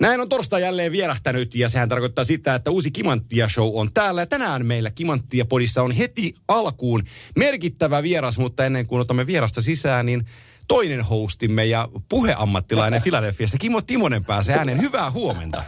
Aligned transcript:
Näin 0.00 0.20
on 0.20 0.28
torstai 0.28 0.62
jälleen 0.62 0.92
vierähtänyt 0.92 1.54
ja 1.54 1.68
sehän 1.68 1.88
tarkoittaa 1.88 2.24
sitä, 2.24 2.54
että 2.54 2.70
uusi 2.70 2.90
Kimanttia 2.90 3.48
Show 3.48 3.70
on 3.74 3.92
täällä. 3.92 4.22
Ja 4.22 4.26
tänään 4.26 4.66
meillä 4.66 4.90
Kimanttia 4.90 5.44
Podissa 5.44 5.82
on 5.82 5.92
heti 5.92 6.34
alkuun 6.48 7.02
merkittävä 7.36 8.02
vieras, 8.02 8.38
mutta 8.38 8.64
ennen 8.64 8.86
kuin 8.86 9.00
otamme 9.00 9.26
vierasta 9.26 9.60
sisään, 9.60 10.06
niin 10.06 10.26
toinen 10.68 11.04
hostimme 11.04 11.64
ja 11.64 11.88
puheammattilainen 12.08 13.02
Filadelfiassa, 13.02 13.58
Kimo 13.60 13.80
Timonen 13.80 14.24
pääsee 14.24 14.58
ääneen. 14.58 14.80
Hyvää 14.80 15.10
huomenta. 15.10 15.62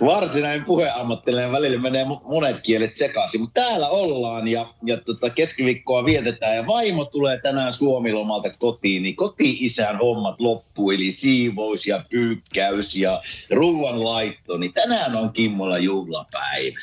Varsinainen 0.00 0.64
puheammattilainen 0.64 1.52
välillä 1.52 1.82
menee 1.82 2.06
monet 2.24 2.56
kielet 2.62 2.96
sekaisin, 2.96 3.40
mutta 3.40 3.60
täällä 3.60 3.88
ollaan 3.88 4.48
ja, 4.48 4.74
ja 4.82 4.96
tota 4.96 5.30
keskiviikkoa 5.30 6.04
vietetään 6.04 6.56
ja 6.56 6.66
vaimo 6.66 7.04
tulee 7.04 7.40
tänään 7.40 7.72
Suomilomalta 7.72 8.50
kotiin, 8.50 9.02
niin 9.02 9.16
koti-isän 9.16 9.98
hommat 9.98 10.40
loppuu, 10.40 10.90
eli 10.90 11.12
siivous 11.12 11.86
ja 11.86 12.04
pyykkäys 12.10 12.96
ja 12.96 13.22
ruoanlaitto, 13.50 14.56
niin 14.56 14.72
tänään 14.72 15.16
on 15.16 15.32
Kimmolla 15.32 15.78
juhlapäivä. 15.78 16.78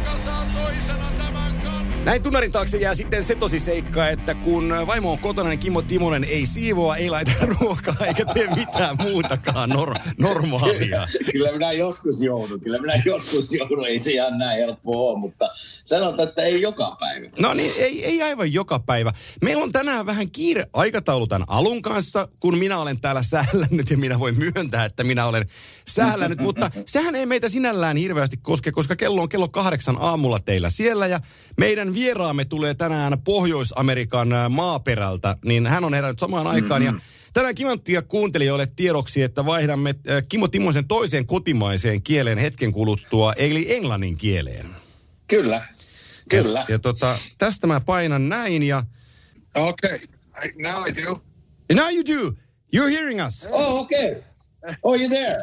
Lucas 0.00 0.20
Santos 0.24 0.74
y 0.74 0.80
Sanabria. 0.80 1.09
Näin 2.04 2.22
tunnarin 2.22 2.52
taakse 2.52 2.78
jää 2.78 2.94
sitten 2.94 3.24
se 3.24 3.34
tosi 3.34 3.60
seikka, 3.60 4.08
että 4.08 4.34
kun 4.34 4.74
vaimo 4.86 5.12
on 5.12 5.18
kotona, 5.18 5.48
niin 5.48 5.58
Kimmo 5.58 5.82
Timonen 5.82 6.24
ei 6.24 6.46
siivoa, 6.46 6.96
ei 6.96 7.10
laita 7.10 7.32
ruokaa 7.60 8.06
eikä 8.06 8.24
tee 8.24 8.54
mitään 8.54 8.96
muutakaan 9.02 9.70
nor- 9.70 10.00
normaalia. 10.18 11.06
Kyllä 11.32 11.52
minä 11.52 11.72
joskus 11.72 12.22
joudun, 12.22 12.60
kyllä 12.60 12.78
minä 12.78 13.02
joskus 13.04 13.52
joudun, 13.52 13.86
ei 13.86 13.98
se 13.98 14.10
ihan 14.10 14.38
näin 14.38 14.60
helppoa 14.60 15.10
ole, 15.10 15.18
mutta 15.18 15.48
sanotaan, 15.84 16.28
että 16.28 16.42
ei 16.42 16.60
joka 16.60 16.96
päivä. 17.00 17.28
No 17.38 17.54
niin, 17.54 17.72
ei, 17.76 18.04
ei 18.04 18.22
aivan 18.22 18.52
joka 18.52 18.78
päivä. 18.78 19.12
Meillä 19.42 19.64
on 19.64 19.72
tänään 19.72 20.06
vähän 20.06 20.30
kiire 20.30 20.66
aikataulu 20.72 21.26
tämän 21.26 21.48
alun 21.48 21.82
kanssa, 21.82 22.28
kun 22.40 22.58
minä 22.58 22.78
olen 22.78 23.00
täällä 23.00 23.22
sählännyt 23.22 23.90
ja 23.90 23.98
minä 23.98 24.18
voin 24.18 24.38
myöntää, 24.38 24.84
että 24.84 25.04
minä 25.04 25.26
olen 25.26 25.46
sählännyt, 25.88 26.40
mutta 26.40 26.70
sehän 26.86 27.14
ei 27.14 27.26
meitä 27.26 27.48
sinällään 27.48 27.96
hirveästi 27.96 28.36
koske, 28.36 28.72
koska 28.72 28.96
kello 28.96 29.22
on 29.22 29.28
kello 29.28 29.48
kahdeksan 29.48 29.96
aamulla 30.00 30.38
teillä 30.38 30.70
siellä 30.70 31.06
ja 31.06 31.20
meidän 31.56 31.89
vieraamme 31.94 32.44
tulee 32.44 32.74
tänään 32.74 33.22
Pohjois-Amerikan 33.22 34.32
äh, 34.32 34.50
maaperältä, 34.50 35.36
niin 35.44 35.66
hän 35.66 35.84
on 35.84 35.94
herännyt 35.94 36.18
samaan 36.18 36.46
aikaan. 36.46 36.82
Mm-hmm. 36.82 36.98
Ja 36.98 37.02
tänään 37.32 37.54
Kimanttia 37.54 38.02
kuuntelijoille 38.02 38.66
tiedoksi, 38.76 39.22
että 39.22 39.46
vaihdamme 39.46 39.90
äh, 39.90 40.22
Kimmo 40.28 40.48
Timosen 40.48 40.88
toiseen 40.88 41.26
kotimaiseen 41.26 42.02
kieleen 42.02 42.38
hetken 42.38 42.72
kuluttua, 42.72 43.32
eli 43.32 43.74
englannin 43.74 44.16
kieleen. 44.16 44.66
Kyllä, 45.28 45.68
kyllä. 46.28 46.58
Ja, 46.58 46.66
ja 46.68 46.78
tota, 46.78 47.18
tästä 47.38 47.66
mä 47.66 47.80
painan 47.80 48.28
näin 48.28 48.62
ja... 48.62 48.82
Okay, 49.54 49.98
I, 50.44 50.62
now 50.62 50.88
I 50.88 51.04
do. 51.04 51.20
Now 51.74 51.94
you 51.94 52.04
do. 52.06 52.34
You're 52.76 52.90
hearing 52.90 53.26
us. 53.26 53.48
Oh, 53.52 53.80
okay. 53.80 54.22
Oh, 54.82 55.00
you 55.00 55.08
there? 55.08 55.36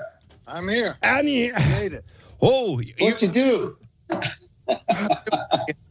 I'm 0.48 0.70
here. 0.70 0.96
Annie. 1.02 1.52
Made 1.52 1.98
it. 1.98 2.06
Oh, 2.42 2.78
What 3.02 3.22
you, 3.22 3.32
you 3.36 3.50
do? 3.50 3.78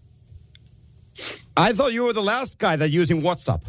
I 1.56 1.72
thought 1.72 1.92
you 1.92 2.04
were 2.04 2.12
the 2.12 2.22
last 2.22 2.58
guy 2.58 2.76
that 2.76 2.90
using 2.90 3.22
WhatsApp. 3.22 3.62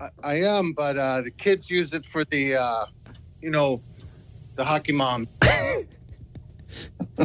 I, 0.00 0.10
I 0.22 0.34
am, 0.42 0.72
but 0.72 0.98
uh, 0.98 1.22
the 1.22 1.30
kids 1.30 1.70
use 1.70 1.94
it 1.94 2.04
for 2.04 2.24
the, 2.26 2.56
uh, 2.56 2.86
you 3.40 3.50
know, 3.50 3.80
the 4.56 4.64
hockey 4.64 4.92
mom. 4.92 5.26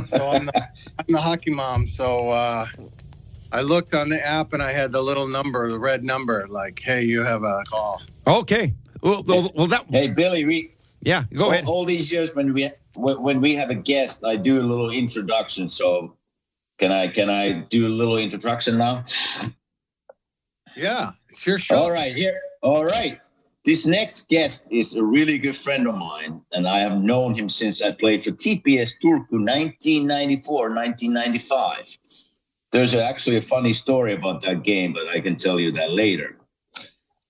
so 0.07 0.29
I'm 0.29 0.45
the, 0.45 0.67
I'm 1.00 1.05
the 1.09 1.22
hockey 1.22 1.51
mom. 1.51 1.88
So 1.88 2.29
uh, 2.29 2.66
I 3.51 3.61
looked 3.61 3.94
on 3.94 4.09
the 4.09 4.25
app 4.25 4.53
and 4.53 4.63
I 4.63 4.72
had 4.72 4.91
the 4.91 5.01
little 5.01 5.27
number, 5.27 5.69
the 5.69 5.79
red 5.79 6.03
number, 6.03 6.45
like, 6.47 6.79
hey, 6.79 7.03
you 7.03 7.23
have 7.23 7.44
a 7.44 7.63
call. 7.67 8.01
Okay. 8.25 8.73
Well, 9.01 9.23
well, 9.27 9.51
well 9.55 9.67
that. 9.67 9.85
Hey, 9.89 10.07
Billy, 10.07 10.45
we. 10.45 10.71
Yeah, 11.01 11.25
go 11.35 11.45
all, 11.45 11.51
ahead. 11.51 11.66
All 11.66 11.85
these 11.85 12.11
years 12.11 12.33
when 12.33 12.51
we 12.51 12.71
when 12.95 13.39
we 13.39 13.55
have 13.55 13.69
a 13.69 13.75
guest, 13.75 14.25
I 14.25 14.38
do 14.38 14.59
a 14.59 14.63
little 14.63 14.89
introduction. 14.89 15.67
So 15.67 16.16
can 16.79 16.91
I 16.91 17.07
can 17.07 17.29
I 17.29 17.51
do 17.51 17.85
a 17.85 17.89
little 17.89 18.17
introduction 18.17 18.79
now? 18.79 19.05
Yeah, 20.75 21.12
it's 21.30 21.46
your 21.46 21.58
show. 21.58 21.75
All 21.75 21.91
right, 21.91 22.16
here. 22.16 22.40
All 22.62 22.86
right. 22.86 23.19
This 23.63 23.86
next 23.86 24.28
guest 24.28 24.62
is 24.69 24.94
a 24.94 25.03
really 25.03 25.40
good 25.40 25.56
friend 25.56 25.88
of 25.88 25.96
mine, 25.96 26.40
and 26.52 26.68
I 26.68 26.80
have 26.81 27.02
known 27.02 27.34
him 27.34 27.50
since 27.50 27.81
I 27.81 27.91
played 27.91 28.24
for 28.24 28.30
TPS 28.30 28.94
Turku 29.03 29.41
1994, 29.41 30.69
1995. 30.69 31.97
There's 32.72 32.94
actually 32.94 33.38
a 33.38 33.41
funny 33.41 33.74
story 33.74 34.13
about 34.13 34.41
that 34.41 34.62
game, 34.62 34.94
but 34.94 35.08
I 35.08 35.19
can 35.19 35.36
tell 35.36 35.59
you 35.59 35.72
that 35.72 35.91
later. 35.91 36.38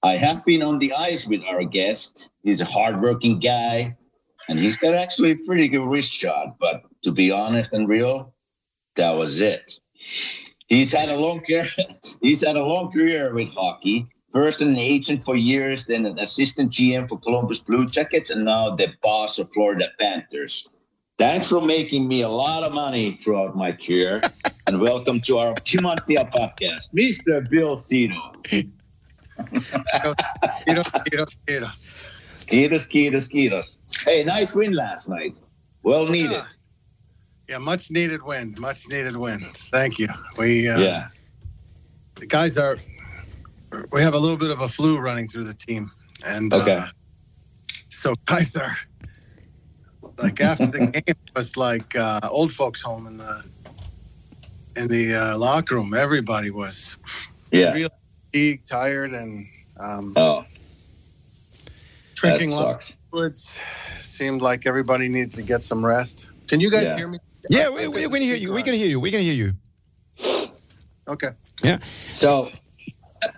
I 0.04 0.18
have 0.18 0.44
been 0.44 0.62
on 0.62 0.78
the 0.78 0.92
ice 0.94 1.26
with 1.26 1.42
our 1.44 1.64
guest. 1.64 2.28
He's 2.44 2.60
a 2.60 2.66
hardworking 2.66 3.40
guy, 3.40 3.96
and 4.50 4.60
he's 4.60 4.76
got 4.76 4.94
actually 4.94 5.32
a 5.32 5.38
pretty 5.48 5.70
good 5.70 5.86
wrist 5.86 6.12
shot. 6.12 6.58
But 6.60 6.82
to 7.04 7.12
be 7.12 7.32
honest 7.32 7.72
and 7.72 7.88
real, 7.88 8.34
that 8.96 9.12
was 9.12 9.40
it. 9.40 9.80
He's 10.68 10.92
had 10.92 11.09
a 11.09 11.20
long 11.20 11.42
career. 11.42 11.68
He's 12.22 12.44
had 12.44 12.56
a 12.56 12.64
long 12.64 12.92
career 12.92 13.34
with 13.34 13.50
hockey. 13.50 14.08
First 14.31 14.62
an 14.62 14.76
agent 14.78 15.24
for 15.24 15.36
years, 15.36 15.86
then 15.86 16.06
an 16.06 16.18
assistant 16.20 16.72
GM 16.72 17.08
for 17.08 17.20
Columbus 17.20 17.59
Blue 17.59 17.86
Jackets, 17.86 18.31
and 18.31 18.44
now 18.44 18.76
the 18.76 18.88
boss 19.02 19.38
of 19.38 19.52
Florida 19.53 19.90
Panthers. 20.00 20.68
Thanks 21.18 21.50
for 21.50 21.62
making 21.62 22.08
me 22.08 22.24
a 22.24 22.30
lot 22.30 22.64
of 22.64 22.74
money 22.74 23.18
throughout 23.22 23.56
my 23.56 23.72
career, 23.72 24.22
and 24.68 24.81
welcome 24.81 25.22
to 25.22 25.38
our 25.38 25.53
Kimantia 25.53 26.30
podcast, 26.31 26.92
Mr. 26.94 27.47
Bill 27.50 27.78
Zito. 27.78 28.34
Kiitos, 30.66 30.90
kiitos, 31.06 31.32
kiitos. 31.47 32.08
Kiitos, 32.47 32.88
kiitos, 32.90 33.28
kiitos. 33.30 33.78
Hey, 34.03 34.24
nice 34.24 34.56
win 34.56 34.74
last 34.74 35.09
night. 35.09 35.38
Well 35.84 36.08
needed. 36.08 36.44
Yeah. 37.50 37.58
Much 37.60 37.92
needed 37.92 38.24
win. 38.24 38.56
Much 38.60 38.88
needed 38.90 39.16
win. 39.18 39.42
Thank 39.42 40.00
you. 40.00 40.08
We 40.38 40.68
uh, 40.70 40.80
yeah. 40.80 41.08
The 42.16 42.26
guys 42.28 42.58
are. 42.58 42.78
We 43.92 44.02
have 44.02 44.14
a 44.14 44.20
little 44.20 44.38
bit 44.38 44.52
of 44.52 44.62
a 44.62 44.70
flu 44.70 45.00
running 45.00 45.28
through 45.28 45.44
the 45.46 45.54
team, 45.54 45.92
and 46.26 46.54
Okay. 46.54 46.76
uh, 46.78 46.88
so 47.90 48.14
guys 48.26 48.56
are 48.56 48.78
like 50.18 50.40
after 50.40 50.68
the 50.68 50.80
game 50.94 51.04
it 51.08 51.18
was 51.36 51.58
like 51.58 51.94
uh, 51.96 52.22
old 52.32 52.54
folks 52.54 52.82
home 52.82 53.06
in 53.06 53.18
the 53.18 53.44
in 54.78 54.88
the 54.88 55.14
uh, 55.14 55.38
locker 55.38 55.76
room. 55.76 55.94
Everybody 55.94 56.52
was 56.52 56.96
Yeah. 57.52 57.74
real 57.74 57.90
fatigued, 58.32 58.68
tired, 58.68 59.12
and 59.14 59.48
um, 59.80 60.14
Oh, 60.16 60.46
drinking 62.16 62.52
lots 62.52 62.94
fluids. 63.12 63.60
Seemed 63.98 64.42
like 64.42 64.66
everybody 64.66 65.10
needs 65.10 65.36
to 65.36 65.42
get 65.42 65.64
some 65.64 65.86
rest. 65.86 66.30
Can 66.48 66.60
you 66.62 66.72
guys 66.72 66.84
Yeah. 66.84 66.96
hear 66.96 67.08
me? 67.10 67.20
Yeah, 67.50 67.70
we, 67.70 67.88
we, 67.88 68.08
we 68.08 68.20
can 68.20 68.28
hear 68.28 68.36
you. 68.36 68.54
We 68.54 68.64
can 68.64 68.74
hear 68.74 68.88
you. 68.88 69.00
We 69.00 69.12
can 69.12 69.22
hear 69.22 69.34
you. 69.34 69.54
Okay. 71.08 71.30
Yeah. 71.64 71.78
So, 72.12 72.50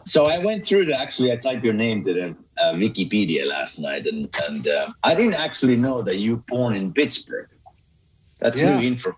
so 0.06 0.26
I 0.26 0.38
went 0.38 0.66
through 0.66 0.86
the. 0.86 1.00
Actually, 1.00 1.32
I 1.32 1.36
typed 1.38 1.64
your 1.64 1.74
name 1.74 2.06
to 2.06 2.14
the 2.14 2.36
uh, 2.62 2.74
Wikipedia 2.74 3.46
last 3.46 3.80
night, 3.80 4.08
and 4.08 4.34
and 4.48 4.68
uh, 4.68 4.90
I 5.04 5.14
didn't 5.14 5.36
actually 5.36 5.76
know 5.76 6.02
that 6.02 6.18
you 6.18 6.32
were 6.36 6.44
born 6.48 6.76
in 6.76 6.94
Pittsburgh. 6.94 7.50
That's 8.40 8.60
Yeah. 8.62 8.80
new 8.80 8.88
info. 8.88 9.14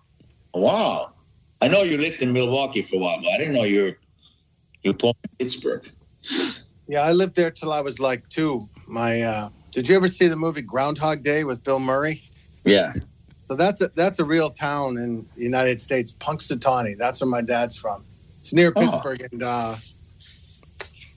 Wow. 0.54 1.12
I 1.60 1.68
know 1.68 1.82
you 1.82 1.98
lived 1.98 2.22
in 2.22 2.32
Milwaukee 2.32 2.82
for 2.82 2.96
a 2.96 2.98
while, 2.98 3.20
but 3.22 3.28
I 3.32 3.36
didn't 3.38 3.54
know 3.54 3.64
you're 3.64 3.96
you're 4.82 4.94
born 4.94 5.14
in 5.24 5.30
Pittsburgh. 5.38 5.88
Yeah, 6.88 7.02
I 7.02 7.12
lived 7.12 7.36
there 7.36 7.50
till 7.50 7.72
I 7.72 7.80
was 7.80 8.00
like 8.00 8.28
two. 8.30 8.68
My 8.86 9.22
uh, 9.22 9.48
did 9.70 9.88
you 9.88 9.96
ever 9.96 10.08
see 10.08 10.26
the 10.26 10.36
movie 10.36 10.62
Groundhog 10.62 11.22
Day 11.22 11.44
with 11.44 11.62
Bill 11.62 11.78
Murray? 11.78 12.22
Yeah. 12.64 12.94
So 13.50 13.56
that's 13.56 13.80
a 13.80 13.88
that's 13.96 14.20
a 14.20 14.24
real 14.24 14.48
town 14.50 14.96
in 14.96 15.26
the 15.34 15.42
United 15.42 15.80
States, 15.80 16.12
Punxsutawney. 16.12 16.96
That's 16.96 17.20
where 17.20 17.28
my 17.28 17.42
dad's 17.42 17.76
from. 17.76 18.04
It's 18.38 18.52
near 18.54 18.72
Oh. 18.76 18.80
Pittsburgh, 18.80 19.26
and 19.32 19.42
uh, 19.42 19.74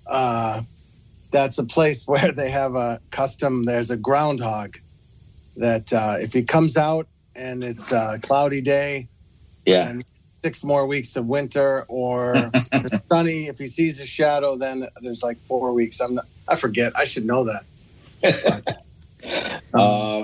uh, 0.08 0.62
that's 1.30 1.60
a 1.60 1.64
place 1.64 2.08
where 2.08 2.32
they 2.32 2.50
have 2.50 2.74
a 2.74 3.00
custom. 3.12 3.66
There's 3.66 3.92
a 3.92 3.98
groundhog 3.98 4.78
that 5.58 5.94
uh, 5.94 6.16
if 6.22 6.34
he 6.34 6.42
comes 6.42 6.76
out 6.76 7.08
and 7.36 7.64
it's 7.64 7.92
a 7.92 8.18
cloudy 8.24 8.62
day, 8.62 9.08
Yeah. 9.68 9.90
and 9.90 10.04
six 10.44 10.64
more 10.64 10.88
weeks 10.88 11.16
of 11.16 11.28
winter, 11.28 11.86
or 11.88 12.50
it's 12.74 13.08
sunny, 13.12 13.46
if 13.46 13.60
he 13.60 13.68
sees 13.68 14.00
a 14.02 14.08
shadow, 14.08 14.58
then 14.58 14.88
there's 15.04 15.22
like 15.22 15.38
four 15.38 15.72
weeks. 15.74 16.00
I'm 16.00 16.16
not, 16.16 16.26
I 16.48 16.56
forget. 16.56 16.94
I 16.98 17.04
should 17.06 17.26
know 17.28 17.46
that. 17.46 18.80
Uh, 19.74 20.24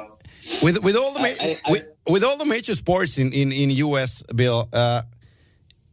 With 0.61 0.83
with 0.83 0.95
all 0.97 1.13
the 1.13 1.19
ma- 1.19 1.25
I- 1.25 1.37
I- 1.39 1.59
I- 1.65 1.71
with, 1.71 1.87
with 2.09 2.23
all 2.23 2.37
the 2.37 2.45
major 2.45 2.75
sports 2.75 3.17
in 3.17 3.31
in 3.31 3.51
in 3.51 3.69
U.S. 3.69 4.23
Bill, 4.35 4.67
uh, 4.73 5.03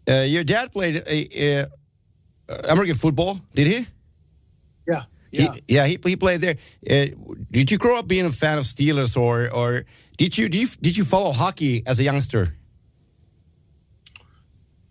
uh, 0.08 0.14
your 0.20 0.44
dad 0.44 0.72
played 0.72 0.96
a, 0.96 1.18
a, 1.38 1.66
American 2.68 2.96
football, 2.96 3.40
did 3.54 3.66
he? 3.66 3.86
Yeah. 4.88 5.02
Yeah. 5.30 5.52
He, 5.52 5.74
yeah, 5.74 5.86
he, 5.86 5.98
he 6.02 6.16
played 6.16 6.40
there. 6.40 6.56
Uh, 6.88 7.06
did 7.50 7.70
you 7.70 7.78
grow 7.78 7.98
up 7.98 8.08
being 8.08 8.24
a 8.24 8.30
fan 8.30 8.58
of 8.58 8.64
Steelers, 8.64 9.16
or 9.16 9.52
or 9.52 9.84
did 10.16 10.38
you 10.38 10.48
did 10.48 10.62
you, 10.62 10.68
did 10.80 10.96
you 10.96 11.04
follow 11.04 11.32
hockey 11.32 11.82
as 11.86 12.00
a 12.00 12.04
youngster? 12.04 12.56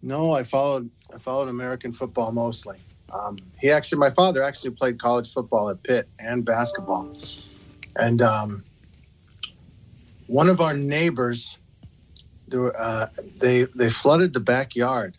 No, 0.01 0.33
I 0.33 0.44
followed 0.44 0.89
I 1.13 1.18
followed 1.18 1.50
American 1.50 1.92
football 1.92 2.31
mostly. 2.31 2.77
Um, 3.12 3.38
he 3.60 3.72
actually, 3.72 4.00
my 4.00 4.10
father 4.10 4.44
actually 4.44 4.72
played 4.72 5.00
college 5.00 5.31
football 5.31 5.69
at 5.69 5.81
Pitt 5.83 6.07
and 6.19 6.44
basketball, 6.44 7.18
and 7.95 8.22
um, 8.22 8.63
one 10.27 10.50
of 10.50 10.62
our 10.62 10.75
neighbors, 10.75 11.60
there 12.48 12.62
were, 12.62 12.80
uh, 12.80 13.07
they 13.39 13.63
they 13.75 13.89
flooded 13.89 14.33
the 14.33 14.39
backyard, 14.39 15.18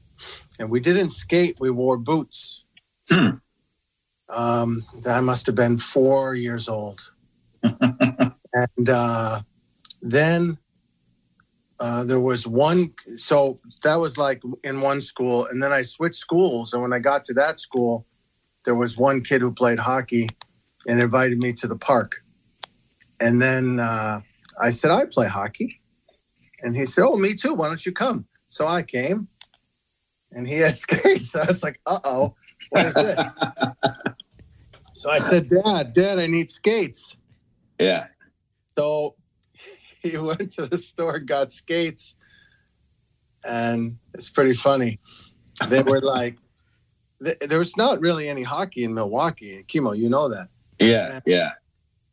and 0.58 0.70
we 0.70 0.80
didn't 0.80 1.10
skate. 1.10 1.56
We 1.60 1.70
wore 1.70 1.98
boots. 1.98 2.64
Hmm. 3.08 3.36
Um, 4.28 4.84
I 5.06 5.20
must 5.20 5.46
have 5.46 5.54
been 5.54 5.78
four 5.78 6.34
years 6.34 6.68
old, 6.68 7.12
and 7.62 8.88
uh, 8.88 9.40
then 10.02 10.58
uh, 11.78 12.04
there 12.04 12.20
was 12.20 12.46
one. 12.46 12.92
So 12.98 13.60
that 13.84 13.96
was 13.96 14.18
like 14.18 14.42
in 14.64 14.80
one 14.80 15.00
school, 15.00 15.46
and 15.46 15.62
then 15.62 15.72
I 15.72 15.82
switched 15.82 16.16
schools. 16.16 16.72
And 16.72 16.82
when 16.82 16.92
I 16.92 16.98
got 16.98 17.24
to 17.24 17.34
that 17.34 17.60
school, 17.60 18.06
there 18.64 18.74
was 18.74 18.98
one 18.98 19.22
kid 19.22 19.40
who 19.40 19.52
played 19.52 19.78
hockey 19.78 20.28
and 20.86 21.00
invited 21.00 21.38
me 21.38 21.52
to 21.54 21.66
the 21.66 21.78
park. 21.78 22.22
And 23.20 23.40
then 23.40 23.80
uh, 23.80 24.20
I 24.58 24.70
said, 24.70 24.90
I 24.90 25.04
play 25.06 25.28
hockey. 25.28 25.80
And 26.62 26.74
he 26.74 26.86
said, 26.86 27.04
Oh, 27.04 27.16
me 27.16 27.34
too. 27.34 27.54
Why 27.54 27.68
don't 27.68 27.84
you 27.84 27.92
come? 27.92 28.26
So 28.46 28.66
I 28.66 28.82
came 28.82 29.28
and 30.32 30.46
he 30.46 30.54
had 30.58 30.74
skates. 30.74 31.34
I 31.34 31.46
was 31.46 31.62
like, 31.62 31.80
Uh 31.86 31.98
oh, 32.04 32.34
what 32.70 32.86
is 32.86 32.94
this? 32.94 33.20
so 34.92 35.10
I 35.10 35.18
said, 35.18 35.48
Dad, 35.48 35.92
Dad, 35.92 36.18
I 36.18 36.26
need 36.26 36.50
skates. 36.50 37.16
Yeah. 37.78 38.06
So 38.78 39.16
he 40.02 40.16
went 40.16 40.52
to 40.52 40.66
the 40.66 40.78
store, 40.78 41.18
got 41.18 41.52
skates, 41.52 42.14
and 43.44 43.98
it's 44.14 44.30
pretty 44.30 44.54
funny. 44.54 44.98
They 45.68 45.82
were 45.82 46.00
like, 46.00 46.38
th- 47.22 47.38
there 47.40 47.58
was 47.58 47.76
not 47.76 48.00
really 48.00 48.28
any 48.28 48.42
hockey 48.42 48.84
in 48.84 48.94
Milwaukee. 48.94 49.64
Kimmo, 49.66 49.92
you 49.92 50.08
know 50.08 50.28
that. 50.28 50.48
Yeah. 50.78 51.20
Yeah. 51.24 51.52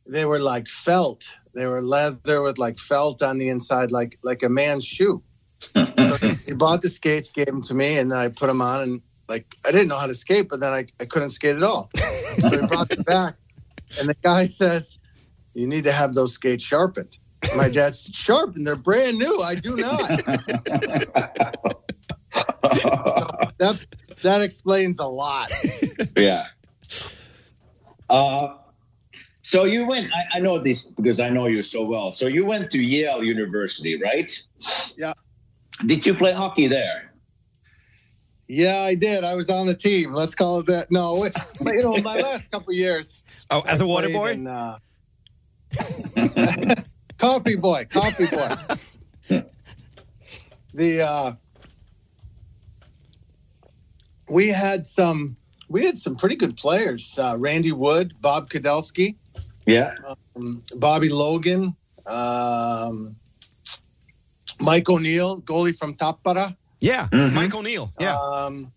They 0.05 0.25
were 0.25 0.39
like 0.39 0.67
felt. 0.67 1.37
They 1.55 1.67
were 1.67 1.81
leather 1.81 2.41
with 2.41 2.57
like 2.57 2.77
felt 2.77 3.21
on 3.21 3.37
the 3.37 3.49
inside, 3.49 3.91
like 3.91 4.17
like 4.23 4.43
a 4.43 4.49
man's 4.49 4.85
shoe. 4.85 5.21
So 5.75 6.27
he 6.45 6.53
bought 6.53 6.81
the 6.81 6.89
skates, 6.89 7.29
gave 7.29 7.45
them 7.45 7.61
to 7.63 7.73
me, 7.73 7.97
and 7.97 8.11
then 8.11 8.19
I 8.19 8.27
put 8.27 8.47
them 8.47 8.61
on, 8.61 8.81
and 8.81 9.01
like 9.29 9.57
I 9.65 9.71
didn't 9.71 9.87
know 9.87 9.97
how 9.97 10.07
to 10.07 10.13
skate, 10.13 10.49
but 10.49 10.59
then 10.59 10.73
I, 10.73 10.85
I 10.99 11.05
couldn't 11.05 11.29
skate 11.29 11.55
at 11.55 11.63
all. 11.63 11.89
So 12.39 12.49
he 12.49 12.67
brought 12.67 12.89
them 12.89 13.03
back, 13.03 13.35
and 13.99 14.09
the 14.09 14.15
guy 14.21 14.45
says, 14.45 14.97
"You 15.53 15.67
need 15.67 15.83
to 15.85 15.91
have 15.91 16.15
those 16.15 16.33
skates 16.33 16.63
sharpened." 16.63 17.17
My 17.55 17.69
dad 17.69 17.95
said, 17.95 18.15
"Sharpened? 18.15 18.65
They're 18.67 18.75
brand 18.75 19.17
new. 19.17 19.39
I 19.41 19.55
do 19.55 19.77
not." 19.77 20.07
that 23.57 23.79
that 24.21 24.41
explains 24.41 24.99
a 24.99 25.05
lot. 25.05 25.51
yeah. 26.17 26.47
Uh, 28.09 28.55
so 29.43 29.65
you 29.65 29.85
went. 29.85 30.11
I, 30.13 30.37
I 30.37 30.39
know 30.39 30.57
this 30.57 30.83
because 30.83 31.19
I 31.19 31.29
know 31.29 31.45
you 31.47 31.61
so 31.61 31.83
well. 31.83 32.09
So 32.09 32.25
you 32.27 32.45
went 32.45 32.71
to 32.71 32.81
Yale 32.81 33.23
University, 33.23 34.01
right? 34.01 34.31
Yeah. 34.97 35.13
Did 35.85 36.05
you 36.05 36.15
play 36.15 36.31
hockey 36.31 36.67
there? 36.67 37.11
Yeah, 38.47 38.79
I 38.81 38.95
did. 38.95 39.23
I 39.23 39.35
was 39.35 39.49
on 39.49 39.67
the 39.67 39.73
team. 39.75 40.13
Let's 40.13 40.33
call 40.35 40.59
it 40.59 40.65
that. 40.67 40.91
No, 40.91 41.23
it- 41.25 41.35
but, 41.61 41.73
you 41.75 41.81
know, 41.83 41.97
my 41.97 42.15
last 42.21 42.49
couple 42.51 42.73
years. 42.73 43.21
Oh, 43.51 43.63
as 43.67 43.79
a 43.81 43.83
I 43.83 43.87
water 43.87 44.09
boy. 44.09 44.31
in, 44.31 44.47
uh, 44.47 44.77
coffee 47.17 47.55
boy, 47.55 47.85
coffee 47.89 48.27
boy. 48.27 49.43
the 50.73 51.01
uh, 51.01 51.33
we 54.29 54.47
had 54.49 54.85
some 54.85 55.35
we 55.69 55.85
had 55.85 55.97
some 55.97 56.15
pretty 56.15 56.35
good 56.35 56.55
players. 56.57 57.17
Uh, 57.17 57.35
Randy 57.39 57.71
Wood, 57.71 58.13
Bob 58.21 58.49
Kudelski, 58.49 59.15
Yeah. 59.65 59.93
um, 60.35 60.61
Bobby 60.75 61.09
Logan, 61.09 61.75
um, 62.05 63.15
Mike 64.59 64.89
O'Neill, 64.89 65.41
goalie 65.41 65.77
from 65.77 65.95
Tappara. 65.95 66.55
Yeah, 66.81 67.07
Mhm. 67.11 67.33
Mike 67.33 67.55
O'Neill. 67.55 67.93
Yeah. 67.99 68.17
Um, 68.17 68.71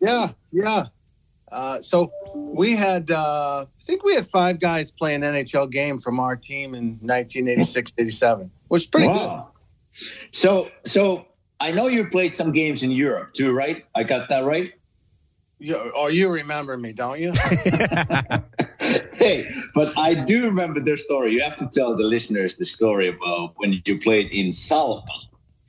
yeah, 0.00 0.28
yeah. 0.52 0.86
Uh, 1.50 1.80
so 1.82 2.12
we 2.34 2.76
had, 2.76 3.10
uh, 3.10 3.64
I 3.68 3.82
think 3.82 4.04
we 4.04 4.14
had 4.14 4.24
five 4.26 4.60
guys 4.60 4.92
play 4.92 5.14
an 5.16 5.22
NHL 5.22 5.66
game 5.66 6.00
from 6.00 6.20
our 6.20 6.36
team 6.36 6.74
in 6.76 6.98
1986, 7.02 7.92
87, 7.98 8.50
which 8.68 8.82
is 8.82 8.86
pretty 8.86 9.08
wow. 9.08 9.48
So 10.30 10.68
so 10.84 11.26
I 11.58 11.72
know 11.72 11.88
you 11.88 12.06
played 12.06 12.34
some 12.36 12.52
games 12.52 12.84
in 12.84 12.92
Europe 12.92 13.34
too, 13.34 13.50
right? 13.52 13.84
I 13.96 14.04
got 14.04 14.28
that 14.28 14.44
right. 14.44 14.64
good. 14.64 14.74
You, 15.58 15.92
oh, 15.94 16.06
you 16.08 16.30
remember 16.30 16.78
me, 16.78 16.92
don't 16.92 17.18
you? 17.20 17.32
hey, 19.12 19.52
but 19.74 19.92
I 19.98 20.14
do 20.14 20.44
remember 20.44 20.80
the 20.80 20.96
story. 20.96 21.32
You 21.32 21.42
have 21.42 21.56
to 21.58 21.68
tell 21.68 21.96
the 21.96 22.04
listeners 22.04 22.56
the 22.56 22.64
story 22.64 23.08
about 23.08 23.54
when 23.56 23.80
you 23.84 23.98
played 23.98 24.30
in 24.30 24.48
Salpa. 24.48 25.02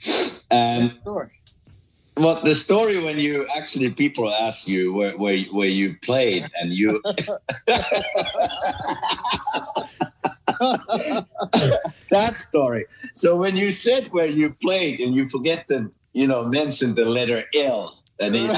Um, 0.08 0.42
and 0.52 0.92
Sure. 1.04 1.32
well, 2.18 2.42
the 2.44 2.56
story 2.56 3.00
when 3.00 3.20
you 3.20 3.48
actually 3.56 3.90
people 3.92 4.30
ask 4.32 4.68
you 4.68 4.94
where 4.94 5.18
where, 5.18 5.40
where 5.52 5.70
you 5.70 5.96
played 6.04 6.50
and 6.60 6.74
you 6.74 7.02
that 12.12 12.38
story. 12.38 12.86
So 13.14 13.36
when 13.38 13.56
you 13.56 13.72
said 13.72 14.08
where 14.12 14.28
you 14.28 14.56
played 14.62 15.00
and 15.00 15.16
you 15.16 15.30
forget 15.30 15.68
to 15.70 15.92
you 16.14 16.28
know 16.28 16.46
mention 16.46 16.96
the 16.96 17.06
letter 17.06 17.44
L. 17.56 18.01
And 18.22 18.36
he 18.36 18.46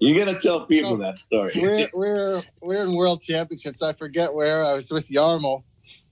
you're 0.00 0.18
gonna 0.18 0.38
tell 0.38 0.66
people 0.66 0.96
that 0.98 1.16
story. 1.18 1.52
we're, 1.56 1.88
we're, 1.94 2.42
we're 2.62 2.84
in 2.84 2.92
world 2.94 3.22
championships. 3.22 3.80
I 3.82 3.92
forget 3.94 4.32
where. 4.34 4.62
I 4.64 4.74
was 4.74 4.90
with 4.90 5.08
Jarmo. 5.08 5.62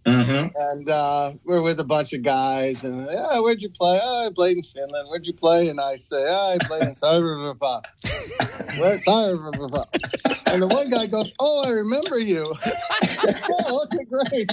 Mhm. 0.06 0.52
and 0.54 0.88
uh, 0.88 1.32
we're 1.44 1.60
with 1.60 1.80
a 1.80 1.84
bunch 1.84 2.12
of 2.12 2.22
guys. 2.22 2.84
And 2.84 3.04
yeah, 3.06 3.40
where'd 3.40 3.60
you 3.60 3.68
play? 3.68 3.98
Oh, 4.00 4.28
I 4.28 4.30
played 4.32 4.56
in 4.56 4.62
Finland. 4.62 5.08
Where'd 5.10 5.26
you 5.26 5.32
play? 5.32 5.68
And 5.68 5.80
I 5.80 5.96
say, 5.96 6.24
oh, 6.28 6.54
I 6.54 6.58
played 6.64 6.84
in 6.84 6.94
Cyberpunk. 6.94 7.82
Where's 8.78 9.04
Cyberpunk? 9.04 10.52
And 10.52 10.62
the 10.62 10.68
one 10.68 10.90
guy 10.90 11.06
goes, 11.08 11.32
Oh, 11.40 11.64
I 11.64 11.70
remember 11.70 12.20
you. 12.20 12.54
oh, 13.66 13.84
okay, 13.86 14.04
great. 14.04 14.48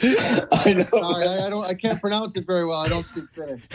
I 0.52 0.74
know. 0.74 1.00
Sorry, 1.02 1.26
I, 1.26 1.46
I 1.46 1.50
don't. 1.50 1.64
I 1.64 1.74
can't 1.74 2.00
pronounce 2.00 2.36
it 2.36 2.46
very 2.46 2.64
well. 2.64 2.78
I 2.78 2.88
don't 2.88 3.04
speak 3.04 3.24
Finnish. 3.34 3.62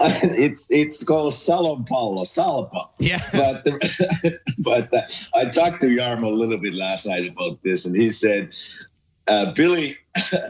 it's 0.00 0.68
it's 0.70 1.04
called 1.04 1.32
Salon 1.32 1.84
Paulo, 1.84 2.24
Salapa. 2.24 2.88
yeah. 2.98 3.22
But 3.32 3.64
the, 3.64 4.40
but 4.58 4.92
uh, 4.92 5.02
I 5.34 5.44
talked 5.44 5.80
to 5.82 5.86
Jarmo 5.86 6.26
a 6.26 6.30
little 6.30 6.58
bit 6.58 6.74
last 6.74 7.06
night 7.06 7.30
about 7.30 7.62
this, 7.62 7.84
and 7.84 7.94
he 7.94 8.10
said, 8.10 8.52
uh, 9.28 9.52
"Billy, 9.52 9.96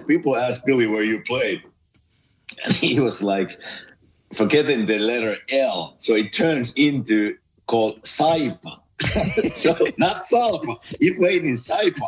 people 0.07 0.37
ask 0.37 0.65
Billy 0.65 0.87
where 0.87 1.03
you 1.03 1.21
played, 1.27 1.63
and 2.65 2.73
he 2.73 2.99
was 2.99 3.23
like, 3.23 3.61
forgetting 4.33 4.87
the 4.87 4.99
letter 4.99 5.37
L, 5.51 5.95
so 5.99 6.15
it 6.15 6.33
turns 6.33 6.73
into 6.77 7.37
called 7.67 8.01
Saipa." 8.03 8.81
so 9.55 9.77
not 9.99 10.23
Salapa. 10.23 10.77
He 10.99 11.13
played 11.13 11.45
in 11.45 11.55
Saipa. 11.55 12.07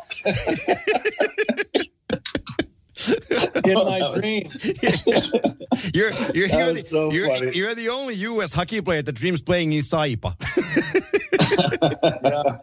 In 3.64 3.76
Oh, 3.76 3.85
my 3.85 3.99
that 3.99 4.11
was- 4.12 4.21
dream. 4.23 4.50
You're 5.94 6.11
you're 6.35 6.49
That 6.49 6.59
you're 6.59 6.73
the, 6.75 6.80
so 6.80 7.11
you're, 7.12 7.26
funny. 7.28 7.56
you're 7.56 7.75
the 7.75 7.88
only 7.88 8.14
U.S. 8.16 8.52
hockey 8.52 8.82
player 8.82 9.00
that 9.02 9.12
dreams 9.12 9.40
playing 9.40 9.73
in 9.73 9.80
Saipa. 9.80 10.37
Yeah. 11.52 12.59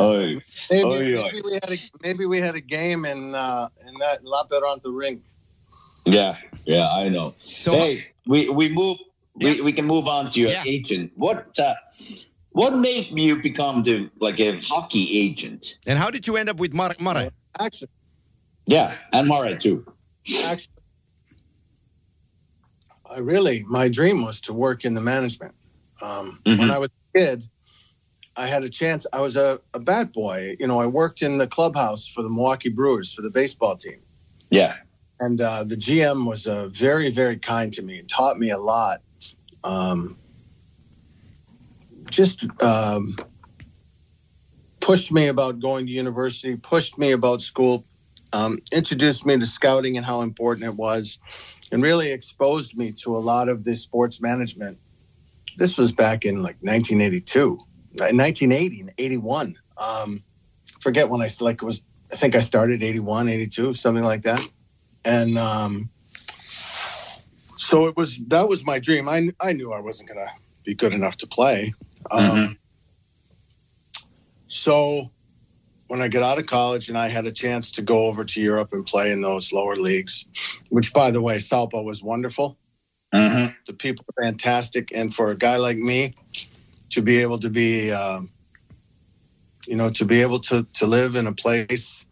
Oi. 0.00 0.36
Maybe, 0.70 0.84
Oy, 0.84 1.18
oy. 1.18 1.22
maybe 1.22 1.40
we 1.44 1.52
had 1.54 1.70
a 1.70 1.76
maybe 2.02 2.26
we 2.26 2.38
had 2.40 2.54
a 2.54 2.60
game 2.60 3.04
in 3.04 3.34
uh, 3.34 3.68
in 3.86 3.94
that 4.00 4.24
Lappeenranta 4.24 4.90
rink. 4.94 5.22
Yeah, 6.04 6.36
yeah, 6.64 6.88
I 6.90 7.08
know. 7.08 7.34
So 7.44 7.72
hey, 7.76 8.06
we 8.26 8.48
we 8.48 8.68
move. 8.68 8.98
We, 9.34 9.56
Yeah. 9.56 9.62
we 9.64 9.72
can 9.72 9.84
move 9.86 10.06
on 10.08 10.30
to 10.30 10.40
your 10.40 10.50
Yeah. 10.50 10.64
agent. 10.66 11.12
What 11.16 11.58
uh, 11.58 11.74
what 12.52 12.76
made 12.76 13.06
you 13.10 13.36
become 13.42 13.82
the 13.82 14.10
like 14.20 14.40
a 14.40 14.60
hockey 14.60 15.18
agent? 15.24 15.74
and 15.86 15.98
how 15.98 16.10
did 16.10 16.26
you 16.26 16.36
end 16.36 16.48
up 16.48 16.58
with 16.58 16.72
Mar- 16.74 16.96
Mare? 17.00 17.30
Actually, 17.58 17.88
Yeah, 18.66 18.94
and 19.12 19.28
Murray 19.28 19.56
too. 19.56 19.86
actually, 20.44 20.72
I 23.08 23.18
really 23.18 23.64
my 23.68 23.88
dream 23.88 24.22
was 24.22 24.40
to 24.42 24.52
work 24.52 24.84
in 24.84 24.94
the 24.94 25.00
management. 25.00 25.54
Um, 26.02 26.40
Mhm. 26.44 26.58
When 26.58 26.70
I 26.70 26.78
was 26.78 26.88
a 26.88 27.18
kid, 27.18 27.44
I 28.36 28.46
had 28.46 28.64
a 28.64 28.68
chance. 28.68 29.06
I 29.12 29.20
was 29.20 29.36
a, 29.36 29.60
a 29.72 29.80
bat 29.80 30.12
boy. 30.12 30.56
You 30.60 30.66
know, 30.66 30.78
I 30.80 30.86
worked 30.86 31.22
in 31.22 31.38
the 31.38 31.46
clubhouse 31.46 32.06
for 32.06 32.22
the 32.22 32.28
Milwaukee 32.28 32.68
Brewers 32.68 33.14
for 33.14 33.22
the 33.22 33.30
baseball 33.30 33.76
team. 33.76 34.00
Yeah, 34.50 34.74
and 35.20 35.40
uh, 35.40 35.64
the 35.64 35.76
GM 35.76 36.26
was 36.26 36.46
uh, 36.46 36.68
very, 36.68 37.10
very 37.10 37.36
kind 37.36 37.72
to 37.72 37.82
me 37.82 37.98
and 38.00 38.08
taught 38.08 38.38
me 38.38 38.50
a 38.50 38.58
lot. 38.58 39.00
Um, 39.64 40.18
just 42.10 42.46
um, 42.62 43.16
pushed 44.80 45.10
me 45.10 45.28
about 45.28 45.58
going 45.60 45.86
to 45.86 45.92
university, 45.92 46.56
pushed 46.56 46.98
me 46.98 47.12
about 47.12 47.40
school, 47.40 47.84
um, 48.32 48.58
introduced 48.72 49.26
me 49.26 49.38
to 49.38 49.46
scouting 49.46 49.96
and 49.96 50.04
how 50.04 50.20
important 50.22 50.66
it 50.66 50.74
was, 50.74 51.18
and 51.70 51.82
really 51.82 52.10
exposed 52.10 52.76
me 52.76 52.92
to 52.92 53.16
a 53.16 53.18
lot 53.18 53.48
of 53.48 53.64
this 53.64 53.82
sports 53.82 54.20
management. 54.20 54.78
This 55.56 55.78
was 55.78 55.92
back 55.92 56.24
in 56.24 56.42
like 56.42 56.56
1982, 56.60 57.56
1980, 57.98 58.84
81. 58.98 59.56
Um, 59.82 60.22
forget 60.80 61.08
when 61.08 61.22
I 61.22 61.28
like 61.40 61.62
it 61.62 61.66
was. 61.66 61.82
I 62.12 62.14
think 62.14 62.36
I 62.36 62.40
started 62.40 62.84
81, 62.84 63.28
82, 63.28 63.74
something 63.74 64.04
like 64.04 64.22
that 64.22 64.40
and 65.06 65.38
um, 65.38 65.88
so 67.56 67.86
it 67.86 67.96
was 67.96 68.18
that 68.26 68.48
was 68.48 68.66
my 68.66 68.78
dream. 68.78 69.08
I 69.08 69.30
I 69.40 69.52
knew 69.52 69.72
I 69.72 69.80
wasn't 69.80 70.08
gonna 70.08 70.30
be 70.64 70.74
good 70.74 70.92
enough 70.92 71.16
to 71.18 71.26
play. 71.26 71.72
Um, 72.10 72.24
mm-hmm. 72.24 72.52
So 74.48 75.10
when 75.88 76.02
I 76.02 76.08
got 76.08 76.22
out 76.22 76.38
of 76.38 76.46
college 76.46 76.88
and 76.88 76.98
I 76.98 77.08
had 77.08 77.26
a 77.26 77.32
chance 77.32 77.70
to 77.72 77.82
go 77.82 78.06
over 78.06 78.24
to 78.24 78.40
Europe 78.40 78.72
and 78.72 78.84
play 78.84 79.12
in 79.12 79.20
those 79.20 79.52
lower 79.52 79.76
leagues, 79.76 80.24
which 80.70 80.92
by 80.92 81.10
the 81.10 81.22
way, 81.22 81.36
Salpa 81.36 81.82
was 81.82 82.02
wonderful. 82.02 82.58
Mm-hmm. 83.14 83.52
The 83.66 83.72
people 83.72 84.04
are 84.08 84.24
fantastic, 84.24 84.90
and 84.92 85.14
for 85.14 85.30
a 85.30 85.36
guy 85.36 85.56
like 85.56 85.78
me 85.78 86.14
to 86.90 87.02
be 87.02 87.18
able 87.18 87.38
to 87.38 87.50
be, 87.50 87.92
um, 87.92 88.30
you 89.66 89.76
know, 89.76 89.90
to 89.90 90.04
be 90.04 90.22
able 90.22 90.40
to 90.40 90.66
to 90.74 90.86
live 90.86 91.14
in 91.14 91.26
a 91.26 91.32
place 91.32 92.04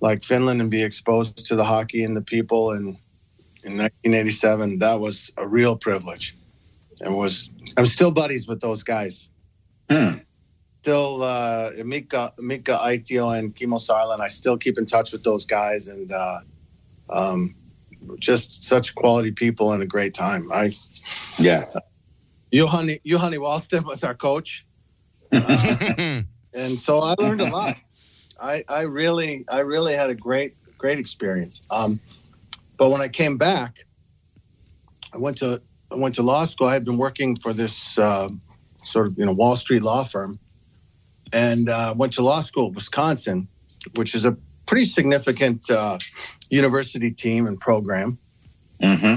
like 0.00 0.24
Finland 0.24 0.60
and 0.60 0.70
be 0.70 0.82
exposed 0.82 1.46
to 1.46 1.56
the 1.56 1.64
hockey 1.64 2.02
and 2.04 2.16
the 2.16 2.22
people. 2.22 2.70
And 2.70 2.96
in 3.64 3.76
1987, 3.76 4.78
that 4.78 4.98
was 4.98 5.30
a 5.36 5.46
real 5.46 5.76
privilege. 5.76 6.34
And 7.00 7.16
was 7.16 7.50
I'm 7.76 7.86
still 7.86 8.10
buddies 8.10 8.48
with 8.48 8.60
those 8.60 8.82
guys. 8.82 9.28
Hmm. 9.90 10.18
Still, 10.82 11.22
uh, 11.22 11.70
Mika, 11.84 12.32
Mika 12.38 12.78
Aitio 12.82 13.38
and 13.38 13.54
Kimo 13.54 13.76
Sarlin, 13.76 14.20
I 14.20 14.28
still 14.28 14.56
keep 14.56 14.78
in 14.78 14.86
touch 14.86 15.12
with 15.12 15.22
those 15.24 15.44
guys, 15.44 15.88
and 15.88 16.10
uh, 16.10 16.40
um, 17.10 17.54
just 18.18 18.64
such 18.64 18.94
quality 18.94 19.30
people 19.30 19.72
and 19.72 19.82
a 19.82 19.86
great 19.86 20.14
time. 20.14 20.50
I 20.52 20.72
yeah. 21.38 21.66
Juhani 22.50 23.00
Juhani 23.02 23.36
Wahlsten 23.36 23.84
was 23.84 24.02
our 24.04 24.14
coach, 24.14 24.64
uh, 25.32 26.22
and 26.54 26.80
so 26.80 27.00
I 27.00 27.14
learned 27.18 27.42
a 27.42 27.50
lot. 27.50 27.76
I, 28.40 28.64
I 28.68 28.82
really, 28.82 29.44
I 29.48 29.60
really 29.60 29.92
had 29.92 30.10
a 30.10 30.14
great, 30.14 30.54
great 30.78 30.98
experience. 30.98 31.62
Um, 31.70 32.00
but 32.78 32.90
when 32.90 33.00
I 33.00 33.08
came 33.08 33.36
back, 33.36 33.84
I 35.12 35.18
went 35.18 35.36
to, 35.38 35.60
I 35.92 35.96
went 35.96 36.14
to 36.14 36.22
law 36.22 36.44
school. 36.46 36.66
I 36.66 36.72
had 36.72 36.84
been 36.84 36.96
working 36.96 37.36
for 37.36 37.52
this 37.52 37.98
uh, 37.98 38.30
sort 38.82 39.08
of, 39.08 39.18
you 39.18 39.26
know, 39.26 39.32
Wall 39.32 39.56
Street 39.56 39.82
law 39.82 40.04
firm, 40.04 40.38
and 41.32 41.68
uh, 41.68 41.94
went 41.96 42.12
to 42.14 42.22
law 42.22 42.40
school, 42.40 42.70
Wisconsin, 42.72 43.48
which 43.96 44.14
is 44.14 44.24
a 44.24 44.36
pretty 44.66 44.84
significant 44.84 45.70
uh, 45.70 45.98
university 46.50 47.10
team 47.10 47.46
and 47.46 47.58
program. 47.60 48.18
Mm-hmm. 48.82 49.16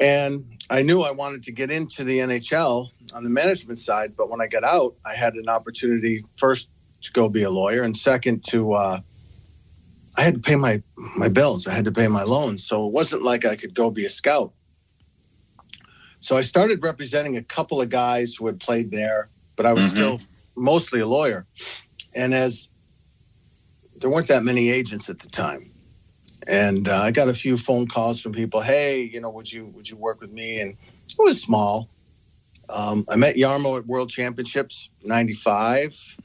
And 0.00 0.44
I 0.70 0.82
knew 0.82 1.02
I 1.02 1.10
wanted 1.10 1.42
to 1.44 1.52
get 1.52 1.70
into 1.70 2.04
the 2.04 2.18
NHL 2.18 2.90
on 3.12 3.24
the 3.24 3.30
management 3.30 3.78
side, 3.78 4.16
but 4.16 4.28
when 4.28 4.40
I 4.40 4.46
got 4.46 4.64
out, 4.64 4.94
I 5.04 5.14
had 5.14 5.34
an 5.34 5.48
opportunity 5.48 6.24
first 6.36 6.68
to 7.02 7.12
go 7.12 7.28
be 7.28 7.42
a 7.42 7.50
lawyer, 7.50 7.82
and 7.82 7.96
second 7.96 8.44
to 8.48 8.72
uh, 8.72 9.00
I 10.16 10.22
had 10.22 10.34
to 10.34 10.40
pay 10.40 10.56
my 10.56 10.82
my 10.96 11.28
bills. 11.28 11.66
I 11.66 11.72
had 11.72 11.84
to 11.84 11.92
pay 11.92 12.08
my 12.08 12.24
loans, 12.24 12.66
so 12.66 12.86
it 12.86 12.92
wasn't 12.92 13.22
like 13.22 13.44
I 13.44 13.56
could 13.56 13.74
go 13.74 13.90
be 13.90 14.04
a 14.04 14.10
scout. 14.10 14.52
So 16.20 16.36
I 16.36 16.40
started 16.40 16.82
representing 16.82 17.36
a 17.36 17.42
couple 17.42 17.80
of 17.80 17.88
guys 17.88 18.34
who 18.34 18.46
had 18.46 18.58
played 18.58 18.90
there, 18.90 19.28
but 19.56 19.64
I 19.64 19.72
was 19.72 19.94
mm-hmm. 19.94 20.16
still 20.16 20.37
mostly 20.58 21.00
a 21.00 21.06
lawyer. 21.06 21.46
And 22.14 22.34
as 22.34 22.68
there 23.96 24.10
weren't 24.10 24.28
that 24.28 24.44
many 24.44 24.70
agents 24.70 25.10
at 25.10 25.18
the 25.18 25.28
time, 25.28 25.70
and 26.46 26.88
uh, 26.88 27.00
I 27.00 27.10
got 27.10 27.28
a 27.28 27.34
few 27.34 27.56
phone 27.56 27.86
calls 27.86 28.20
from 28.20 28.32
people. 28.32 28.60
Hey, 28.60 29.02
you 29.02 29.20
know, 29.20 29.30
would 29.30 29.52
you 29.52 29.66
would 29.66 29.88
you 29.88 29.96
work 29.96 30.20
with 30.20 30.32
me? 30.32 30.60
And 30.60 30.76
it 31.08 31.14
was 31.18 31.40
small. 31.40 31.88
Um, 32.70 33.04
I 33.08 33.16
met 33.16 33.36
Jarmo 33.36 33.78
at 33.78 33.86
World 33.86 34.10
Championships 34.10 34.90
'95 35.04 36.16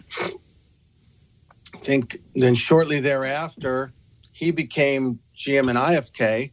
I 1.74 1.78
think 1.80 2.18
then 2.36 2.56
shortly 2.56 3.00
thereafter, 3.00 3.94
he 4.32 4.52
became 4.52 5.20
GM 5.38 5.70
in 5.70 5.76
IFK, 5.76 6.52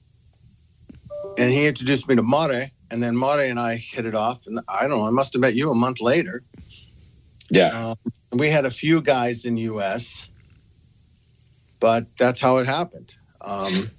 and 1.39 1.53
he 1.53 1.67
introduced 1.67 2.09
me 2.09 2.17
to 2.17 2.23
Mare, 2.23 2.71
and 2.91 3.03
then 3.03 3.19
Mare 3.19 3.49
and 3.49 3.61
I 3.61 3.77
hit 3.77 4.07
it 4.07 4.15
off. 4.15 4.47
And 4.47 4.61
I 4.69 4.89
don't 4.89 4.99
know, 4.99 5.07
I 5.07 5.11
must 5.11 5.35
have 5.35 5.41
met 5.41 5.55
you 5.55 5.71
a 5.71 5.75
month 5.75 6.01
later. 6.01 6.43
Yeah, 7.50 7.90
um, 7.90 7.97
we 8.33 8.49
had 8.49 8.64
a 8.64 8.71
few 8.71 9.00
guys 9.02 9.45
in 9.45 9.57
US, 9.57 10.28
but 11.80 12.07
that's 12.19 12.40
how 12.40 12.59
it 12.59 12.66
happened, 12.66 13.14
um, 13.40 13.90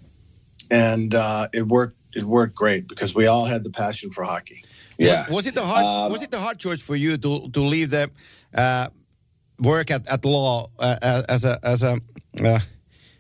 and 0.70 1.14
uh, 1.14 1.48
it 1.54 1.68
worked. 1.68 1.98
It 2.14 2.24
worked 2.24 2.56
great 2.56 2.90
because 2.90 3.16
we 3.16 3.28
all 3.28 3.46
had 3.46 3.64
the 3.64 3.70
passion 3.70 4.12
for 4.12 4.26
hockey. 4.26 4.64
Yeah. 4.98 5.24
Was, 5.24 5.32
was 5.32 5.48
it 5.48 5.56
the 5.56 5.62
hard? 5.62 5.86
Um, 5.86 6.12
was 6.12 6.22
it 6.22 6.30
the 6.32 6.40
hard 6.40 6.60
choice 6.60 6.82
for 6.82 6.96
you 6.96 7.18
to 7.18 7.50
to 7.50 7.62
leave 7.62 7.90
the 7.90 8.12
uh, 8.54 8.88
work 9.60 9.92
at, 9.92 10.08
at 10.10 10.26
law 10.26 10.70
uh, 10.80 11.24
as 11.30 11.46
a 11.46 11.60
as 11.64 11.84
a 11.84 12.00
uh, 12.44 12.60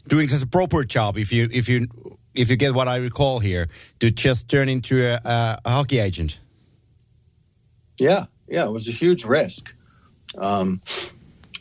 doing 0.08 0.26
as 0.32 0.42
a 0.42 0.48
proper 0.48 0.84
job 0.84 1.18
if 1.18 1.32
you 1.32 1.48
if 1.52 1.70
you 1.70 1.88
if 2.34 2.50
you 2.50 2.56
get 2.56 2.74
what 2.74 2.88
I 2.88 2.98
recall 2.98 3.40
here 3.40 3.68
to 4.00 4.12
just 4.12 4.50
turn 4.50 4.70
into 4.70 5.02
a, 5.02 5.20
a 5.66 5.70
hockey 5.70 6.00
agent. 6.00 6.40
Yeah, 8.00 8.26
yeah, 8.48 8.66
it 8.66 8.72
was 8.72 8.88
a 8.88 8.92
huge 8.92 9.26
risk. 9.26 9.74
Um, 10.38 10.82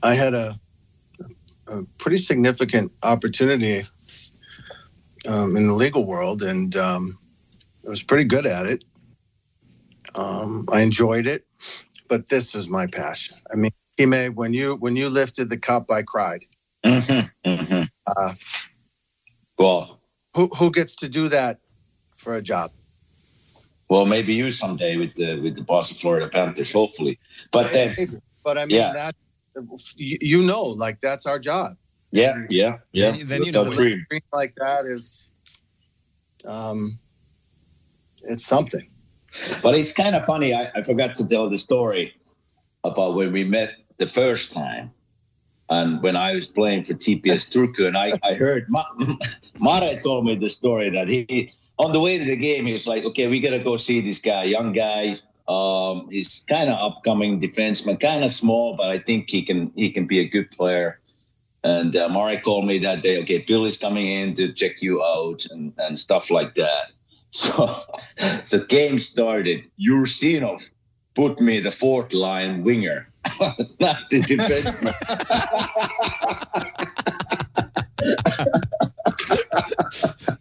I 0.03 0.15
had 0.15 0.35
a, 0.35 0.59
a, 1.67 1.83
pretty 1.99 2.19
significant 2.19 2.93
opportunity 3.03 3.85
um, 5.29 5.57
in 5.57 5.67
the 5.67 5.75
legal 5.75 6.07
world, 6.07 6.43
and 6.43 6.75
um, 6.77 7.19
I 7.87 7.91
was 7.91 8.03
pretty 8.03 8.25
good 8.25 8.47
at 8.47 8.67
it. 8.67 8.85
Um, 10.15 10.67
I 10.73 10.81
enjoyed 10.81 11.27
it, 11.27 11.47
but 12.09 12.29
this 12.29 12.55
was 12.55 12.69
my 12.69 12.87
passion. 12.87 13.37
I 13.53 13.57
mean, 13.57 13.71
Kime, 13.99 14.35
when 14.35 14.55
you 14.55 14.77
when 14.77 14.97
you 14.97 15.09
lifted 15.09 15.51
the 15.51 15.59
cup, 15.59 15.91
I 15.91 16.03
cried. 16.03 16.45
Mm-hmm, 16.85 17.49
mm-hmm. 17.51 17.83
Uh, 18.07 18.35
well, 19.59 20.01
who 20.35 20.47
who 20.57 20.71
gets 20.71 20.97
to 20.97 21.09
do 21.09 21.29
that 21.29 21.61
for 22.17 22.35
a 22.35 22.43
job? 22.43 22.73
Well, 23.89 24.07
maybe 24.07 24.33
you 24.33 24.51
someday 24.51 24.97
with 24.97 25.15
the 25.15 25.41
with 25.41 25.57
the 25.57 25.63
Boston 25.63 25.99
Florida 25.99 26.29
Panthers, 26.29 26.73
hopefully. 26.73 27.19
But 27.51 27.71
then, 27.73 27.95
but 28.45 28.59
I 28.59 28.67
mean 28.67 28.77
yeah. 28.77 28.93
that 28.93 29.15
you 29.97 30.43
know, 30.43 30.63
like 30.63 31.01
that's 31.01 31.27
our 31.27 31.39
job. 31.39 31.77
Yeah, 32.13 32.45
yeah, 32.49 32.79
yeah. 32.93 33.13
Then, 33.13 33.27
then 33.27 33.45
you 33.45 33.53
know, 33.53 33.71
dream. 33.71 34.05
like 34.33 34.55
that 34.57 34.85
is, 34.85 35.29
um, 36.45 36.99
it's 38.23 38.45
something. 38.45 38.89
It's 39.47 39.63
but 39.63 39.75
it's 39.77 39.93
kind 39.93 40.17
of 40.17 40.25
funny. 40.25 40.55
I, 40.55 40.71
I 40.75 40.83
forgot 40.83 41.15
to 41.17 41.27
tell 41.27 41.49
the 41.49 41.59
story 41.59 42.15
about 42.83 43.15
when 43.15 43.33
we 43.33 43.45
met 43.45 43.75
the 43.99 44.07
first 44.07 44.53
time. 44.53 44.91
And 45.69 46.03
when 46.03 46.17
I 46.17 46.33
was 46.33 46.49
playing 46.49 46.83
for 46.83 46.95
TPS 46.95 47.49
Turku, 47.49 47.87
and 47.87 47.97
I, 47.97 48.13
I 48.25 48.35
heard 48.35 48.67
Ma- 48.69 48.83
Mare 49.61 50.01
told 50.01 50.25
me 50.25 50.35
the 50.35 50.49
story 50.49 50.91
that 50.91 51.07
he, 51.07 51.53
on 51.79 51.93
the 51.93 52.01
way 52.01 52.19
to 52.19 52.25
the 52.25 52.35
game, 52.35 52.67
he 52.67 52.73
was 52.73 52.89
like, 52.89 53.05
okay, 53.05 53.29
we 53.29 53.39
got 53.39 53.51
to 53.51 53.61
go 53.61 53.77
see 53.77 54.01
this 54.01 54.19
guy, 54.19 54.45
young 54.45 54.73
guy. 54.73 55.17
Um, 55.51 56.09
he's 56.11 56.45
kind 56.49 56.71
of 56.71 56.79
upcoming 56.79 57.41
defenseman, 57.41 57.99
kind 58.01 58.23
of 58.23 58.33
small, 58.33 58.77
but 58.77 58.89
I 58.89 59.01
think 59.01 59.29
he 59.29 59.43
can 59.43 59.73
he 59.75 59.91
can 59.91 60.07
be 60.07 60.21
a 60.21 60.29
good 60.29 60.51
player. 60.51 61.01
And 61.65 61.95
uh, 61.97 62.09
Mare 62.09 62.41
called 62.41 62.67
me 62.67 62.79
that 62.79 63.03
day, 63.03 63.21
okay, 63.23 63.39
Bill 63.39 63.67
is 63.67 63.77
coming 63.77 64.07
in 64.07 64.35
to 64.37 64.53
check 64.53 64.81
you 64.81 65.03
out 65.03 65.45
and, 65.51 65.73
and 65.79 65.99
stuff 65.99 66.31
like 66.31 66.55
that. 66.55 66.93
So, 67.33 67.85
so 68.43 68.65
game 68.65 68.99
started. 68.99 69.63
Jursinov 69.79 70.65
put 71.15 71.39
me 71.39 71.61
the 71.61 71.71
fourth 71.71 72.13
line 72.13 72.65
winger 72.65 73.11
not 73.79 74.11
the 74.11 74.21
defenseman. 74.21 74.91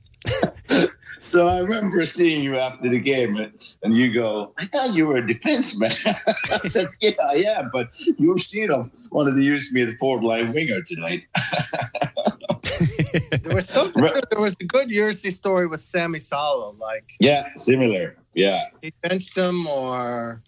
so 1.30 1.48
I 1.48 1.60
remember 1.60 2.06
seeing 2.06 2.44
you 2.44 2.58
after 2.58 2.90
the 2.90 3.00
game, 3.00 3.38
and 3.84 3.96
you 3.96 4.14
go, 4.14 4.54
"I 4.58 4.66
thought 4.66 4.96
you 4.96 5.08
were 5.08 5.18
a 5.18 5.22
defenseman." 5.22 5.96
I 6.64 6.68
said, 6.68 6.90
"Yeah, 7.00 7.12
I 7.24 7.36
am, 7.58 7.70
but 7.72 7.88
you've 8.18 8.42
seen 8.42 8.72
him 8.72 8.92
wanted 9.12 9.36
to 9.36 9.42
use 9.42 9.72
me 9.72 9.84
as 9.84 9.90
a 9.90 9.98
forward 9.98 10.24
line 10.24 10.54
winger 10.54 10.82
tonight." 10.82 11.24
there 13.44 13.56
was 13.56 13.70
something. 13.70 14.04
There 14.32 14.42
was 14.42 14.56
a 14.60 14.66
good 14.66 14.90
Jersey 14.90 15.32
story 15.32 15.68
with 15.68 15.82
Sami 15.82 16.20
Salo, 16.20 16.76
like 16.80 17.06
yeah, 17.20 17.50
similar. 17.56 18.16
Yeah, 18.34 18.66
he 18.82 18.92
benched 19.02 19.38
him, 19.38 19.68
or 19.68 20.42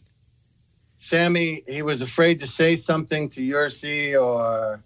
Sammy, 0.97 1.63
he 1.67 1.81
was 1.81 2.01
afraid 2.01 2.39
to 2.39 2.47
say 2.47 2.75
something 2.75 3.29
to 3.29 3.41
Jursi, 3.41 4.21
or 4.21 4.83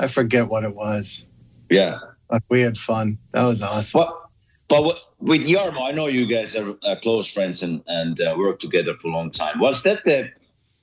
I 0.00 0.06
forget 0.06 0.48
what 0.48 0.64
it 0.64 0.74
was. 0.74 1.26
Yeah. 1.68 1.98
But 2.30 2.42
we 2.48 2.62
had 2.62 2.78
fun. 2.78 3.18
That 3.32 3.46
was 3.46 3.60
awesome. 3.60 4.00
But 4.00 4.14
but 4.68 4.84
what, 4.84 4.98
with 5.20 5.42
Jarmo, 5.42 5.86
I 5.86 5.92
know 5.92 6.08
you 6.08 6.26
guys 6.26 6.56
are 6.56 6.74
close 7.02 7.30
friends 7.30 7.62
and 7.62 7.82
and 7.86 8.20
uh, 8.20 8.36
together 8.58 8.94
for 9.00 9.08
a 9.08 9.10
long 9.10 9.30
time. 9.30 9.58
Was 9.58 9.82
that 9.82 10.04
the 10.04 10.30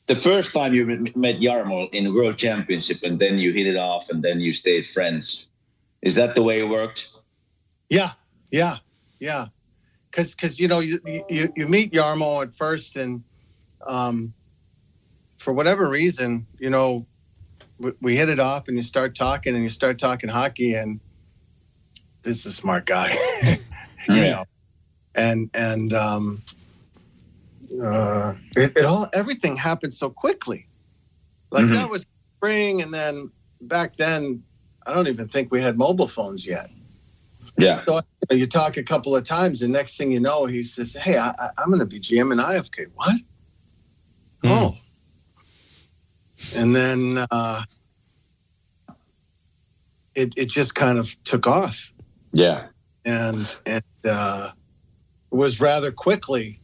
the 0.08 0.16
first 0.16 0.54
time 0.54 0.74
you 0.74 0.86
met 1.16 1.40
Jarmo 1.40 1.94
in 1.94 2.14
World 2.14 2.38
Championship, 2.38 3.00
and 3.04 3.20
then 3.20 3.38
you 3.38 3.52
hit 3.52 3.68
it 3.68 3.76
off, 3.76 4.10
and 4.10 4.24
then 4.24 4.40
you 4.40 4.54
stayed 4.54 4.88
friends? 4.94 5.46
Is 6.02 6.16
that 6.16 6.36
the 6.36 6.44
way 6.44 6.60
it 6.62 6.70
worked? 6.70 7.08
Yeah, 7.90 8.12
yeah, 8.52 8.78
yeah. 9.20 9.48
Because 10.10 10.34
because 10.34 10.60
you 10.60 10.68
know 10.68 10.80
you, 10.80 11.00
you 11.30 11.52
you 11.56 11.68
meet 11.68 11.92
Jarmo 11.92 12.44
at 12.44 12.54
first, 12.54 12.96
and 12.96 13.24
um, 13.86 14.34
for 15.38 15.54
whatever 15.54 15.90
reason, 15.90 16.46
you 16.60 16.70
know, 16.70 17.06
we, 17.78 17.92
we 18.02 18.18
hit 18.18 18.30
it 18.30 18.40
off, 18.40 18.68
and 18.68 18.78
you 18.78 18.84
start 18.84 19.16
talking, 19.16 19.56
and 19.56 19.64
you 19.64 19.70
start 19.70 20.00
talking 20.00 20.30
hockey, 20.30 20.76
and 20.76 21.00
this 22.22 22.40
is 22.40 22.46
a 22.48 22.52
smart 22.52 22.86
guy, 22.86 23.16
you 24.08 24.16
Yeah. 24.16 24.30
know, 24.30 24.46
and 25.16 25.50
and 25.54 25.94
um, 25.94 26.38
uh, 27.82 28.34
it, 28.56 28.78
it 28.78 28.86
all 28.86 29.08
everything 29.14 29.56
happened 29.56 29.94
so 29.94 30.10
quickly. 30.10 30.68
Like 31.52 31.66
Mhm. 31.66 31.74
that 31.76 31.90
was 31.90 32.06
spring, 32.38 32.82
and 32.82 32.94
then 32.94 33.32
back 33.62 33.98
then, 33.98 34.44
I 34.86 34.94
don't 34.94 35.08
even 35.08 35.28
think 35.28 35.52
we 35.52 35.62
had 35.62 35.78
mobile 35.78 36.08
phones 36.08 36.46
yet. 36.46 36.70
Yeah. 37.58 37.84
So 37.88 38.02
you, 38.32 38.46
talk 38.46 38.78
a 38.78 38.84
couple 38.84 39.16
of 39.16 39.24
times, 39.24 39.62
and 39.62 39.72
next 39.74 39.98
thing 39.98 40.12
you 40.12 40.20
know, 40.20 40.46
he 40.46 40.62
says, 40.64 40.94
"Hey, 40.94 41.18
I, 41.18 41.30
I, 41.30 41.50
I'm 41.58 41.68
going 41.68 41.80
to 41.80 41.86
be 41.86 42.00
GM 42.00 42.32
and 42.32 42.42
IFK." 42.42 42.88
What? 42.94 43.16
Hmm. 44.44 44.50
Oh. 44.50 44.78
And 46.56 46.76
then 46.76 47.26
uh, 47.32 47.64
it 50.16 50.34
it 50.38 50.50
just 50.50 50.76
kind 50.76 50.98
of 50.98 51.16
took 51.24 51.48
off, 51.48 51.92
Yeah. 52.34 52.68
and 53.06 53.56
and 53.66 53.84
uh, 54.06 54.52
was 55.32 55.60
rather 55.60 55.92
quickly. 55.92 56.62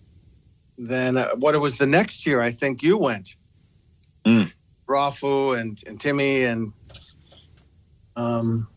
than 0.77 1.17
uh, 1.17 1.29
what 1.35 1.53
it 1.55 1.59
was 1.59 1.77
the 1.77 1.85
next 1.85 2.25
year, 2.25 2.41
I 2.41 2.51
think 2.51 2.81
you 2.83 2.97
went, 2.97 3.35
Mm. 4.25 4.51
Rafu 4.89 5.59
and 5.59 5.77
and 5.87 5.99
Timmy 5.99 6.43
and 6.43 6.73
um, 8.15 8.67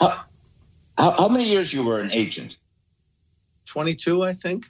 How, 0.00 0.24
how, 0.98 1.12
how 1.18 1.28
many 1.28 1.44
years 1.48 1.72
you 1.72 1.82
were 1.84 2.00
an 2.00 2.10
agent? 2.10 2.54
22, 3.66 4.22
I 4.24 4.32
think. 4.32 4.66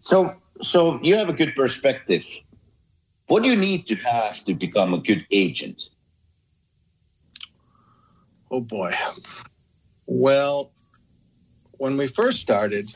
So 0.00 0.34
so 0.62 0.98
you 1.02 1.16
have 1.16 1.28
a 1.28 1.32
good 1.32 1.54
perspective. 1.54 2.24
What 3.26 3.42
do 3.42 3.48
you 3.50 3.56
need 3.56 3.86
to 3.88 3.94
have 3.96 4.44
to 4.44 4.54
become 4.54 4.94
a 4.94 4.98
good 4.98 5.26
agent? 5.30 5.82
Oh 8.50 8.60
boy. 8.60 8.92
Well, 10.08 10.72
when 11.72 11.98
we 11.98 12.08
first 12.08 12.40
started, 12.40 12.92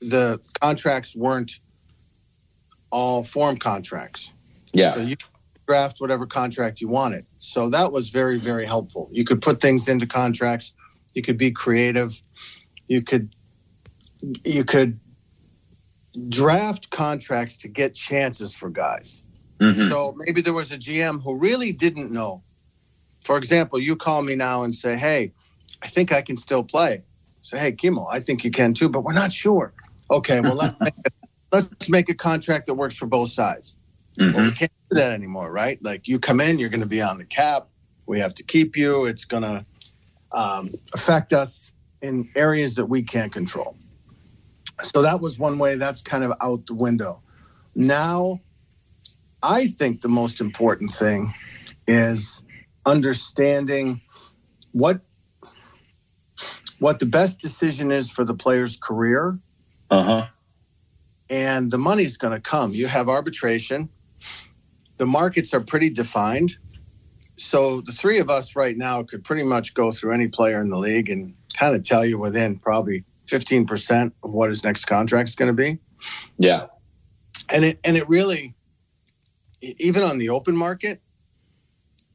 the 0.00 0.40
contracts 0.60 1.14
weren't 1.14 1.60
all 2.90 3.22
form 3.22 3.58
contracts. 3.58 4.32
Yeah. 4.72 4.94
So 4.94 5.00
you 5.00 5.16
draft 5.68 5.96
whatever 5.98 6.24
contract 6.24 6.80
you 6.80 6.88
wanted. 6.88 7.26
So 7.36 7.68
that 7.70 7.92
was 7.92 8.08
very, 8.08 8.38
very 8.38 8.64
helpful. 8.64 9.10
You 9.12 9.22
could 9.22 9.42
put 9.42 9.60
things 9.60 9.86
into 9.86 10.06
contracts. 10.06 10.72
You 11.14 11.20
could 11.20 11.36
be 11.36 11.50
creative. 11.50 12.20
You 12.88 13.02
could 13.02 13.34
you 14.44 14.64
could 14.64 14.98
draft 16.30 16.88
contracts 16.88 17.58
to 17.58 17.68
get 17.68 17.94
chances 17.94 18.54
for 18.54 18.70
guys. 18.70 19.22
Mhm. 19.60 19.88
So 19.90 20.14
maybe 20.16 20.40
there 20.40 20.54
was 20.54 20.72
a 20.72 20.78
GM 20.78 21.20
who 21.20 21.34
really 21.34 21.70
didn't 21.70 22.10
know. 22.10 22.42
For 23.20 23.36
example, 23.36 23.78
you 23.78 23.94
call 23.94 24.22
me 24.22 24.36
now 24.36 24.62
and 24.62 24.74
say, 24.74 24.96
"Hey, 24.96 25.32
I 25.82 25.88
think 25.88 26.12
I 26.12 26.22
can 26.22 26.36
still 26.36 26.64
play." 26.64 27.02
Say, 27.40 27.58
"Hey, 27.58 27.72
Kimmo, 27.72 28.06
I 28.10 28.20
think 28.20 28.44
you 28.44 28.50
can 28.50 28.74
too, 28.74 28.88
but 28.88 29.04
we're 29.04 29.12
not 29.12 29.32
sure." 29.32 29.72
Okay, 30.10 30.40
well 30.40 30.54
let's 30.54 30.74
make 30.80 30.94
a, 31.04 31.10
let's 31.52 31.88
make 31.88 32.08
a 32.08 32.14
contract 32.14 32.66
that 32.66 32.74
works 32.74 32.96
for 32.96 33.06
both 33.06 33.30
sides. 33.30 33.76
Well, 34.18 34.28
Mhm. 34.30 34.44
we 34.44 34.52
can't 34.52 34.72
do 34.90 34.96
that 34.96 35.10
anymore, 35.10 35.52
right? 35.52 35.82
Like 35.84 36.08
you 36.08 36.18
come 36.18 36.40
in, 36.40 36.58
you're 36.58 36.70
going 36.70 36.80
to 36.80 36.86
be 36.86 37.02
on 37.02 37.18
the 37.18 37.24
cap. 37.24 37.68
We 38.06 38.18
have 38.20 38.34
to 38.34 38.42
keep 38.42 38.76
you. 38.76 39.04
It's 39.06 39.24
going 39.24 39.42
to 39.42 39.64
um, 40.32 40.72
affect 40.94 41.32
us 41.32 41.72
in 42.02 42.28
areas 42.36 42.76
that 42.76 42.86
we 42.86 43.02
can't 43.02 43.32
control. 43.32 43.76
So 44.82 45.02
that 45.02 45.20
was 45.20 45.38
one 45.38 45.58
way. 45.58 45.76
That's 45.76 46.02
kind 46.02 46.24
of 46.24 46.32
out 46.40 46.66
the 46.66 46.74
window. 46.74 47.20
Now, 47.74 48.40
I 49.42 49.66
think 49.66 50.00
the 50.00 50.08
most 50.08 50.40
important 50.40 50.90
thing 50.92 51.32
is 51.86 52.42
understanding 52.84 54.00
what 54.72 55.00
what 56.78 56.98
the 56.98 57.06
best 57.06 57.40
decision 57.40 57.90
is 57.90 58.10
for 58.10 58.24
the 58.24 58.34
player's 58.34 58.76
career 58.76 59.38
Uh-huh. 59.90 60.26
and 61.30 61.70
the 61.70 61.78
money's 61.78 62.16
going 62.16 62.34
to 62.34 62.40
come. 62.40 62.72
You 62.72 62.86
have 62.86 63.08
arbitration. 63.08 63.88
The 64.98 65.06
markets 65.06 65.52
are 65.54 65.60
pretty 65.60 65.90
defined. 65.90 66.56
So 67.36 67.82
the 67.82 67.92
three 67.92 68.18
of 68.18 68.30
us 68.30 68.56
right 68.56 68.76
now 68.76 69.02
could 69.02 69.24
pretty 69.24 69.44
much 69.44 69.74
go 69.74 69.92
through 69.92 70.12
any 70.12 70.28
player 70.28 70.60
in 70.60 70.70
the 70.70 70.78
league 70.78 71.10
and 71.10 71.34
kind 71.58 71.74
of 71.74 71.82
tell 71.82 72.04
you 72.04 72.18
within 72.18 72.58
probably 72.58 73.04
15% 73.26 74.12
of 74.22 74.30
what 74.30 74.48
his 74.48 74.64
next 74.64 74.86
contract 74.86 75.28
is 75.28 75.34
going 75.34 75.54
to 75.54 75.62
be. 75.62 75.78
Yeah. 76.38 76.66
And 77.52 77.64
it 77.64 77.78
and 77.84 77.96
it 77.96 78.08
really 78.08 78.54
even 79.60 80.02
on 80.02 80.18
the 80.18 80.28
open 80.30 80.56
market 80.56 81.00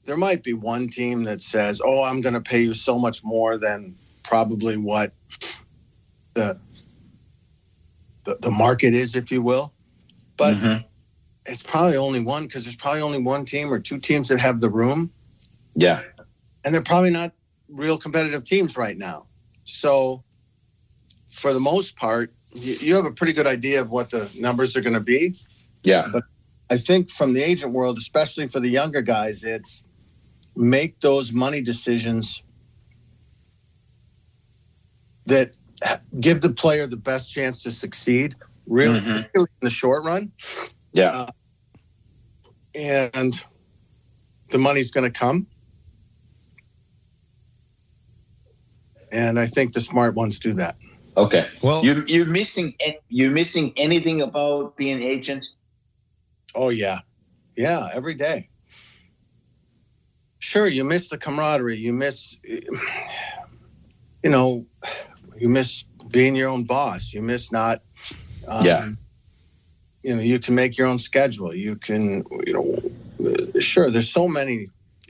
there 0.06 0.17
might 0.17 0.43
be 0.43 0.54
one 0.54 0.88
team 0.88 1.24
that 1.26 1.41
says, 1.41 1.80
"Oh, 1.86 2.04
I'm 2.04 2.21
going 2.21 2.34
to 2.34 2.41
pay 2.41 2.62
you 2.62 2.74
so 2.74 2.97
much 2.97 3.24
more 3.24 3.58
than 3.58 3.95
probably 4.24 4.78
what 4.78 5.14
the 6.34 6.60
the, 8.24 8.38
the 8.42 8.52
market 8.52 8.94
is, 8.94 9.16
if 9.16 9.32
you 9.32 9.42
will." 9.42 9.74
But 10.38 10.56
Mhm. 10.56 10.86
it's 11.46 11.64
probably 11.64 11.98
only 11.98 12.24
one 12.24 12.44
because 12.48 12.66
there's 12.66 12.76
probably 12.76 13.02
only 13.02 13.20
one 13.20 13.46
team 13.46 13.72
or 13.74 13.80
two 13.80 13.98
teams 14.00 14.28
that 14.30 14.40
have 14.40 14.60
the 14.60 14.70
room, 14.70 15.12
yeah. 15.76 16.02
and 16.64 16.74
they're 16.74 16.82
probably 16.82 17.10
not 17.10 17.34
real 17.70 17.98
competitive 17.98 18.44
teams 18.44 18.78
right 18.78 18.98
now. 18.98 19.26
So, 19.64 20.24
for 21.30 21.54
the 21.54 21.60
most 21.60 21.96
part, 21.96 22.34
you, 22.54 22.74
you 22.82 22.96
have 22.96 23.06
a 23.06 23.12
pretty 23.12 23.34
good 23.34 23.48
idea 23.48 23.82
of 23.82 23.90
what 23.92 24.12
the 24.12 24.30
numbers 24.38 24.76
are 24.76 24.82
going 24.82 24.94
to 24.94 25.00
be. 25.00 25.40
Yeah. 25.84 26.08
But 26.12 26.24
I 26.70 26.78
think 26.78 27.10
from 27.10 27.34
the 27.34 27.42
agent 27.42 27.74
world, 27.74 27.98
especially 27.98 28.48
for 28.48 28.60
the 28.60 28.70
younger 28.70 29.02
guys, 29.02 29.44
it's 29.44 29.84
make 30.56 31.00
those 31.00 31.32
money 31.32 31.62
decisions 31.62 32.44
that 35.32 35.54
give 36.20 36.41
the 36.41 36.52
player 36.54 36.86
the 36.86 36.98
best 36.98 37.32
chance 37.32 37.63
to 37.63 37.72
succeed, 37.72 38.36
really, 38.67 39.00
Mhm. 39.00 39.28
really 39.34 39.48
in 39.62 39.65
the 39.65 39.70
short 39.70 40.04
run. 40.04 40.32
Yeah. 40.94 41.28
and 42.74 43.44
the 44.50 44.58
money's 44.58 44.91
going 44.91 45.04
to 45.12 45.20
come. 45.20 45.46
And 49.12 49.38
I 49.38 49.46
think 49.46 49.74
the 49.74 49.82
smart 49.82 50.15
ones 50.15 50.39
do 50.39 50.54
that. 50.54 50.78
Okay. 51.17 51.50
Well, 51.62 51.84
You 51.84 52.06
you're 52.08 52.26
missing 52.26 52.74
you're 53.10 53.32
missing 53.32 53.74
anything 53.76 54.22
about 54.22 54.78
being 54.78 55.02
agent? 55.02 55.46
Oh 56.56 56.70
yeah, 56.70 57.00
yeah, 57.58 57.89
every 57.94 58.13
day. 58.13 58.50
Sure, 60.39 60.67
you 60.67 60.86
miss 60.86 61.10
the 61.10 61.17
camaraderie. 61.17 61.78
You 61.78 61.91
miss, 61.94 62.38
you 64.24 64.30
know, 64.30 64.65
you 65.41 65.49
miss 65.49 65.84
being 66.12 66.36
your 66.36 66.49
own 66.49 66.63
boss. 66.63 67.13
You 67.13 67.21
miss 67.21 67.51
not. 67.51 67.82
Um, 68.47 68.65
Yeah. 68.65 68.89
You 70.04 70.15
know, 70.15 70.21
you 70.21 70.39
can 70.39 70.56
make 70.56 70.77
your 70.77 70.88
own 70.88 70.97
schedule. 70.97 71.54
You 71.54 71.75
can, 71.75 72.23
you 72.47 72.54
know, 72.54 73.60
sure. 73.60 73.91
There's 73.91 74.10
so 74.10 74.27
many 74.27 74.67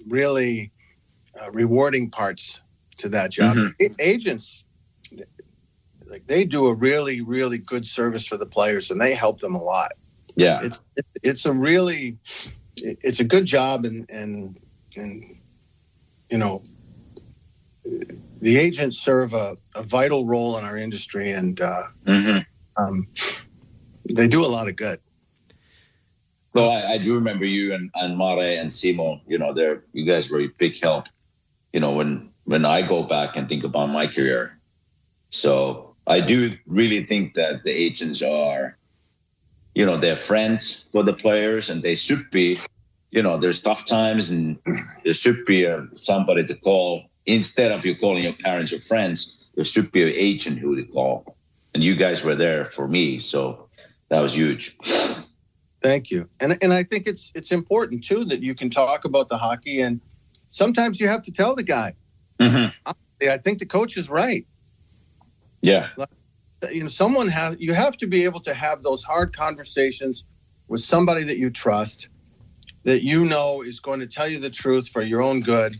really 0.07 0.71
uh, 1.39 1.49
rewarding 1.51 2.09
parts 2.09 2.61
to 2.97 3.07
that 3.09 3.31
job. 3.31 3.55
Mhm. 3.55 3.95
Agents, 4.01 4.65
like 6.07 6.27
they 6.27 6.43
do 6.43 6.65
a 6.67 6.73
really, 6.75 7.21
really 7.21 7.57
good 7.57 7.85
service 7.85 8.27
for 8.27 8.37
the 8.37 8.45
players, 8.45 8.91
and 8.91 8.99
they 8.99 9.13
help 9.13 9.39
them 9.39 9.55
a 9.55 9.63
lot 9.63 9.93
Yeah. 10.35 10.59
it's 10.61 10.81
it's 11.23 11.45
a 11.45 11.53
really 11.53 12.17
it's 12.77 13.19
a 13.19 13.23
good 13.33 13.45
job 13.45 13.85
and 13.85 14.09
and 14.11 14.57
and 14.97 15.23
you 16.29 16.37
know 16.37 16.63
the 18.41 18.57
agents 18.57 18.97
serve 18.99 19.33
a, 19.33 19.57
a 19.75 19.83
vital 19.83 20.25
role 20.25 20.57
in 20.57 20.65
our 20.65 20.77
industry 20.77 21.31
and 21.31 21.61
uh, 21.61 21.83
hmm 22.07 22.39
um, 22.77 23.07
they 24.13 24.27
do 24.27 24.45
a 24.45 24.47
lot 24.47 24.67
of 24.67 24.75
good 24.75 24.99
Well, 26.53 26.71
I, 26.71 26.93
I 26.93 26.97
do 26.97 27.15
remember 27.15 27.45
you 27.45 27.73
and, 27.73 27.89
and 27.95 28.17
Mare 28.17 28.59
and 28.61 28.69
Simo, 28.69 29.21
you 29.27 29.37
know, 29.37 29.53
they're 29.53 29.83
you 29.93 30.05
guys 30.05 30.29
were 30.29 30.41
a 30.41 30.47
big 30.57 30.81
help, 30.81 31.07
you 31.73 31.79
know, 31.79 31.93
when 31.93 32.31
when 32.45 32.65
I 32.65 32.81
go 32.81 33.03
back 33.03 33.37
and 33.37 33.47
think 33.47 33.63
about 33.63 33.89
my 33.89 34.07
career. 34.07 34.59
So 35.29 35.95
I 36.07 36.19
do 36.21 36.51
really 36.67 37.05
think 37.05 37.35
that 37.35 37.63
the 37.63 37.71
agents 37.71 38.21
are, 38.21 38.77
you 39.75 39.85
know, 39.85 39.97
they're 39.97 40.17
friends 40.17 40.83
for 40.91 41.03
the 41.03 41.13
players 41.13 41.69
and 41.69 41.83
they 41.83 41.95
should 41.95 42.29
be, 42.31 42.57
you 43.11 43.21
know, 43.23 43.37
there's 43.37 43.61
tough 43.61 43.85
times 43.85 44.29
and 44.31 44.57
there 45.05 45.13
should 45.13 45.45
be 45.45 45.65
a, 45.65 45.87
somebody 45.95 46.43
to 46.45 46.55
call 46.55 47.10
instead 47.25 47.71
of 47.71 47.85
you 47.85 47.95
calling 47.95 48.23
your 48.23 48.33
parents 48.33 48.73
or 48.73 48.81
friends, 48.81 49.31
there 49.55 49.65
should 49.65 49.91
be 49.91 50.03
an 50.03 50.09
agent 50.09 50.59
who 50.59 50.75
to 50.75 50.83
call. 50.83 51.35
And 51.73 51.83
you 51.83 51.95
guys 51.95 52.23
were 52.23 52.35
there 52.35 52.65
for 52.65 52.87
me, 52.87 53.19
so 53.19 53.69
that 54.09 54.21
was 54.21 54.33
huge. 54.33 54.77
Thank 55.81 56.11
you. 56.11 56.29
And 56.39 56.57
and 56.61 56.73
I 56.73 56.83
think 56.83 57.07
it's 57.07 57.31
it's 57.33 57.51
important 57.51 58.03
too 58.03 58.25
that 58.25 58.41
you 58.41 58.53
can 58.53 58.69
talk 58.69 59.05
about 59.05 59.29
the 59.29 59.37
hockey 59.37 59.81
and 59.81 59.99
sometimes 60.47 60.99
you 60.99 61.07
have 61.07 61.23
to 61.23 61.31
tell 61.31 61.55
the 61.55 61.63
guy. 61.63 61.93
Mm-hmm. 62.39 62.91
I 63.27 63.37
think 63.37 63.59
the 63.59 63.65
coach 63.65 63.97
is 63.97 64.09
right. 64.09 64.45
Yeah. 65.61 65.89
You 66.71 66.83
know, 66.83 66.87
someone 66.89 67.27
has 67.29 67.55
you 67.59 67.73
have 67.73 67.97
to 67.97 68.07
be 68.07 68.23
able 68.25 68.41
to 68.41 68.53
have 68.53 68.83
those 68.83 69.03
hard 69.03 69.35
conversations 69.35 70.25
with 70.67 70.81
somebody 70.81 71.23
that 71.23 71.37
you 71.37 71.49
trust, 71.49 72.09
that 72.83 73.03
you 73.03 73.25
know 73.25 73.61
is 73.61 73.79
going 73.79 73.99
to 74.01 74.07
tell 74.07 74.27
you 74.27 74.39
the 74.39 74.49
truth 74.49 74.87
for 74.89 75.01
your 75.01 75.21
own 75.21 75.41
good 75.41 75.79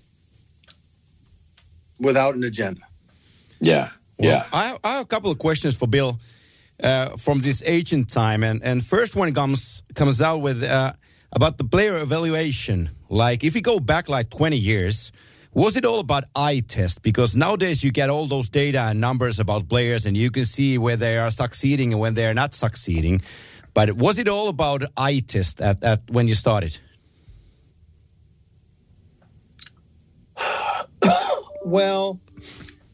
without 2.02 2.36
an 2.36 2.44
agenda. 2.44 2.82
Yeah. 3.60 3.90
Well, 4.18 4.30
yeah. 4.30 4.46
I 4.52 4.68
have, 4.68 4.80
I 4.84 4.94
have 4.94 5.02
a 5.04 5.08
couple 5.08 5.32
of 5.32 5.38
questions 5.38 5.76
for 5.76 5.88
Bill 5.88 6.20
uh, 6.84 7.10
from 7.18 7.40
this 7.40 7.64
agent 7.66 8.10
time, 8.10 8.44
and 8.44 8.64
and 8.64 8.86
first 8.86 9.16
one 9.16 9.34
comes 9.34 9.84
comes 9.96 10.22
out 10.22 10.42
with 10.42 10.64
uh, 10.64 10.94
about 11.32 11.58
the 11.58 11.64
player 11.64 11.98
evaluation. 11.98 12.90
Like 13.10 13.44
if 13.44 13.56
you 13.56 13.62
go 13.62 13.80
back 13.80 14.10
like 14.10 14.30
twenty 14.30 14.58
years, 14.58 15.12
was 15.54 15.76
it 15.76 15.86
all 15.86 16.00
about 16.00 16.24
eye 16.36 16.62
test? 16.68 17.02
Because 17.02 17.36
nowadays 17.36 17.84
you 17.84 17.92
get 17.92 18.10
all 18.10 18.28
those 18.28 18.50
data 18.50 18.82
and 18.82 19.00
numbers 19.00 19.40
about 19.40 19.68
players, 19.70 20.06
and 20.06 20.18
you 20.18 20.32
can 20.32 20.46
see 20.46 20.78
where 20.78 20.98
they 20.98 21.18
are 21.18 21.32
succeeding 21.32 21.94
and 21.94 22.02
when 22.02 22.14
they 22.14 22.26
are 22.26 22.34
not 22.34 22.54
succeeding. 22.54 23.22
But 23.74 23.94
was 23.94 24.18
it 24.18 24.28
all 24.28 24.50
about 24.50 24.84
eye 24.98 25.24
test 25.26 25.62
at, 25.62 25.84
at 25.84 26.00
when 26.10 26.28
you 26.28 26.36
started? 26.36 26.78
Well, 31.72 32.20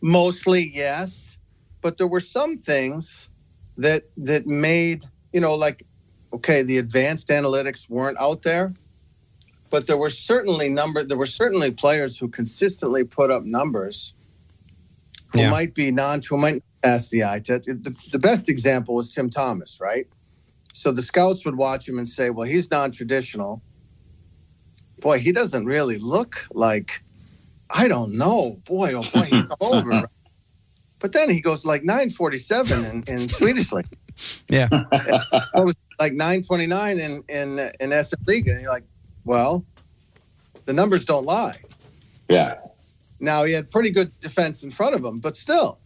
mostly 0.02 0.70
yes, 0.72 1.40
but 1.82 1.98
there 1.98 2.06
were 2.06 2.20
some 2.20 2.60
things 2.60 3.28
that 3.76 4.04
that 4.18 4.46
made 4.46 5.04
you 5.34 5.42
know 5.42 5.56
like 5.56 5.82
okay, 6.32 6.62
the 6.62 6.78
advanced 6.78 7.30
analytics 7.30 7.90
weren't 7.90 8.20
out 8.20 8.44
there, 8.44 8.72
but 9.72 9.88
there 9.88 9.98
were 9.98 10.12
certainly 10.12 10.70
number 10.70 11.04
there 11.04 11.18
were 11.18 11.26
certainly 11.26 11.72
players 11.72 12.20
who 12.20 12.28
consistently 12.28 13.04
put 13.04 13.32
up 13.32 13.44
numbers 13.44 14.14
who 15.34 15.40
Yeah. 15.40 15.50
might 15.50 15.74
be 15.74 15.90
non 15.90 16.22
who 16.22 16.38
might 16.38 16.62
pass 16.84 17.10
the 17.10 17.24
eye 17.24 17.40
test. 17.40 17.64
The, 17.66 17.96
the 18.12 18.20
best 18.20 18.48
example 18.48 18.94
was 18.94 19.10
Tim 19.10 19.32
Thomas, 19.32 19.80
right? 19.82 20.06
So 20.74 20.92
the 20.92 21.02
scouts 21.02 21.44
would 21.46 21.58
watch 21.58 21.90
him 21.90 21.98
and 21.98 22.08
say, 22.08 22.30
"Well, 22.30 22.48
he's 22.48 22.70
non-traditional. 22.70 23.60
Boy, 25.02 25.18
he 25.18 25.32
doesn't 25.32 25.66
really 25.66 25.98
look 25.98 26.46
like." 26.52 27.02
I 27.76 27.88
don't 27.88 28.14
know. 28.18 28.58
Boy, 28.66 28.94
oh 28.94 29.04
boy, 29.14 29.24
he's 29.24 29.44
over. 29.62 30.08
But 31.00 31.14
then 31.14 31.30
he 31.30 31.42
goes 31.42 31.64
like 31.66 31.84
947 31.84 32.86
in, 32.86 33.04
in 33.08 33.30
Swedish 33.30 33.72
league. 33.72 33.86
Yeah. 34.50 34.68
What 35.54 35.66
was 35.66 35.76
like 36.00 36.14
929 36.14 37.00
in 37.00 37.24
in 37.30 37.60
in 37.80 38.04
SM 38.04 38.16
League? 38.26 38.48
And 38.48 38.60
you're 38.62 38.72
like, 38.72 38.86
well, 39.26 39.64
the 40.66 40.74
numbers 40.74 41.06
don't 41.06 41.24
lie. 41.24 41.58
Yeah. 42.28 42.56
Now 43.20 43.44
he 43.44 43.54
had 43.54 43.70
pretty 43.70 43.92
good 43.92 44.12
defense 44.20 44.64
in 44.64 44.72
front 44.72 44.96
of 44.96 45.06
him, 45.06 45.20
but 45.20 45.38
still, 45.38 45.78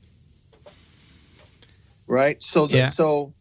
right? 2.07 2.41
So 2.41 2.67
the, 2.67 2.77
Yeah. 2.77 2.89
so 2.91 3.33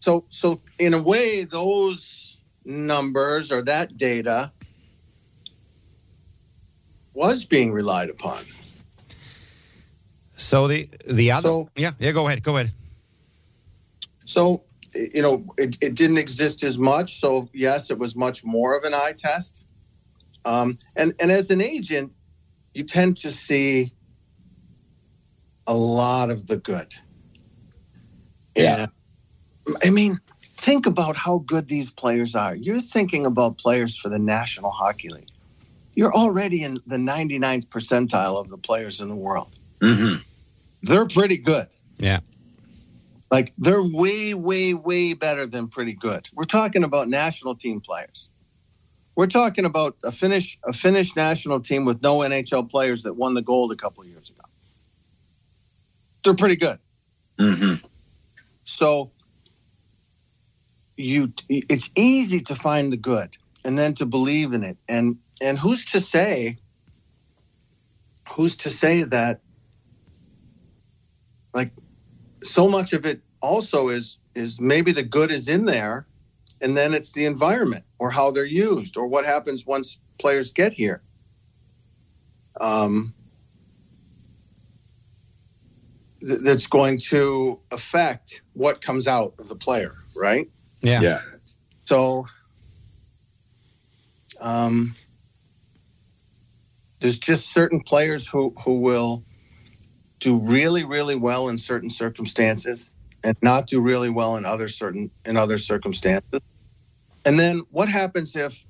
so 0.00 0.24
so 0.30 0.60
in 0.80 0.94
a 0.94 1.00
way, 1.02 1.44
those 1.44 2.38
numbers 2.64 3.52
or 3.52 3.62
that 3.62 3.96
data 3.96 4.50
was 7.14 7.44
being 7.44 7.72
relied 7.72 8.10
upon. 8.10 8.44
So 10.36 10.66
the 10.66 10.88
the 11.08 11.30
other 11.32 11.48
So- 11.48 11.68
yeah 11.76 11.92
yeah 11.98 12.12
go 12.12 12.26
ahead 12.26 12.42
go 12.42 12.56
ahead. 12.56 12.72
So, 14.24 14.62
you 14.94 15.20
know, 15.20 15.44
it, 15.58 15.76
it 15.82 15.94
didn't 15.94 16.18
exist 16.18 16.62
as 16.62 16.78
much. 16.78 17.18
So, 17.18 17.48
yes, 17.52 17.90
it 17.90 17.98
was 17.98 18.14
much 18.14 18.44
more 18.44 18.76
of 18.76 18.84
an 18.84 18.94
eye 18.94 19.14
test. 19.18 19.66
Um, 20.44 20.76
and, 20.96 21.12
and 21.20 21.30
as 21.30 21.50
an 21.50 21.60
agent, 21.60 22.12
you 22.72 22.84
tend 22.84 23.16
to 23.18 23.32
see 23.32 23.92
a 25.66 25.74
lot 25.74 26.30
of 26.30 26.46
the 26.46 26.56
good. 26.56 26.94
Yeah. 28.56 28.86
And, 29.66 29.76
I 29.84 29.90
mean, 29.90 30.18
think 30.40 30.86
about 30.86 31.16
how 31.16 31.38
good 31.40 31.68
these 31.68 31.90
players 31.90 32.34
are. 32.36 32.54
You're 32.54 32.80
thinking 32.80 33.26
about 33.26 33.58
players 33.58 33.98
for 33.98 34.08
the 34.08 34.20
National 34.20 34.70
Hockey 34.70 35.08
League. 35.08 35.31
You're 35.94 36.12
already 36.12 36.62
in 36.62 36.80
the 36.86 36.96
99th 36.96 37.66
percentile 37.66 38.40
of 38.40 38.48
the 38.48 38.58
players 38.58 39.00
in 39.00 39.08
the 39.08 39.16
world. 39.16 39.54
Mm-hmm. 39.80 40.22
They're 40.82 41.06
pretty 41.06 41.36
good. 41.36 41.66
Yeah. 41.98 42.20
Like 43.30 43.52
they're 43.58 43.82
way, 43.82 44.34
way, 44.34 44.74
way 44.74 45.14
better 45.14 45.46
than 45.46 45.68
pretty 45.68 45.94
good. 45.94 46.28
We're 46.34 46.44
talking 46.44 46.84
about 46.84 47.08
national 47.08 47.56
team 47.56 47.80
players. 47.80 48.28
We're 49.14 49.26
talking 49.26 49.64
about 49.64 49.96
a 50.04 50.12
Finnish 50.12 50.58
a 50.64 50.72
Finnish 50.72 51.14
national 51.16 51.60
team 51.60 51.84
with 51.84 52.02
no 52.02 52.18
NHL 52.18 52.70
players 52.70 53.02
that 53.02 53.14
won 53.14 53.34
the 53.34 53.42
gold 53.42 53.72
a 53.72 53.76
couple 53.76 54.02
of 54.02 54.08
years 54.08 54.30
ago. 54.30 54.40
They're 56.24 56.34
pretty 56.34 56.56
good. 56.56 56.78
Mm-hmm. 57.38 57.86
So 58.64 59.10
you 60.96 61.32
it's 61.48 61.90
easy 61.94 62.40
to 62.40 62.54
find 62.54 62.92
the 62.92 62.96
good 62.96 63.36
and 63.64 63.78
then 63.78 63.94
to 63.94 64.06
believe 64.06 64.52
in 64.52 64.64
it. 64.64 64.78
And 64.88 65.18
and 65.42 65.58
who's 65.58 65.84
to 65.86 66.00
say 66.00 66.56
who's 68.30 68.56
to 68.56 68.70
say 68.70 69.02
that 69.02 69.40
like 71.52 71.72
so 72.42 72.68
much 72.68 72.92
of 72.92 73.04
it 73.04 73.20
also 73.40 73.88
is 73.88 74.18
is 74.34 74.60
maybe 74.60 74.92
the 74.92 75.02
good 75.02 75.30
is 75.30 75.48
in 75.48 75.64
there 75.64 76.06
and 76.60 76.76
then 76.76 76.94
it's 76.94 77.12
the 77.12 77.26
environment 77.26 77.84
or 77.98 78.10
how 78.10 78.30
they're 78.30 78.44
used 78.44 78.96
or 78.96 79.06
what 79.06 79.24
happens 79.24 79.66
once 79.66 79.98
players 80.18 80.52
get 80.52 80.72
here 80.72 81.02
um, 82.60 83.12
th- 86.24 86.40
that's 86.44 86.66
going 86.66 86.98
to 86.98 87.58
affect 87.72 88.42
what 88.52 88.80
comes 88.80 89.08
out 89.08 89.34
of 89.40 89.48
the 89.48 89.56
player 89.56 89.96
right 90.16 90.46
Yeah. 90.82 91.00
Yeah. 91.00 91.20
so 91.84 92.26
um, 94.40 94.94
there's 97.02 97.18
just 97.18 97.52
certain 97.52 97.80
players 97.80 98.28
who, 98.28 98.54
who 98.64 98.74
will 98.74 99.24
do 100.20 100.38
really, 100.38 100.84
really 100.84 101.16
well 101.16 101.48
in 101.48 101.58
certain 101.58 101.90
circumstances 101.90 102.94
and 103.24 103.36
not 103.42 103.66
do 103.66 103.80
really 103.80 104.08
well 104.08 104.36
in 104.36 104.44
other 104.44 104.68
certain 104.68 105.10
in 105.26 105.36
other 105.36 105.58
circumstances. 105.58 106.40
And 107.24 107.38
then 107.38 107.62
what 107.70 107.88
happens 107.88 108.36
if, 108.36 108.64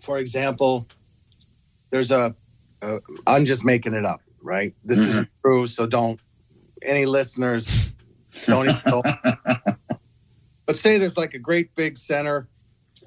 for 0.00 0.18
example, 0.18 0.88
there's 1.90 2.10
a, 2.10 2.34
a 2.82 3.00
I'm 3.26 3.44
just 3.44 3.64
making 3.64 3.92
it 3.92 4.06
up, 4.06 4.22
right? 4.42 4.74
This 4.84 4.98
is 4.98 5.26
true, 5.44 5.66
so 5.66 5.86
don't 5.86 6.18
any 6.82 7.04
listeners 7.04 7.92
don't 8.46 8.68
even 8.68 8.80
know. 8.86 9.02
but 10.66 10.76
say 10.76 10.96
there's 10.96 11.18
like 11.18 11.34
a 11.34 11.38
great 11.38 11.74
big 11.74 11.98
center 11.98 12.48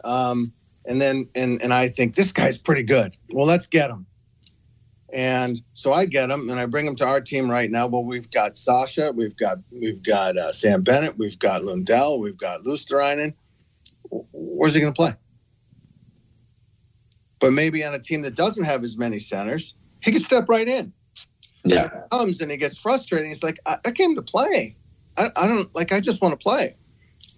um, 0.04 0.54
and 0.86 1.02
then 1.02 1.28
and 1.36 1.62
and 1.62 1.74
I 1.74 1.88
think 1.88 2.16
this 2.16 2.32
guy's 2.32 2.58
pretty 2.58 2.84
good. 2.84 3.16
Well, 3.34 3.46
let's 3.46 3.68
get 3.68 3.90
him. 3.90 4.06
And 5.13 5.62
so 5.74 5.93
I 5.93 6.06
get 6.06 6.28
them 6.30 6.50
and 6.50 6.60
I 6.60 6.65
bring 6.65 6.86
them 6.86 6.95
to 6.97 7.08
our 7.08 7.21
team 7.21 7.50
right 7.52 7.69
now. 7.69 7.88
Well, 7.88 8.04
we've 8.04 8.32
got 8.32 8.58
Sasha, 8.58 9.12
we've 9.13 9.36
got 9.38 9.60
we've 9.71 10.04
got 10.04 10.38
uh, 10.38 10.52
Sam 10.54 10.84
Bennett, 10.84 11.17
we've 11.17 11.39
got 11.39 11.63
Lundell, 11.63 12.19
we've 12.19 12.38
got 12.38 12.62
Luostarinen. 12.63 13.34
W- 14.12 14.28
Where's 14.34 14.74
he 14.76 14.82
going 14.82 14.93
to 14.93 14.97
play? 14.97 15.13
But 17.39 17.54
maybe 17.54 17.84
on 17.84 17.93
a 17.93 18.00
team 18.00 18.21
that 18.24 18.36
doesn't 18.36 18.63
have 18.63 18.84
as 18.84 18.97
many 18.97 19.19
centers, 19.19 19.76
he 20.02 20.12
could 20.12 20.21
step 20.21 20.47
right 20.50 20.67
in 20.67 20.93
Yeah. 21.65 21.89
comes 22.12 22.41
and 22.41 22.52
he 22.52 22.58
gets 22.58 22.80
frustrated. 22.80 23.28
He's 23.28 23.43
like, 23.43 23.60
I, 23.65 23.78
I 23.86 23.91
came 23.91 24.15
to 24.15 24.21
play. 24.21 24.78
I, 25.17 25.32
I 25.36 25.47
don't 25.47 25.74
like. 25.76 25.91
I 25.91 26.00
just 26.00 26.21
want 26.21 26.34
to 26.39 26.43
play. 26.43 26.76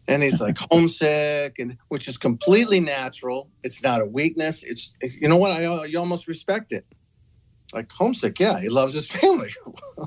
And 0.08 0.24
he's 0.24 0.42
like 0.42 0.58
homesick, 0.72 1.60
and 1.60 1.78
which 1.90 2.08
is 2.08 2.18
completely 2.18 2.80
natural. 2.80 3.50
It's 3.64 3.84
not 3.84 4.02
a 4.02 4.06
weakness. 4.06 4.64
It's 4.64 4.94
you 5.02 5.28
know 5.30 5.38
what? 5.38 5.52
I 5.52 5.86
you 5.86 6.00
almost 6.00 6.28
respect 6.28 6.72
it. 6.72 6.86
Like 7.74 7.92
homesick, 7.92 8.40
yeah, 8.40 8.60
he 8.60 8.70
loves 8.70 8.94
his 8.94 9.10
family. 9.20 9.50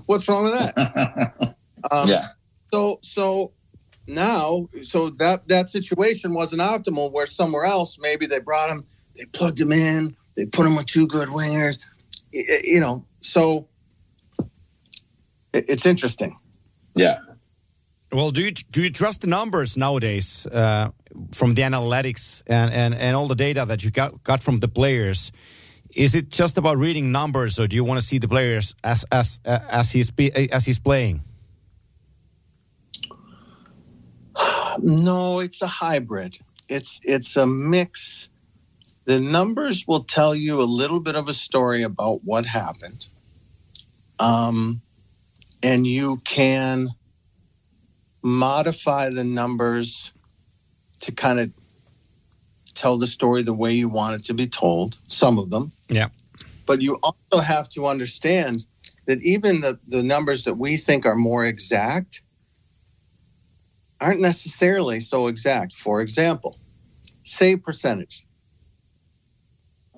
What's 0.06 0.28
wrong 0.28 0.44
with 0.44 0.52
that? 0.52 1.54
Um, 1.90 2.08
yeah. 2.08 2.28
So 2.72 2.98
so 3.02 3.52
now 4.08 4.66
so 4.82 5.10
that 5.10 5.46
that 5.48 5.68
situation 5.68 6.32
wasn't 6.34 6.62
optimal. 6.62 7.12
Where 7.12 7.26
somewhere 7.26 7.64
else 7.64 7.98
maybe 8.00 8.26
they 8.26 8.40
brought 8.40 8.70
him, 8.70 8.84
they 9.16 9.26
plugged 9.26 9.60
him 9.60 9.72
in, 9.72 10.16
they 10.36 10.46
put 10.46 10.66
him 10.66 10.74
with 10.74 10.86
two 10.86 11.06
good 11.06 11.28
wingers. 11.28 11.78
Y- 12.32 12.62
You 12.64 12.80
know, 12.80 13.04
so 13.20 13.68
it- 15.52 15.66
it's 15.68 15.86
interesting. 15.86 16.36
Yeah. 16.94 17.18
Well, 18.12 18.30
do 18.30 18.42
you 18.42 18.52
do 18.52 18.82
you 18.82 18.90
trust 18.90 19.20
the 19.20 19.26
numbers 19.26 19.76
nowadays 19.76 20.46
uh, 20.46 20.88
from 21.32 21.54
the 21.54 21.62
analytics 21.62 22.42
and, 22.46 22.72
and, 22.72 22.94
and 22.94 23.16
all 23.16 23.28
the 23.28 23.34
data 23.36 23.64
that 23.66 23.82
you 23.84 23.90
got 23.90 24.22
got 24.24 24.42
from 24.42 24.60
the 24.60 24.68
players? 24.68 25.30
Is 25.96 26.14
it 26.14 26.28
just 26.28 26.58
about 26.58 26.76
reading 26.76 27.10
numbers, 27.10 27.58
or 27.58 27.66
do 27.66 27.74
you 27.74 27.82
want 27.82 27.98
to 27.98 28.06
see 28.06 28.18
the 28.18 28.28
players 28.28 28.74
as 28.84 29.06
as 29.10 29.40
uh, 29.46 29.60
as 29.70 29.92
he's 29.92 30.12
as 30.52 30.66
he's 30.66 30.78
playing? 30.78 31.22
No, 34.78 35.40
it's 35.40 35.62
a 35.62 35.66
hybrid. 35.66 36.38
It's 36.68 37.00
it's 37.02 37.34
a 37.36 37.46
mix. 37.46 38.28
The 39.06 39.20
numbers 39.20 39.86
will 39.88 40.04
tell 40.04 40.34
you 40.34 40.60
a 40.60 40.68
little 40.68 41.00
bit 41.00 41.16
of 41.16 41.28
a 41.30 41.32
story 41.32 41.82
about 41.82 42.24
what 42.24 42.44
happened. 42.44 43.06
Um, 44.18 44.82
and 45.62 45.86
you 45.86 46.18
can 46.24 46.90
modify 48.22 49.08
the 49.08 49.24
numbers 49.24 50.12
to 51.00 51.12
kind 51.12 51.40
of 51.40 51.50
tell 52.76 52.98
the 52.98 53.06
story 53.06 53.42
the 53.42 53.54
way 53.54 53.72
you 53.72 53.88
want 53.88 54.20
it 54.20 54.24
to 54.26 54.34
be 54.34 54.46
told, 54.46 54.98
some 55.08 55.38
of 55.38 55.50
them. 55.50 55.72
Yeah. 55.88 56.08
But 56.66 56.82
you 56.82 56.98
also 57.02 57.42
have 57.42 57.68
to 57.70 57.86
understand 57.86 58.64
that 59.06 59.22
even 59.22 59.60
the, 59.60 59.78
the 59.88 60.02
numbers 60.02 60.44
that 60.44 60.54
we 60.54 60.76
think 60.76 61.06
are 61.06 61.16
more 61.16 61.44
exact 61.44 62.22
aren't 64.00 64.20
necessarily 64.20 65.00
so 65.00 65.26
exact. 65.26 65.72
For 65.72 66.00
example, 66.00 66.58
save 67.22 67.62
percentage. 67.62 68.26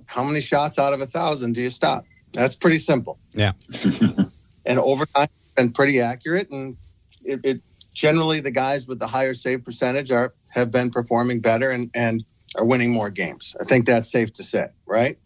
How 0.07 0.25
many 0.25 0.41
shots 0.41 0.79
out 0.79 0.93
of 0.93 1.01
a 1.01 1.07
thousand 1.07 1.55
do 1.55 1.62
you 1.62 1.71
stop? 1.71 2.05
That's 2.33 2.57
pretty 2.57 2.79
simple. 2.79 3.19
Yeah. 3.33 3.53
and 4.67 4.79
over 4.79 5.05
time, 5.07 5.29
been 5.59 5.73
pretty 5.73 6.01
accurate. 6.01 6.51
And 6.51 6.77
it, 7.23 7.41
it 7.45 7.61
generally 7.93 8.41
the 8.41 8.51
guys 8.51 8.87
with 8.87 9.01
the 9.01 9.07
higher 9.07 9.35
save 9.35 9.64
percentage 9.64 10.11
are 10.11 10.33
have 10.51 10.71
been 10.71 10.91
performing 10.91 11.41
better 11.41 11.71
and 11.71 11.91
and 11.95 12.25
are 12.57 12.65
winning 12.65 12.93
more 12.93 13.11
games. 13.11 13.57
I 13.61 13.65
think 13.65 13.87
that's 13.87 14.11
safe 14.11 14.33
to 14.35 14.43
say, 14.43 14.69
right? 14.87 15.19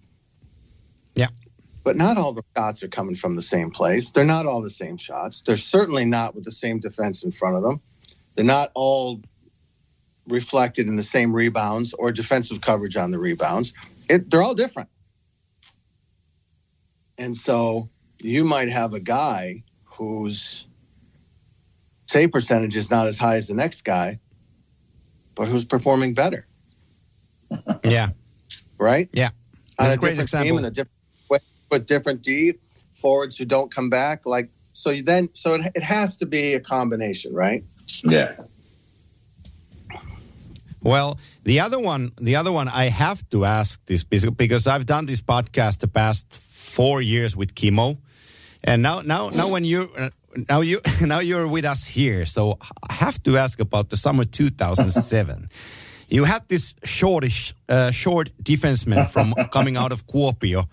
Yeah. 1.14 1.28
But 1.84 1.96
not 1.96 2.16
all 2.16 2.32
the 2.32 2.42
shots 2.56 2.82
are 2.82 2.88
coming 2.88 3.14
from 3.14 3.36
the 3.36 3.42
same 3.42 3.70
place. 3.70 4.12
They're 4.12 4.24
not 4.24 4.46
all 4.46 4.62
the 4.62 4.70
same 4.70 4.96
shots. 4.96 5.42
They're 5.42 5.56
certainly 5.56 6.04
not 6.04 6.34
with 6.34 6.44
the 6.44 6.52
same 6.52 6.80
defense 6.80 7.24
in 7.24 7.32
front 7.32 7.56
of 7.56 7.62
them. 7.62 7.80
They're 8.34 8.44
not 8.44 8.70
all 8.74 9.20
reflected 10.28 10.86
in 10.86 10.96
the 10.96 11.02
same 11.02 11.34
rebounds 11.34 11.92
or 11.94 12.12
defensive 12.12 12.60
coverage 12.60 12.96
on 12.96 13.10
the 13.10 13.18
rebounds. 13.18 13.72
It, 14.08 14.30
they're 14.30 14.42
all 14.42 14.54
different. 14.54 14.88
And 17.18 17.36
so 17.36 17.88
you 18.22 18.44
might 18.44 18.68
have 18.68 18.94
a 18.94 19.00
guy 19.00 19.64
whose 19.84 20.66
save 22.04 22.30
percentage 22.30 22.76
is 22.76 22.90
not 22.90 23.06
as 23.08 23.18
high 23.18 23.36
as 23.36 23.48
the 23.48 23.54
next 23.54 23.82
guy, 23.82 24.18
but 25.34 25.48
who's 25.48 25.64
performing 25.64 26.14
better. 26.14 26.46
Yeah. 27.84 28.08
Right? 28.78 29.08
Yeah. 29.12 29.30
On 29.78 29.86
That's 29.86 29.90
a 29.90 29.94
a 29.94 29.96
great 29.98 30.18
example. 30.18 30.48
game 30.48 30.56
and 30.58 30.66
a 30.66 30.70
different 30.70 30.90
way, 31.30 31.38
with 31.70 31.86
different 31.86 32.22
D 32.22 32.54
forwards 32.94 33.38
who 33.38 33.44
don't 33.44 33.70
come 33.74 33.88
back. 33.90 34.26
Like 34.26 34.50
so 34.72 34.90
you 34.90 35.02
then 35.02 35.28
so 35.32 35.54
it, 35.54 35.72
it 35.74 35.82
has 35.82 36.16
to 36.18 36.26
be 36.26 36.54
a 36.54 36.60
combination, 36.60 37.32
right? 37.34 37.64
Yeah. 38.04 38.32
Well, 40.82 41.18
the 41.44 41.60
other 41.60 41.78
one, 41.78 42.10
the 42.20 42.34
other 42.36 42.50
one, 42.50 42.68
I 42.68 42.86
have 42.88 43.28
to 43.30 43.44
ask 43.44 43.80
this 43.86 44.02
because- 44.02 44.34
because 44.34 44.66
I've 44.66 44.84
done 44.86 45.06
this 45.06 45.20
podcast 45.20 45.78
the 45.78 45.86
past 45.88 46.26
four 46.32 47.00
years 47.00 47.36
with 47.36 47.54
Kimmo, 47.54 47.98
and 48.64 48.82
now, 48.82 49.00
now, 49.00 49.28
now 49.30 49.46
when 49.48 49.64
you, 49.64 49.90
uh, 49.96 50.10
now 50.48 50.60
you, 50.60 50.80
now 51.00 51.20
you're 51.20 51.46
with 51.46 51.64
us 51.64 51.84
here, 51.84 52.26
so 52.26 52.58
I 52.88 52.94
have 52.94 53.22
to 53.24 53.36
ask 53.38 53.60
about 53.60 53.90
the 53.90 53.96
summer 53.96 54.24
2007. 54.24 55.50
you 56.12 56.24
had 56.24 56.46
this 56.48 56.74
shortish, 56.84 57.54
uh, 57.68 57.90
short 57.90 58.30
defenseman 58.42 59.08
from 59.08 59.34
coming 59.50 59.76
out 59.76 59.92
of 59.92 60.06
Kuopio, 60.06 60.68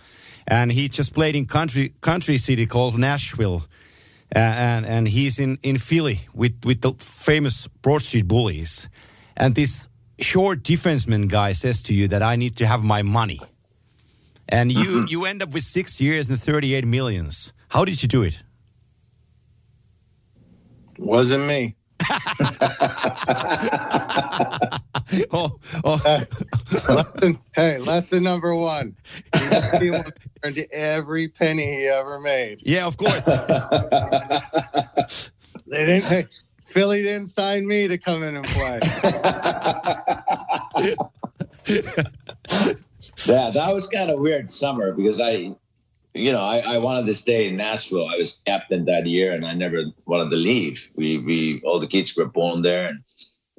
and 0.46 0.72
he 0.72 0.90
just 0.90 1.14
played 1.14 1.36
in 1.36 1.46
country 1.46 1.94
country 2.02 2.38
city 2.38 2.66
called 2.66 2.98
Nashville. 2.98 3.64
Uh, 4.36 4.40
and 4.40 4.86
and 4.86 5.08
he's 5.08 5.40
in 5.40 5.58
in 5.64 5.78
Philly 5.78 6.28
with 6.34 6.54
with 6.66 6.82
the 6.82 6.92
famous 7.00 7.68
Broad 7.82 8.02
Street 8.02 8.28
Bullies, 8.28 8.90
and 9.36 9.56
this 9.56 9.90
short 10.20 10.62
defenseman 10.64 11.30
guy 11.30 11.54
says 11.54 11.82
to 11.84 11.94
you 11.94 12.08
that 12.10 12.22
I 12.22 12.36
need 12.36 12.56
to 12.58 12.66
have 12.68 12.84
my 12.84 13.02
money, 13.02 13.40
and 14.50 14.72
you 14.72 15.08
you 15.10 15.26
end 15.26 15.42
up 15.42 15.54
with 15.54 15.64
six 15.64 16.00
years 16.00 16.30
and 16.30 16.40
thirty 16.40 16.76
eight 16.76 16.86
millions. 16.86 17.54
How 17.70 17.86
did 17.86 18.04
you 18.04 18.10
do 18.10 18.24
it? 18.24 18.44
Wasn't 20.98 21.48
me. 21.48 21.79
Oh, 25.32 25.58
oh 25.84 26.24
lesson, 26.88 27.40
hey, 27.56 27.80
lesson 27.80 28.22
number 28.24 28.54
one. 28.54 28.96
You 29.34 29.50
don't 29.50 29.80
see 29.82 29.90
one 29.90 30.04
turn 30.44 30.54
to 30.54 30.68
every 30.72 31.28
penny 31.28 31.66
he 31.66 31.88
ever 31.88 32.20
made. 32.20 32.62
yeah, 32.64 32.86
of 32.86 32.96
course. 32.98 33.28
They 35.68 35.86
didn't 35.86 36.04
hey, 36.06 36.26
Philly 36.64 37.02
didn't 37.04 37.28
sign 37.28 37.68
me 37.68 37.88
to 37.88 37.98
come 37.98 38.24
in 38.24 38.36
and 38.38 38.46
play. 38.46 38.80
Yeah, 43.26 43.50
that 43.52 43.74
was 43.74 43.88
kind 43.88 44.12
of 44.12 44.20
weird 44.20 44.50
summer 44.50 44.94
because 44.94 45.20
I, 45.22 45.52
you 46.14 46.32
know, 46.32 46.40
I, 46.42 46.60
I 46.60 46.78
wanted 46.78 47.06
to 47.06 47.14
stay 47.14 47.48
in 47.48 47.58
Nashville. 47.58 48.08
I 48.08 48.18
was 48.18 48.38
captain 48.46 48.86
that 48.86 49.06
year, 49.06 49.34
and 49.34 49.46
I 49.46 49.54
never 49.54 49.84
wanted 50.06 50.30
to 50.32 50.36
leave. 50.36 50.88
We 50.96 51.18
we 51.20 51.62
all 51.64 51.80
the 51.80 51.88
kids 51.88 52.16
were 52.16 52.26
born 52.26 52.62
there, 52.62 52.88
and 52.88 53.00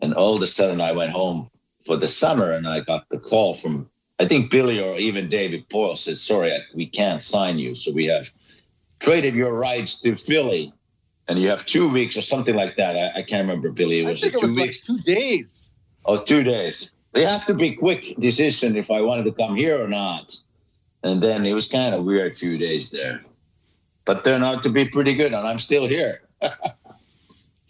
and 0.02 0.14
all 0.14 0.36
of 0.36 0.42
a 0.42 0.46
sudden 0.46 0.80
I 0.80 0.92
went 0.92 1.12
home 1.12 1.50
for 1.86 1.96
the 1.96 2.08
summer, 2.08 2.52
and 2.52 2.66
I 2.66 2.80
got 2.80 3.08
the 3.10 3.18
call 3.18 3.54
from 3.54 3.88
I 4.18 4.26
think 4.26 4.50
Billy 4.50 4.80
or 4.80 4.98
even 4.98 5.28
David 5.28 5.68
Poile 5.68 5.96
said, 5.96 6.18
"Sorry, 6.18 6.52
I- 6.52 6.60
we 6.74 6.86
can't 6.86 7.22
sign 7.22 7.58
you, 7.58 7.74
so 7.74 7.92
we 7.92 8.06
have 8.06 8.30
traded 8.98 9.34
your 9.34 9.52
rights 9.54 9.98
to 10.00 10.16
Philly." 10.16 10.72
And 11.28 11.40
you 11.40 11.48
have 11.48 11.64
two 11.64 11.88
weeks 11.88 12.16
or 12.16 12.22
something 12.22 12.56
like 12.56 12.76
that. 12.76 12.96
I, 12.96 13.20
I 13.20 13.22
can't 13.22 13.46
remember, 13.46 13.70
Billy. 13.70 14.00
It 14.00 14.06
I 14.08 14.10
was 14.10 14.20
think 14.20 14.32
it 14.34 14.38
it 14.38 14.40
two 14.40 14.46
was 14.46 14.56
like 14.56 14.66
weeks? 14.70 14.84
two 14.86 14.98
days. 14.98 15.70
Oh, 16.04 16.18
two 16.18 16.42
days. 16.42 16.90
They 17.12 17.24
have 17.24 17.46
to 17.46 17.54
be 17.54 17.76
quick 17.76 18.16
decision 18.18 18.76
if 18.76 18.90
I 18.90 19.00
wanted 19.00 19.24
to 19.26 19.32
come 19.32 19.54
here 19.54 19.80
or 19.82 19.86
not. 19.86 20.36
And 21.02 21.22
then 21.22 21.46
it 21.46 21.52
was 21.52 21.66
kind 21.66 21.94
of 21.94 22.04
weird 22.04 22.34
few 22.36 22.58
days 22.58 22.88
there. 22.88 23.22
But 24.04 24.24
turned 24.24 24.44
out 24.44 24.62
to 24.62 24.68
be 24.68 24.84
pretty 24.84 25.14
good, 25.14 25.32
and 25.32 25.46
I'm 25.46 25.58
still 25.58 25.86
here. 25.86 26.22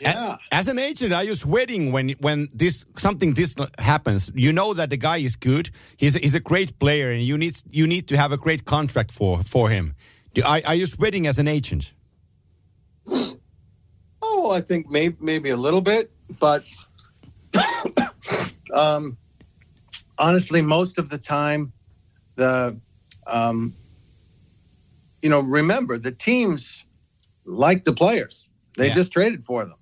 Yeah. 0.00 0.36
As 0.50 0.68
an 0.68 0.78
agent, 0.78 1.12
are 1.12 1.24
you 1.24 1.34
sweating 1.34 1.92
when 1.92 2.10
when 2.20 2.48
this 2.54 2.84
something 2.96 3.34
this 3.34 3.54
happens? 3.78 4.30
You 4.34 4.52
know 4.52 4.74
that 4.74 4.90
the 4.90 4.96
guy 4.96 5.18
is 5.18 5.36
good. 5.36 5.70
He's 5.96 6.14
he's 6.14 6.34
a 6.34 6.40
great 6.40 6.78
player, 6.78 7.10
and 7.10 7.22
you 7.22 7.36
need 7.36 7.56
you 7.70 7.86
need 7.86 8.08
to 8.08 8.16
have 8.16 8.32
a 8.32 8.36
great 8.36 8.64
contract 8.64 9.12
for 9.12 9.42
for 9.42 9.68
him. 9.68 9.94
Do, 10.34 10.42
are, 10.42 10.60
are 10.64 10.74
you 10.74 10.86
sweating 10.86 11.26
as 11.26 11.38
an 11.38 11.48
agent? 11.48 11.92
Oh, 14.22 14.50
I 14.50 14.60
think 14.60 14.88
maybe 14.88 15.16
maybe 15.20 15.50
a 15.50 15.56
little 15.56 15.82
bit, 15.82 16.10
but 16.38 16.64
um, 18.74 19.16
honestly, 20.18 20.62
most 20.62 20.98
of 20.98 21.10
the 21.10 21.18
time, 21.18 21.72
the 22.36 22.76
um, 23.30 23.76
you 25.22 25.30
know, 25.30 25.40
remember 25.40 25.98
the 25.98 26.12
teams 26.12 26.84
like 27.44 27.84
the 27.84 27.92
players; 27.92 28.48
they 28.76 28.88
Yeah. 28.88 28.94
just 28.94 29.12
traded 29.12 29.44
for 29.44 29.64
them. 29.64 29.76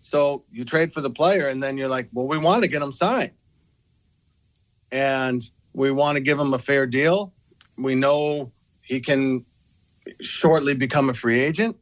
So 0.00 0.44
you 0.50 0.64
trade 0.64 0.92
for 0.92 1.00
the 1.00 1.10
player, 1.10 1.48
and 1.48 1.62
then 1.62 1.78
you're 1.78 1.88
like, 1.88 2.08
well, 2.12 2.26
we 2.26 2.38
want 2.38 2.62
to 2.64 2.68
get 2.68 2.82
him 2.82 2.92
signed, 2.92 3.32
and 4.90 5.42
we 5.74 5.90
want 5.92 6.16
to 6.16 6.20
give 6.20 6.38
him 6.38 6.54
a 6.54 6.58
fair 6.58 6.86
deal. 6.86 7.34
We 7.78 7.94
know 7.94 8.52
he 8.82 9.00
can 9.00 9.46
shortly 10.20 10.74
become 10.74 11.10
a 11.10 11.14
free 11.14 11.40
agent, 11.40 11.76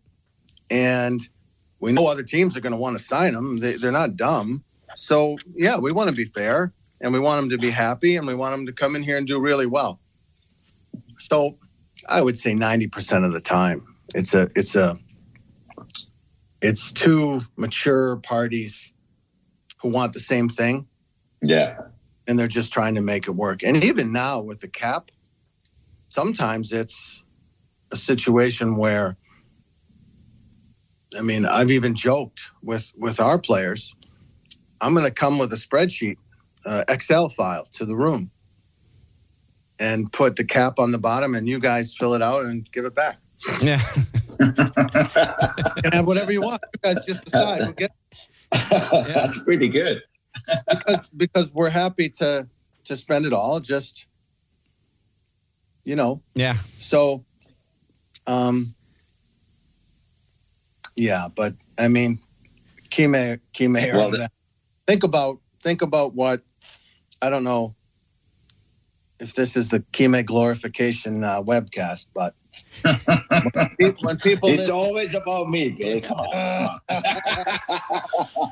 and 0.71 1.21
we 1.81 1.93
know 1.93 2.07
other 2.07 2.23
teams 2.23 2.57
are 2.57 2.61
going 2.61 2.73
to 2.75 2.79
want 2.79 2.99
to 2.99 3.05
sign 3.05 3.35
him. 3.35 3.59
They, 3.59 3.75
they're 3.75 3.93
not 3.93 4.17
dumb. 4.17 4.65
So, 4.95 5.39
yeah, 5.55 5.79
we 5.79 5.93
want 5.93 6.11
to 6.11 6.15
be 6.17 6.25
fair 6.25 6.75
and 7.01 7.13
we 7.13 7.21
want 7.21 7.45
him 7.45 7.51
to 7.51 7.59
be 7.59 7.71
happy 7.71 8.17
and 8.17 8.27
we 8.27 8.35
want 8.35 8.55
him 8.55 8.67
to 8.67 8.73
come 8.73 8.97
in 8.97 9.03
here 9.03 9.17
and 9.17 9.27
do 9.27 9.41
really 9.41 9.67
well. 9.67 10.01
So, 11.21 11.59
I 12.09 12.23
would 12.23 12.39
say 12.39 12.53
90% 12.55 13.27
of 13.27 13.33
the 13.35 13.41
time 13.43 13.87
it's 14.15 14.35
a 14.35 14.49
it's 14.57 14.77
a 14.77 14.99
it's 16.63 16.93
two 16.93 17.41
mature 17.57 18.19
parties 18.19 18.93
who 19.83 19.89
want 19.91 20.13
the 20.15 20.21
same 20.21 20.49
thing 20.49 20.87
Yeah. 21.43 21.79
and 22.29 22.39
they're 22.39 22.49
just 22.49 22.73
trying 22.73 22.95
to 22.97 23.01
make 23.03 23.29
it 23.29 23.33
work. 23.33 23.63
And 23.65 23.83
even 23.85 24.13
now 24.13 24.41
with 24.41 24.61
the 24.61 24.69
cap, 24.69 25.11
sometimes 26.09 26.73
it's 26.73 27.23
a 27.93 27.97
situation 27.97 28.77
where 28.77 29.17
I 31.19 31.23
mean, 31.23 31.47
I've 31.47 31.71
even 31.73 31.95
joked 31.95 32.51
with 32.63 32.93
with 32.97 33.21
our 33.21 33.39
players. 33.39 33.95
I'm 34.81 34.95
going 34.95 35.07
to 35.07 35.13
come 35.13 35.39
with 35.39 35.53
a 35.53 35.57
spreadsheet, 35.57 36.17
uh, 36.67 36.85
Excel 36.89 37.29
file 37.29 37.67
to 37.73 37.87
the 37.87 37.97
room, 37.97 38.31
and 39.81 40.13
put 40.13 40.37
the 40.37 40.45
cap 40.45 40.79
on 40.79 40.93
the 40.93 40.99
bottom, 40.99 41.35
and 41.35 41.49
you 41.49 41.59
guys 41.59 41.97
fill 41.97 42.15
it 42.15 42.23
out 42.23 42.45
and 42.45 42.71
give 42.71 42.85
it 42.85 42.95
back. 42.95 43.17
Yeah. 43.63 43.81
and 44.39 45.95
have 45.95 46.07
whatever 46.07 46.31
you 46.31 46.43
want. 46.43 46.61
You 46.75 46.95
guys 46.95 47.07
just 47.07 47.25
decide. 47.25 47.61
We'll 47.61 47.73
get 47.73 47.91
That's 48.71 49.39
pretty 49.39 49.69
good. 49.69 50.03
because 50.69 51.09
because 51.17 51.53
we're 51.53 51.71
happy 51.71 52.11
to 52.11 52.47
to 52.85 52.97
spend 52.97 53.25
it 53.27 53.33
all. 53.33 53.59
Just 53.59 54.07
you 55.85 55.97
know. 55.97 56.23
Yeah. 56.35 56.57
So, 56.77 57.25
um, 58.27 58.75
yeah, 60.95 61.29
but 61.35 61.55
I 61.79 61.89
mean, 61.89 62.21
Kime, 62.91 63.41
Kime, 63.55 63.93
Well, 63.95 64.11
well, 64.11 64.29
think 64.87 65.05
about 65.05 65.41
think 65.63 65.81
about 65.81 66.15
what 66.15 66.43
I 67.23 67.31
don't 67.31 67.45
know 67.45 67.75
if 69.21 69.35
this 69.35 69.57
is 69.57 69.69
the 69.69 69.81
Kime 69.93 70.25
glorification 70.25 71.23
uh, 71.25 71.43
webcast, 71.43 72.07
but 72.15 72.35
when 72.83 72.97
pe- 73.79 73.93
when 74.01 74.17
people 74.19 74.49
It's 74.49 74.59
listen- 74.59 74.75
always 74.75 75.15
about 75.15 75.49
me, 75.49 75.69
babe. 75.71 76.03
Come 76.05 76.19
on. 76.19 76.81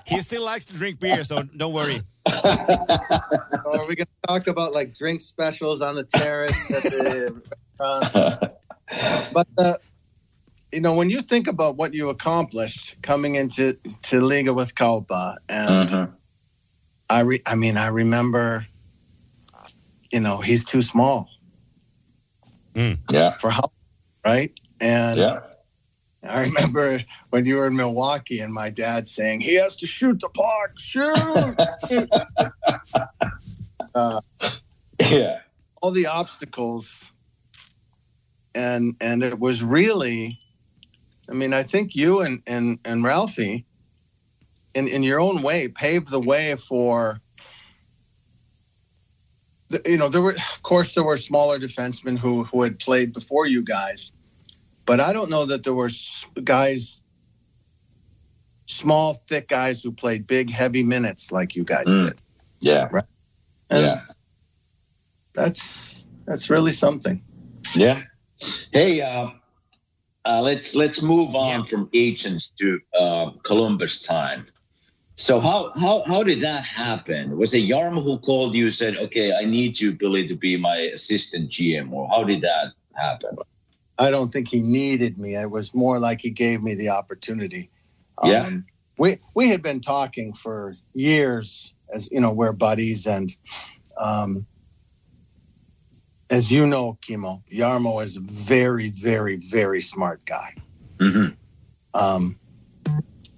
He 0.06 0.20
still 0.20 0.44
likes 0.44 0.64
to 0.66 0.72
drink 0.74 1.00
beer, 1.00 1.22
so 1.24 1.42
don't 1.42 1.72
worry. 1.74 2.02
are 2.26 3.86
we 3.86 3.94
going 3.94 4.06
to 4.06 4.06
talk 4.26 4.46
about 4.46 4.72
like 4.72 4.94
drink 4.94 5.20
specials 5.20 5.82
on 5.82 5.94
the 5.96 6.04
terrace 6.04 6.70
at 6.70 6.82
the 6.82 7.42
restaurant? 7.78 8.40
but 9.34 9.46
the 9.56 9.78
you 10.72 10.80
know 10.80 10.94
when 10.94 11.10
you 11.10 11.20
think 11.22 11.46
about 11.46 11.76
what 11.76 11.92
you 11.94 12.08
accomplished 12.10 12.96
coming 13.02 13.34
into 13.36 13.74
to 14.02 14.20
Liga 14.20 14.52
with 14.54 14.74
Kalpa 14.74 15.36
and 15.48 15.88
Mhm. 15.88 16.12
I 17.10 17.20
re, 17.20 17.40
I 17.46 17.54
mean 17.54 17.76
I 17.76 17.88
remember 17.88 18.66
you 20.12 20.20
know 20.20 20.40
he's 20.40 20.64
too 20.64 20.82
small 20.82 21.28
Yeah. 23.10 23.36
for 23.38 23.50
how 23.50 23.70
right 24.24 24.52
and 24.80 25.18
Yeah. 25.18 25.40
I 26.28 26.42
remember 26.42 27.00
when 27.30 27.44
you 27.44 27.56
were 27.56 27.68
in 27.68 27.76
Milwaukee 27.76 28.40
and 28.40 28.52
my 28.52 28.70
dad 28.70 29.06
saying 29.06 29.40
he 29.40 29.54
has 29.54 29.76
to 29.76 29.86
shoot 29.86 30.18
the 30.20 30.28
puck 30.28 30.70
shoot 30.78 31.56
uh, 33.94 34.20
Yeah. 35.00 35.40
all 35.80 35.92
the 35.92 36.06
obstacles 36.06 37.10
and 38.54 38.96
and 39.00 39.22
it 39.22 39.38
was 39.38 39.62
really 39.62 40.38
i 41.30 41.34
mean 41.34 41.52
i 41.52 41.62
think 41.62 41.94
you 41.94 42.22
and 42.22 42.42
and 42.46 42.78
and 42.84 43.04
ralphie 43.04 43.64
in 44.74 44.88
in 44.88 45.02
your 45.02 45.20
own 45.20 45.42
way 45.42 45.68
paved 45.68 46.10
the 46.10 46.20
way 46.20 46.56
for 46.56 47.10
the, 47.10 47.20
you 49.86 49.96
know 49.98 50.08
there 50.08 50.22
were 50.22 50.32
of 50.32 50.62
course 50.62 50.94
there 50.94 51.04
were 51.04 51.16
smaller 51.16 51.58
defensemen 51.58 52.18
who 52.18 52.44
who 52.44 52.62
had 52.62 52.78
played 52.78 53.12
before 53.12 53.46
you 53.46 53.62
guys 53.62 54.12
but 54.86 55.00
i 55.00 55.12
don't 55.12 55.30
know 55.30 55.44
that 55.44 55.64
there 55.64 55.74
were 55.74 55.90
guys 56.44 57.02
small 58.66 59.14
thick 59.28 59.48
guys 59.48 59.82
who 59.82 59.92
played 59.92 60.26
big 60.26 60.50
heavy 60.50 60.82
minutes 60.82 61.32
like 61.32 61.54
you 61.56 61.64
guys 61.64 61.86
Mm. 61.86 62.06
did 62.08 62.22
Yeah. 62.60 62.88
and 63.70 63.80
Yeah. 63.82 64.00
that's 65.34 66.04
that's 66.26 66.50
really 66.50 66.72
something 66.72 67.22
Yeah. 67.74 68.02
Hey, 68.72 69.00
uh, 69.02 69.28
uh, 70.24 70.40
let's 70.40 70.74
let's 70.74 71.02
move 71.02 71.34
on 71.34 71.60
Yeah. 71.60 71.64
from 71.64 71.88
ancients 71.92 72.52
to 72.60 72.80
uh, 72.98 73.30
Columbus 73.42 73.98
time. 73.98 74.46
So 75.18 75.40
how 75.40 75.72
how 75.74 76.04
how 76.06 76.22
did 76.22 76.40
that 76.42 76.62
happen? 76.64 77.36
Was 77.36 77.52
it 77.52 77.62
Jarmo 77.62 78.04
who 78.04 78.20
called 78.20 78.54
you 78.54 78.66
and 78.66 78.74
said, 78.74 78.96
"Okay, 78.96 79.32
I 79.34 79.44
need 79.44 79.80
you, 79.80 79.92
Billy, 79.92 80.28
to 80.28 80.36
be 80.36 80.56
my 80.56 80.76
assistant 80.76 81.50
GM," 81.50 81.92
or 81.92 82.08
how 82.08 82.22
did 82.22 82.40
that 82.42 82.68
happen? 82.94 83.36
I 83.98 84.12
don't 84.12 84.32
think 84.32 84.46
he 84.46 84.62
needed 84.62 85.18
me. 85.18 85.34
It 85.34 85.50
was 85.50 85.74
more 85.74 85.98
like 85.98 86.20
he 86.20 86.30
gave 86.30 86.62
me 86.62 86.76
the 86.76 86.90
opportunity. 86.90 87.68
Yeah. 88.22 88.42
Um, 88.42 88.64
we 88.96 89.18
we 89.34 89.48
had 89.48 89.60
been 89.60 89.80
talking 89.80 90.32
for 90.34 90.76
years, 90.94 91.74
as 91.92 92.08
you 92.12 92.20
know, 92.20 92.32
we're 92.32 92.52
buddies, 92.52 93.04
and 93.08 93.34
um, 94.00 94.46
as 96.30 96.52
you 96.52 96.64
know, 96.64 96.96
Kimmo 97.02 97.42
Jarmo 97.50 98.04
is 98.04 98.16
a 98.16 98.20
very, 98.20 98.90
very, 98.90 99.34
very 99.34 99.80
smart 99.80 100.24
guy. 100.26 100.54
Mm-hmm. 100.98 101.34
Um, 102.00 102.38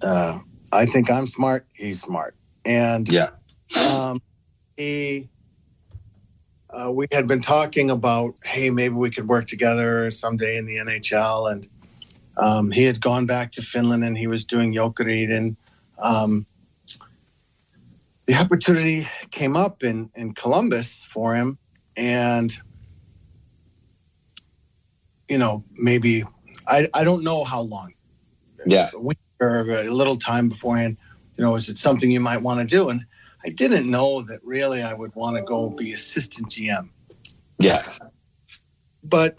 uh, 0.03 0.41
I 0.71 0.85
think 0.85 1.11
I'm 1.11 1.27
smart. 1.27 1.67
He's 1.73 2.01
smart, 2.01 2.35
and 2.65 3.09
Yeah. 3.09 3.29
um, 3.87 4.21
he. 4.77 5.29
Uh, 6.69 6.91
we 6.91 7.05
had 7.11 7.27
been 7.27 7.41
talking 7.41 7.91
about, 7.91 8.33
hey, 8.45 8.69
maybe 8.69 8.95
we 8.95 9.09
could 9.09 9.27
work 9.27 9.45
together 9.47 10.09
someday 10.11 10.57
in 10.57 10.65
the 10.65 10.77
NHL, 10.77 11.51
and 11.51 11.67
um, 12.37 12.71
he 12.71 12.83
had 12.85 13.01
gone 13.01 13.25
back 13.25 13.51
to 13.53 13.61
Finland 13.61 14.03
and 14.03 14.17
he 14.17 14.27
was 14.27 14.45
doing 14.45 14.73
Jokerit, 14.73 15.31
and 15.35 15.57
um, 15.99 16.45
the 18.27 18.35
opportunity 18.35 19.07
came 19.31 19.57
up 19.57 19.83
in 19.83 20.11
in 20.15 20.33
Columbus 20.33 21.05
for 21.11 21.35
him, 21.35 21.59
and 21.97 22.57
you 25.29 25.37
know, 25.37 25.63
maybe 25.73 26.23
I 26.67 26.87
I 26.93 27.03
don't 27.03 27.23
know 27.23 27.43
how 27.43 27.61
long 27.61 27.93
Yeah. 28.65 28.91
week 28.99 29.17
or 29.41 29.69
a 29.71 29.89
little 29.89 30.15
time 30.15 30.47
beforehand, 30.47 30.97
you 31.35 31.43
know, 31.43 31.55
is 31.55 31.67
it 31.67 31.77
something 31.77 32.11
you 32.11 32.19
might 32.19 32.41
want 32.41 32.59
to 32.59 32.65
do? 32.65 32.89
And 32.89 33.05
I 33.45 33.49
didn't 33.49 33.89
know 33.89 34.21
that 34.23 34.39
really 34.43 34.81
I 34.83 34.93
would 34.93 35.13
want 35.15 35.35
to 35.37 35.43
go 35.43 35.71
be 35.71 35.93
assistant 35.93 36.49
GM. 36.49 36.89
Yeah. 37.57 37.91
But 39.03 39.37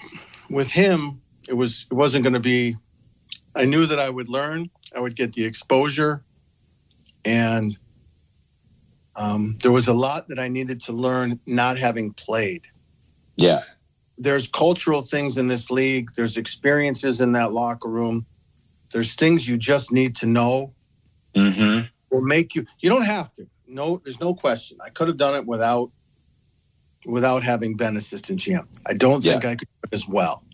with 0.51 0.71
him, 0.71 1.21
it 1.49 1.55
was 1.55 1.87
it 1.91 1.95
wasn't 1.95 2.25
going 2.25 2.35
to 2.35 2.41
be. 2.41 2.77
I 3.55 3.65
knew 3.65 3.87
that 3.87 4.01
I 4.01 4.11
would 4.11 4.29
learn. 4.29 4.71
I 4.97 5.01
would 5.01 5.15
get 5.15 5.33
the 5.35 5.45
exposure, 5.45 6.25
and 7.25 7.77
um, 9.15 9.59
there 9.63 9.71
was 9.71 9.89
a 9.89 9.93
lot 9.93 10.29
that 10.29 10.39
I 10.39 10.49
needed 10.49 10.81
to 10.83 10.93
learn 10.93 11.39
not 11.47 11.79
having 11.79 12.13
played. 12.15 12.67
Yeah. 13.37 13.63
There's 14.19 14.49
cultural 14.49 15.03
things 15.03 15.39
in 15.39 15.49
this 15.49 15.71
league. 15.71 16.11
There's 16.15 16.37
experiences 16.37 17.21
in 17.21 17.33
that 17.33 17.53
locker 17.53 17.89
room. 17.89 18.27
There's 18.93 19.15
things 19.15 19.49
you 19.49 19.57
just 19.57 19.91
need 19.93 20.17
to 20.17 20.27
know. 20.27 20.75
Mm-hmm. 21.35 21.87
will 22.11 22.23
make 22.23 22.55
you 22.55 22.67
you 22.81 22.91
don't 22.91 23.07
have 23.07 23.33
to. 23.35 23.47
No 23.67 23.99
there's 24.05 24.21
no 24.21 24.35
question. 24.35 24.79
I 24.85 24.91
could 24.91 25.09
have 25.09 25.17
done 25.17 25.35
it 25.35 25.47
without 25.47 25.91
without 27.07 27.43
having 27.43 27.75
been 27.77 27.97
assistant 27.97 28.39
gm 28.39 28.67
i 28.87 28.95
don't 28.95 29.23
think 29.23 29.45
i 29.45 29.57
could 29.57 29.69
do 29.69 29.89
it 29.91 29.95
as 29.95 30.07
well. 30.07 30.45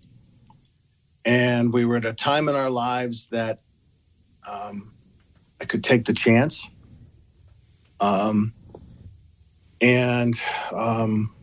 And 1.25 1.73
we 1.75 1.85
were 1.85 1.97
at 1.97 2.07
a 2.07 2.15
time 2.15 2.49
in 2.49 2.57
our 2.57 2.71
lives 2.71 3.27
that 3.29 3.61
um, 4.49 4.95
i 5.61 5.65
could 5.65 5.85
take 5.85 6.05
the 6.05 6.15
chance. 6.15 6.69
Um, 8.01 8.55
and 9.81 10.35
um, 10.75 11.35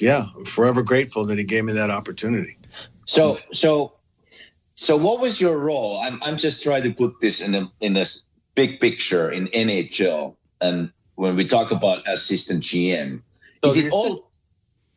yeah 0.00 0.26
i'm 0.36 0.44
forever 0.44 0.82
grateful 0.82 1.26
that 1.26 1.38
he 1.38 1.44
gave 1.44 1.64
me 1.64 1.74
that 1.74 1.90
opportunity. 1.90 2.58
So 3.04 3.38
so 3.52 3.99
so 4.80 4.96
what 4.96 5.20
was 5.20 5.38
your 5.42 5.58
role? 5.58 6.00
I'm 6.00 6.18
I'm 6.22 6.38
just 6.38 6.62
trying 6.62 6.84
to 6.84 6.90
put 7.02 7.12
this 7.20 7.42
in 7.42 7.54
a 7.54 7.70
in 7.82 7.98
a 7.98 8.00
s- 8.00 8.20
big 8.54 8.80
picture 8.80 9.30
in 9.30 9.46
NHL. 9.48 10.36
And 10.62 10.90
when 11.16 11.36
we 11.36 11.44
talk 11.44 11.70
about 11.70 11.98
assistant 12.08 12.62
GM, 12.62 13.20
So 13.62 13.68
is 13.70 13.76
it 13.76 13.92
all 13.92 14.32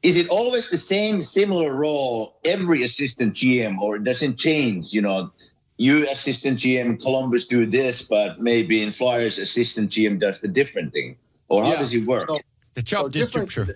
is 0.02 0.15
it 0.15 0.30
always 0.30 0.69
the 0.69 0.78
same 0.78 1.22
similar 1.22 1.74
role 1.76 2.39
every 2.46 2.84
assistant 2.84 3.34
GM 3.34 3.78
or 3.82 3.98
it 3.98 4.06
does 4.06 4.24
it 4.24 4.38
change? 4.38 4.93
You 4.93 5.02
know, 5.02 5.34
you 5.76 6.08
assistant 6.10 6.60
GM 6.60 6.86
in 6.91 6.98
Columbus 6.98 7.46
do 7.46 7.65
this, 7.65 8.02
but 8.02 8.39
maybe 8.39 8.82
in 8.84 8.93
Flyers 8.93 9.38
assistant 9.38 9.91
GM 9.91 10.17
does 10.17 10.39
the 10.39 10.48
different 10.48 10.93
thing. 10.93 11.17
Or 11.50 11.62
how 11.65 11.72
Yeah. 11.72 11.80
does 11.80 11.93
it 11.93 12.06
work? 12.08 12.30
So- 12.30 12.39
The 12.76 12.82
job 12.84 13.02
So 13.04 13.10
description. 13.10 13.67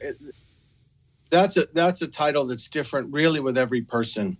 that's 1.31 1.57
a 1.57 1.67
that's 1.73 2.01
a 2.01 2.07
title 2.07 2.47
that's 2.47 2.69
different 2.69 3.11
really 3.11 3.41
with 3.41 3.57
every 3.57 3.81
person 3.81 4.37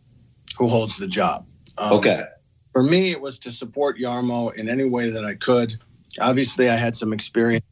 who 0.57 0.67
holds 0.69 0.95
the 0.95 1.07
job 1.07 1.45
Um, 1.77 1.93
okay. 1.93 2.25
for 2.73 2.83
me, 2.83 3.11
it 3.11 3.21
was 3.21 3.39
to 3.39 3.51
support 3.51 3.97
Jarmo 3.99 4.55
in 4.55 4.69
any 4.69 4.85
way 4.85 5.09
that 5.09 5.25
I 5.25 5.35
could. 5.35 5.77
Obviously, 6.19 6.69
I 6.69 6.75
had 6.75 6.95
some 6.95 7.13
experience 7.13 7.65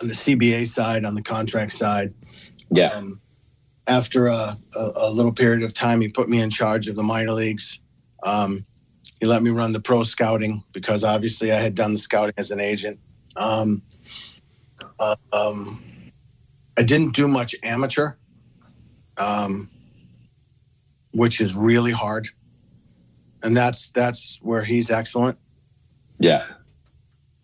on 0.00 0.08
the 0.08 0.14
CBA 0.14 0.66
side, 0.66 1.04
on 1.04 1.14
the 1.14 1.22
contract 1.22 1.72
side. 1.72 2.14
Yeah. 2.70 2.88
Um, 2.88 3.20
after 3.86 4.26
a, 4.26 4.56
a, 4.76 4.92
a 4.96 5.10
little 5.10 5.32
period 5.32 5.62
of 5.62 5.74
time, 5.74 6.00
he 6.00 6.08
put 6.08 6.28
me 6.28 6.40
in 6.40 6.50
charge 6.50 6.88
of 6.88 6.96
the 6.96 7.02
minor 7.02 7.32
leagues. 7.32 7.80
Um, 8.22 8.64
he 9.20 9.26
let 9.26 9.42
me 9.42 9.50
run 9.50 9.72
the 9.72 9.80
pro 9.80 10.02
scouting 10.02 10.62
because 10.72 11.04
obviously 11.04 11.52
I 11.52 11.60
had 11.60 11.74
done 11.74 11.92
the 11.92 11.98
scouting 11.98 12.34
as 12.38 12.50
an 12.50 12.60
agent. 12.60 12.98
Um, 13.36 13.82
uh, 14.98 15.16
um, 15.32 15.82
I 16.78 16.82
didn't 16.82 17.14
do 17.14 17.28
much 17.28 17.54
amateur, 17.62 18.14
um, 19.18 19.70
which 21.12 21.40
is 21.40 21.54
really 21.54 21.92
hard, 21.92 22.28
and 23.42 23.56
that's 23.56 23.90
that's 23.90 24.38
where 24.42 24.62
he's 24.62 24.90
excellent. 24.90 25.38
Yeah. 26.18 26.46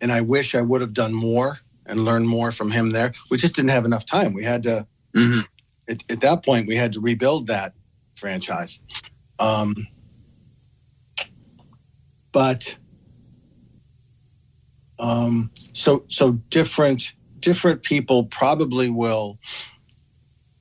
And 0.01 0.11
I 0.11 0.21
wish 0.21 0.55
I 0.55 0.61
would 0.61 0.81
have 0.81 0.93
done 0.93 1.13
more 1.13 1.57
and 1.85 2.05
learned 2.05 2.27
more 2.27 2.51
from 2.51 2.71
him 2.71 2.91
there. 2.91 3.13
We 3.29 3.37
just 3.37 3.55
didn't 3.55 3.71
have 3.71 3.85
enough 3.85 4.05
time. 4.05 4.33
We 4.33 4.43
had 4.43 4.63
to 4.63 4.87
Mhm. 5.15 5.45
at, 5.89 6.03
at 6.09 6.21
that 6.21 6.45
point 6.45 6.67
we 6.67 6.75
had 6.75 6.93
to 6.93 7.01
rebuild 7.01 7.47
that 7.47 7.73
franchise. 8.15 8.79
Um, 9.39 9.87
but 12.31 12.75
um, 14.99 15.51
so 15.73 16.03
so 16.07 16.33
different 16.49 17.13
different 17.39 17.83
people 17.83 18.25
probably 18.25 18.89
will 18.89 19.39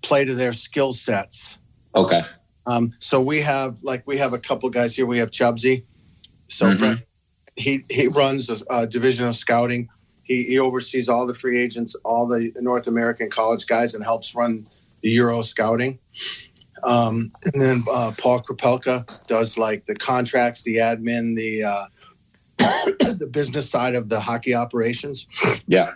play 0.03 0.25
to 0.25 0.35
their 0.35 0.53
skill 0.53 0.93
sets. 0.93 1.59
Okay. 1.95 2.23
Um, 2.69 2.93
so 2.99 3.21
we 3.21 3.41
have 3.41 3.83
like 3.83 4.07
we 4.07 4.19
have 4.19 4.35
a 4.35 4.39
couple 4.39 4.69
guys 4.69 4.95
here. 4.95 5.07
We 5.07 5.19
have 5.19 5.31
Chubsy. 5.31 5.85
So 6.49 6.67
Mhm. 6.67 6.79
Brent, 6.79 7.01
he 7.57 7.85
he 7.91 8.09
runs 8.09 8.51
a, 8.51 8.59
a 8.71 8.87
division 8.87 9.27
of 9.27 9.35
scouting. 9.35 9.89
He, 10.23 10.43
he 10.45 10.59
oversees 10.59 11.09
all 11.09 11.27
the 11.27 11.33
free 11.33 11.59
agents, 11.59 11.97
all 12.05 12.29
the 12.29 12.53
North 12.57 12.87
American 12.87 13.31
college 13.31 13.67
guys, 13.67 13.95
and 13.95 14.05
helps 14.05 14.35
run 14.35 14.67
the 15.01 15.09
Euro 15.11 15.41
scouting. 15.41 15.99
Um, 16.85 17.31
and 17.47 17.61
then 17.61 17.83
uh, 17.91 18.13
Paul 18.19 18.43
Krepelka 18.43 19.09
does 19.27 19.57
like 19.57 19.87
the 19.87 19.95
contracts, 19.95 20.63
the 20.63 20.77
admin, 20.77 21.35
the 21.35 21.65
uh, 21.65 21.87
the 22.59 23.29
business 23.31 23.71
side 23.71 23.95
of 23.95 24.11
the 24.11 24.21
hockey 24.21 24.55
operations. 24.55 25.27
Yeah. 25.67 25.95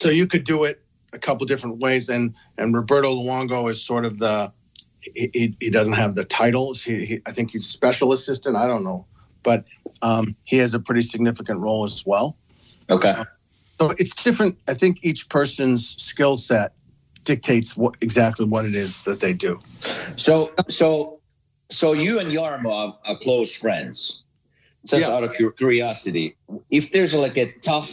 So 0.00 0.10
you 0.10 0.26
could 0.26 0.44
do 0.44 0.64
it 0.64 0.82
a 1.14 1.18
couple 1.18 1.46
different 1.46 1.78
ways, 1.78 2.10
and 2.10 2.34
and 2.58 2.74
Roberto 2.74 3.14
Luongo 3.14 3.70
is 3.70 3.82
sort 3.82 4.04
of 4.04 4.18
the 4.18 4.52
he, 5.02 5.30
he, 5.32 5.56
he 5.60 5.70
doesn't 5.70 5.94
have 5.94 6.14
the 6.14 6.24
titles. 6.24 6.82
He, 6.82 7.04
he 7.04 7.22
I 7.26 7.32
think 7.32 7.50
he's 7.50 7.66
special 7.66 8.12
assistant. 8.12 8.56
I 8.56 8.66
don't 8.66 8.84
know, 8.84 9.06
but 9.42 9.64
um, 10.02 10.36
he 10.46 10.58
has 10.58 10.74
a 10.74 10.80
pretty 10.80 11.02
significant 11.02 11.60
role 11.60 11.84
as 11.84 12.04
well. 12.06 12.36
Okay. 12.88 13.14
So 13.80 13.92
it's 13.98 14.14
different. 14.14 14.58
I 14.68 14.74
think 14.74 14.98
each 15.02 15.28
person's 15.28 15.96
skill 16.02 16.36
set 16.36 16.74
dictates 17.24 17.76
what 17.76 17.96
exactly 18.02 18.46
what 18.46 18.64
it 18.64 18.74
is 18.74 19.04
that 19.04 19.20
they 19.20 19.32
do. 19.32 19.60
So 20.16 20.52
so 20.68 21.20
so 21.70 21.92
you 21.92 22.18
and 22.18 22.32
Jarmo 22.32 22.72
are, 22.72 22.98
are 23.04 23.18
close 23.18 23.54
friends. 23.54 24.22
Just 24.86 25.08
Yeah. 25.08 25.14
out 25.14 25.24
of 25.24 25.32
curiosity, 25.58 26.36
if 26.70 26.90
there's 26.90 27.14
like 27.14 27.36
a 27.36 27.52
tough 27.60 27.90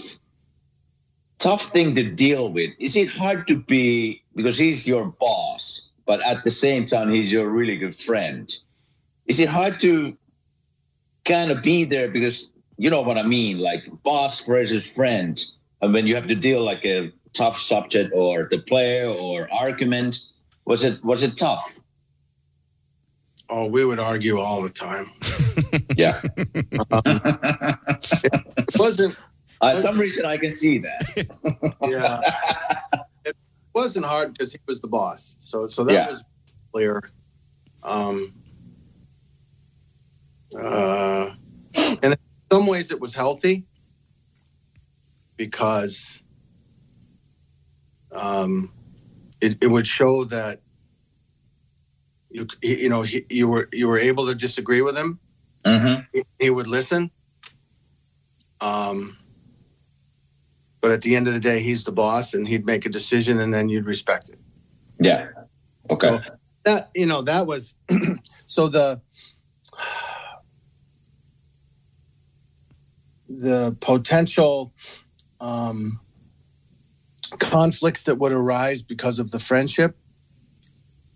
tough 1.38 1.72
thing 1.74 1.94
to 1.96 2.04
deal 2.04 2.50
with, 2.52 2.72
is 2.80 2.96
it 2.96 3.10
hard 3.10 3.46
to 3.48 3.58
be 3.58 4.24
because 4.36 4.58
he's 4.58 4.88
your 4.88 5.06
boss, 5.20 5.82
but 6.08 6.22
at 6.22 6.44
the 6.44 6.52
same 6.52 6.86
time 6.86 7.12
he's 7.12 7.32
your 7.32 7.50
really 7.50 7.78
good 7.78 7.96
friend? 7.96 8.56
Is 9.28 9.40
it 9.40 9.50
hard 9.50 9.78
to 9.80 10.18
kind 11.26 11.52
of 11.52 11.62
be 11.62 11.84
there 11.84 12.10
because 12.10 12.48
you 12.78 12.90
know 12.90 13.02
what 13.02 13.18
I 13.18 13.24
mean, 13.24 13.60
like 13.60 13.84
boss 14.04 14.42
versus 14.42 14.90
friend, 14.90 15.44
and 15.82 15.94
when 15.94 16.08
you 16.08 16.16
have 16.16 16.28
to 16.28 16.36
deal 16.36 16.64
like 16.64 16.86
a 16.86 17.12
tough 17.34 17.60
subject 17.60 18.12
or 18.16 18.48
the 18.50 18.60
player 18.60 19.08
or 19.10 19.48
argument, 19.52 20.20
was 20.66 20.84
it 20.84 21.04
was 21.04 21.24
it 21.24 21.36
tough? 21.36 21.78
Oh, 23.50 23.68
we 23.68 23.86
would 23.86 24.00
argue 24.00 24.40
all 24.40 24.62
the 24.62 24.70
time. 24.70 25.12
Yeah. 25.98 26.22
It 26.38 26.68
wasn't. 28.80 29.18
Uh, 29.60 29.76
some 29.76 30.00
reason 30.00 30.26
I 30.26 30.38
can 30.38 30.52
see 30.52 30.78
that. 30.80 31.76
Yeah. 31.82 32.22
It 33.78 33.82
wasn't 33.82 34.06
hard 34.06 34.34
because 34.34 34.52
he 34.52 34.60
was 34.68 34.82
the 34.82 34.88
boss. 34.88 35.36
So 35.40 35.68
so 35.68 35.84
that 35.84 35.94
Yeah. 35.94 36.10
was 36.10 36.24
clear. 36.74 37.02
Um, 37.84 38.34
uh, 40.60 41.32
and 41.76 42.04
in 42.04 42.18
some 42.52 42.66
ways 42.66 42.92
it 42.92 43.00
was 43.00 43.14
healthy 43.14 43.66
because 45.38 46.24
um, 48.12 48.72
it, 49.42 49.58
it 49.62 49.68
would 49.68 49.86
show 49.86 50.24
that 50.26 50.62
you 52.30 52.48
you 52.64 52.90
know 52.90 53.04
he, 53.04 53.26
you 53.30 53.48
were 53.48 53.70
you 53.72 53.88
were 53.88 54.00
able 54.00 54.26
to 54.28 54.36
disagree 54.36 54.82
with 54.82 54.98
him. 54.98 55.20
Mm-hmm. 55.64 56.02
He, 56.14 56.24
he 56.40 56.50
would 56.50 56.68
listen. 56.68 57.12
Um, 58.60 59.16
but 60.82 60.92
at 60.92 61.02
the 61.02 61.16
end 61.16 61.28
of 61.28 61.34
the 61.34 61.40
day, 61.40 61.60
he's 61.60 61.84
the 61.84 61.92
boss, 61.92 62.34
and 62.34 62.48
he'd 62.48 62.66
make 62.66 62.86
a 62.86 62.90
decision, 62.90 63.40
and 63.40 63.54
then 63.54 63.70
you'd 63.70 63.86
respect 63.86 64.30
it. 64.30 64.40
Yeah. 65.00 65.30
Okay. 65.90 66.20
That 66.66 66.90
you 66.96 67.06
know 67.06 67.22
that 67.22 67.48
was 67.48 67.76
so 68.48 68.68
the 68.68 69.02
the 73.30 73.76
potential 73.80 74.74
um, 75.40 76.00
conflicts 77.40 78.06
that 78.06 78.18
would 78.18 78.32
arise 78.32 78.82
because 78.82 79.20
of 79.20 79.32
the 79.32 79.40
friendship 79.40 79.98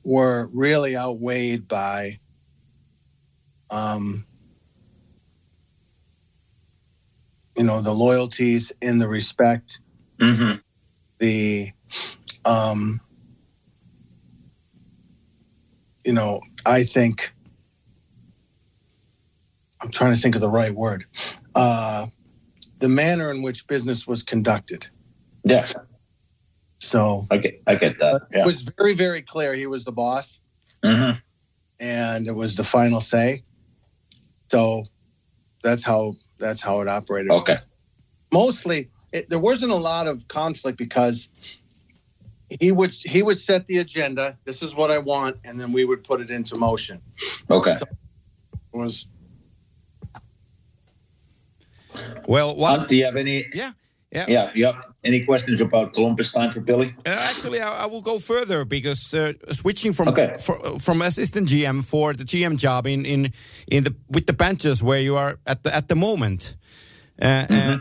were 0.03 0.49
really 0.51 0.95
outweighed 0.95 1.67
by 1.67 2.19
um, 3.69 4.25
you 7.57 7.63
know 7.63 7.81
the 7.81 7.93
loyalties 7.93 8.71
and 8.81 9.01
the 9.01 9.07
respect 9.07 9.79
Mm-hmm. 10.21 10.59
the 11.19 11.71
um 12.45 13.01
you 16.05 16.13
know 16.13 16.41
i 16.65 16.83
think 16.83 17.33
i'm 19.81 19.89
trying 19.89 20.13
to 20.13 20.19
think 20.19 20.35
of 20.35 20.41
the 20.41 20.49
right 20.49 20.73
word 20.75 21.05
uh 21.55 22.05
the 22.79 22.89
manner 22.89 23.31
in 23.31 23.41
which 23.41 23.65
business 23.67 24.05
was 24.07 24.21
conducted 24.23 24.87
Yeah. 25.43 25.65
so 26.79 27.25
I 27.31 27.37
get. 27.37 27.61
I 27.67 27.75
get 27.75 27.97
that. 27.99 28.21
Yeah. 28.31 28.41
it 28.41 28.45
was 28.45 28.63
very 28.77 28.93
very 28.93 29.21
clear 29.23 29.53
he 29.55 29.67
was 29.67 29.83
the 29.83 29.91
boss 29.91 30.39
Mm-hmm. 30.83 31.17
and 31.79 32.27
it 32.27 32.33
was 32.35 32.55
the 32.55 32.63
final 32.63 32.99
say 32.99 33.43
so 34.51 34.83
that's 35.63 35.83
how 35.83 36.15
that's 36.41 36.61
how 36.61 36.81
it 36.81 36.87
operated 36.89 37.31
Okay. 37.31 37.57
mostly 38.33 38.89
it, 39.13 39.29
there 39.29 39.39
wasn't 39.39 39.71
a 39.71 39.75
lot 39.75 40.07
of 40.07 40.27
conflict 40.27 40.77
because 40.77 41.29
he 42.59 42.71
would 42.71 42.91
he 42.91 43.23
would 43.23 43.37
set 43.37 43.67
the 43.67 43.77
agenda 43.79 44.37
this 44.45 44.61
is 44.61 44.75
what 44.75 44.91
i 44.91 44.97
want 44.97 45.37
and 45.45 45.59
then 45.59 45.71
we 45.71 45.85
would 45.85 46.03
put 46.03 46.21
it 46.21 46.29
into 46.29 46.57
motion 46.57 47.01
Okay. 47.49 47.71
it 47.71 47.87
was 48.73 49.07
Well, 52.27 52.55
what? 52.55 52.69
Hunt, 52.71 52.87
do 52.89 52.97
you 52.97 53.05
have 53.05 53.15
any? 53.17 53.47
Yeah, 53.53 53.71
yeah. 54.11 54.51
Yeah. 54.55 54.71
Have 54.73 54.85
any 55.03 55.25
questions 55.25 55.61
about 55.61 55.93
Columbus 55.93 56.31
time 56.31 56.51
for 56.51 56.59
Billy? 56.61 56.93
Uh, 57.05 57.09
actually, 57.31 57.59
I, 57.61 57.83
I 57.83 57.85
will 57.87 58.01
go 58.01 58.19
further 58.19 58.65
because 58.65 59.13
uh, 59.13 59.33
switching 59.51 59.93
from 59.93 60.07
Okay. 60.09 60.33
for, 60.39 60.79
from 60.79 61.01
assistant 61.01 61.47
GM 61.49 61.83
for 61.83 62.13
the 62.13 62.23
GM 62.23 62.57
job 62.57 62.85
in 62.87 63.05
in 63.05 63.31
in 63.67 63.83
the 63.83 63.93
with 64.09 64.25
the 64.25 64.33
Panthers 64.33 64.81
where 64.83 64.99
you 65.01 65.15
are 65.17 65.39
at 65.45 65.63
the 65.63 65.73
at 65.75 65.87
the 65.87 65.95
moment. 65.95 66.55
Uh, 67.21 67.45
uh, 67.49 67.77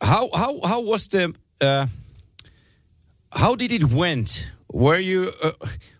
how 0.00 0.28
how 0.34 0.60
how 0.64 0.80
was 0.82 1.08
the 1.08 1.34
uh, 1.60 1.86
how 3.32 3.54
did 3.56 3.72
it 3.72 3.84
went? 3.84 4.50
Were 4.72 4.98
you 5.00 5.32
uh, 5.42 5.52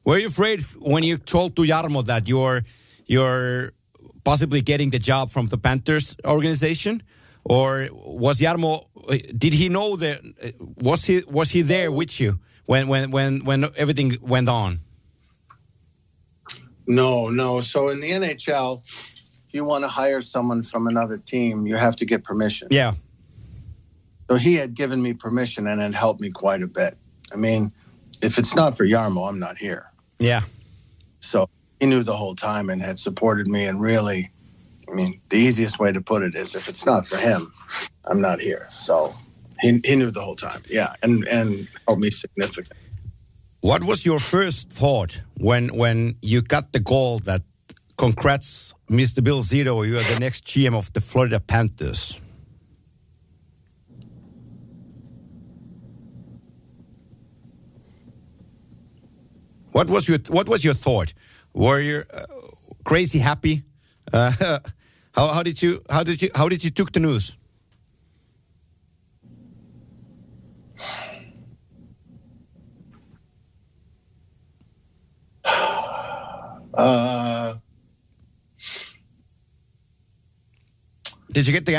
were 0.05 0.19
you 0.19 0.29
afraid 0.29 0.63
when 0.79 1.03
you 1.03 1.19
told 1.19 1.55
to 1.57 1.63
Jarmo 1.63 2.03
that 2.05 2.29
you're 2.29 2.63
you're 3.07 3.73
possibly 4.25 4.61
getting 4.63 4.91
the 4.91 4.99
job 4.99 5.31
from 5.31 5.47
the 5.47 5.59
Panthers 5.59 6.17
organization, 6.25 7.03
or 7.45 7.89
was 7.93 8.41
Jarmo? 8.41 8.86
Did 9.37 9.55
he 9.55 9.69
know 9.69 9.97
that? 9.97 10.21
Was 10.79 11.05
he 11.05 11.23
was 11.29 11.51
he 11.51 11.63
there 11.63 11.91
with 11.93 12.21
you 12.21 12.39
when 12.67 12.89
when 12.89 13.11
when 13.11 13.45
when 13.45 13.71
everything 13.77 14.17
went 14.21 14.49
on? 14.49 14.81
no 16.89 17.29
no 17.29 17.61
so 17.61 17.89
in 17.89 18.01
the 18.01 18.09
nhl 18.13 18.81
if 18.87 19.53
you 19.53 19.65
want 19.65 19.83
to 19.83 19.89
hire 19.89 20.21
someone 20.21 20.63
from 20.63 20.87
another 20.87 21.19
team 21.19 21.67
you 21.67 21.75
have 21.75 21.97
to 21.97 22.05
get 22.05 22.23
permission 22.23 22.69
Yeah, 22.71 22.95
so 24.31 24.37
he 24.37 24.55
had 24.55 24.73
given 24.75 25.03
me 25.03 25.13
permission 25.13 25.67
and 25.67 25.83
it 25.83 25.97
helped 25.97 26.21
me 26.21 26.31
quite 26.31 26.63
a 26.63 26.69
bit 26.69 26.97
i 27.33 27.37
mean 27.37 27.73
if 28.23 28.39
it's 28.39 28.55
not 28.55 28.77
for 28.77 28.87
jarmo 28.87 29.29
i'm 29.29 29.41
not 29.41 29.59
here 29.59 29.91
yeah. 30.19 30.43
So 31.21 31.49
he 31.81 31.87
knew 31.87 32.03
the 32.03 32.17
whole 32.17 32.35
time 32.35 32.71
and 32.71 32.81
had 32.81 32.99
supported 32.99 33.49
me. 33.49 33.67
And 33.67 33.81
really, 33.81 34.31
I 34.89 34.95
mean, 34.95 35.21
the 35.31 35.37
easiest 35.37 35.79
way 35.79 35.93
to 35.93 36.01
put 36.01 36.23
it 36.23 36.35
is 36.35 36.55
if 36.55 36.69
it's 36.69 36.87
not 36.87 37.07
for 37.07 37.17
him, 37.17 37.53
I'm 38.05 38.21
not 38.21 38.41
here. 38.41 38.67
So 38.71 39.13
he, 39.61 39.81
he 39.85 39.97
knew 39.97 40.11
the 40.11 40.21
whole 40.21 40.37
time. 40.37 40.63
Yeah. 40.69 40.93
And, 41.03 41.27
and 41.29 41.69
helped 41.87 42.03
me 42.03 42.11
significantly. 42.11 42.77
What 43.61 43.83
was 43.83 44.07
your 44.07 44.21
first 44.21 44.71
thought 44.71 45.23
when 45.39 45.69
when 45.69 46.17
you 46.23 46.41
got 46.41 46.73
the 46.73 46.81
call 46.81 47.19
that 47.21 47.43
congrats, 47.97 48.75
Mr. 48.89 49.25
Bill 49.25 49.43
Zito, 49.43 49.85
you 49.85 49.99
are 49.99 50.05
the 50.05 50.21
next 50.21 50.45
GM 50.45 50.75
of 50.75 50.93
the 50.93 51.01
Florida 51.01 51.41
Panthers? 51.41 52.21
What 59.73 59.91
was 59.91 60.07
your 60.07 60.19
What 60.29 60.49
was 60.49 60.65
your 60.65 60.75
thought? 60.75 61.13
Were 61.53 61.81
you 61.81 62.05
uh, 62.15 62.25
crazy 62.85 63.19
happy? 63.19 63.65
Uh, 64.13 64.31
how 65.13 65.29
how 65.29 65.43
did 65.43 65.63
you 65.63 65.83
how 65.91 66.03
did 66.03 66.23
you 66.23 66.31
how 66.35 66.49
did 66.49 66.63
you 66.65 66.71
took 66.71 66.93
the 66.93 67.01
news? 67.01 67.37
Uh, 76.77 77.55
Did 81.33 81.47
you 81.47 81.53
get 81.53 81.65
the 81.65 81.73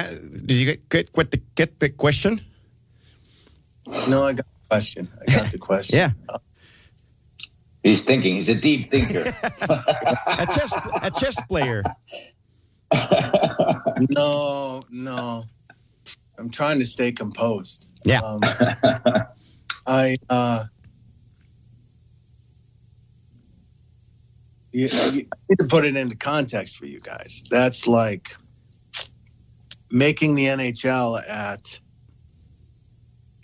Did 0.45 0.57
you 0.57 0.65
get 0.65 0.89
get, 0.89 1.13
get 1.13 1.31
the 1.31 1.41
get 1.53 1.79
the 1.79 1.89
question? 1.89 2.41
no, 4.07 4.23
I 4.23 4.33
got 4.33 4.45
the 4.45 4.67
question. 4.69 5.09
I 5.21 5.25
got 5.33 5.51
the 5.51 5.57
question. 5.69 5.97
Yeah. 5.97 6.11
He's 7.87 8.01
thinking. 8.01 8.35
He's 8.35 8.49
a 8.49 8.55
deep 8.55 8.91
thinker. 8.91 9.33
a 9.61 10.45
chess 10.53 10.73
a 11.01 11.11
chess 11.11 11.39
player. 11.47 11.83
No, 14.11 14.83
no. 14.91 15.43
I'm 16.37 16.51
trying 16.51 16.77
to 16.77 16.85
stay 16.85 17.11
composed. 17.11 17.87
Yeah. 18.03 18.19
Um, 18.19 18.41
I 19.87 20.17
uh 20.29 20.65
you, 24.71 24.87
you, 24.87 24.89
I 24.91 25.11
need 25.49 25.57
to 25.57 25.63
put 25.67 25.83
it 25.83 25.95
into 25.95 26.15
context 26.15 26.77
for 26.77 26.85
you 26.85 26.99
guys. 26.99 27.43
That's 27.49 27.87
like 27.87 28.35
making 29.89 30.35
the 30.35 30.45
NHL 30.45 31.27
at 31.27 31.79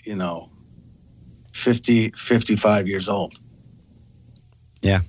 you 0.04 0.16
know 0.16 0.52
50 1.54 2.12
55 2.16 2.88
years 2.88 3.10
old. 3.10 3.39
Yeah. 4.84 5.00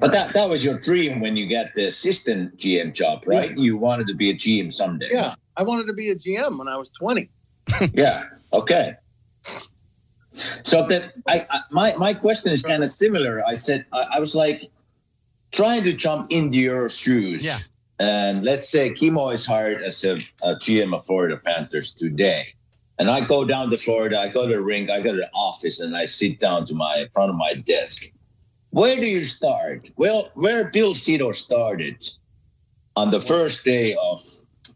But 0.00 0.12
that 0.12 0.34
that 0.34 0.48
was 0.48 0.64
your 0.64 0.78
dream 0.78 1.20
when 1.20 1.36
you 1.36 1.48
got 1.48 1.74
the 1.74 1.86
assistant 1.86 2.56
GM 2.56 2.92
job, 2.94 3.22
right? 3.26 3.56
You 3.56 3.76
wanted 3.76 4.06
to 4.08 4.14
be 4.14 4.30
a 4.30 4.34
GM 4.34 4.72
someday. 4.72 5.08
Yeah, 5.10 5.34
I 5.56 5.62
wanted 5.62 5.86
to 5.88 5.92
be 5.92 6.10
a 6.10 6.14
GM 6.14 6.58
when 6.58 6.68
I 6.68 6.76
was 6.76 6.90
20. 6.90 7.28
Yeah. 7.92 8.24
Okay. 8.52 8.94
So 10.62 10.86
that 10.86 11.12
I, 11.26 11.46
I 11.50 11.60
my 11.70 11.94
my 11.96 12.14
question 12.14 12.52
is 12.52 12.62
kind 12.62 12.82
of 12.84 12.90
similar. 12.90 13.44
I 13.46 13.54
said 13.54 13.84
I, 13.92 14.00
I 14.14 14.20
was 14.20 14.34
like 14.34 14.70
trying 15.50 15.84
to 15.84 15.92
jump 15.92 16.30
into 16.30 16.58
your 16.58 16.88
shoes. 16.88 17.44
Yeah. 17.44 17.58
And 17.98 18.44
let's 18.44 18.68
say 18.68 18.94
Kimmo 18.94 19.30
is 19.30 19.44
hired 19.44 19.82
as 19.82 20.04
a, 20.04 20.18
a 20.42 20.54
GM 20.54 20.94
of 20.96 21.04
Florida 21.04 21.36
Panthers 21.36 21.90
today. 21.90 22.54
And 23.00 23.10
I 23.10 23.20
go 23.20 23.44
down 23.44 23.70
to 23.70 23.78
Florida, 23.78 24.20
I 24.20 24.28
go 24.28 24.46
to 24.46 24.54
the 24.54 24.60
rink, 24.60 24.90
I 24.90 25.00
go 25.00 25.12
to 25.12 25.18
the 25.18 25.30
office, 25.32 25.80
and 25.80 25.96
I 25.96 26.04
sit 26.04 26.38
down 26.38 26.64
to 26.66 26.74
my 26.74 26.98
in 26.98 27.08
front 27.10 27.30
of 27.30 27.36
my 27.36 27.54
desk. 27.54 28.02
Where 28.78 28.94
do 28.94 29.08
you 29.08 29.24
start? 29.24 29.90
Well, 29.96 30.30
where 30.34 30.66
Bill 30.66 30.94
Zito 30.94 31.34
started 31.34 32.00
on 32.94 33.10
the 33.10 33.18
first 33.18 33.64
day 33.64 33.96
of, 33.96 34.24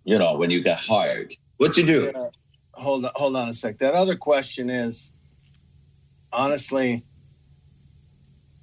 you 0.03 0.19
know, 0.19 0.35
when 0.35 0.51
you 0.51 0.61
got 0.61 0.81
hired. 0.81 1.37
What 1.59 1.77
you 1.77 1.87
do? 1.87 2.11
Yeah. 2.13 2.27
Hold 2.73 3.05
on, 3.05 3.13
hold 3.15 3.37
on 3.37 3.49
a 3.49 3.53
sec. 3.53 3.79
That 3.79 3.95
other 3.95 4.17
question 4.17 4.71
is 4.71 5.13
honestly, 6.33 7.05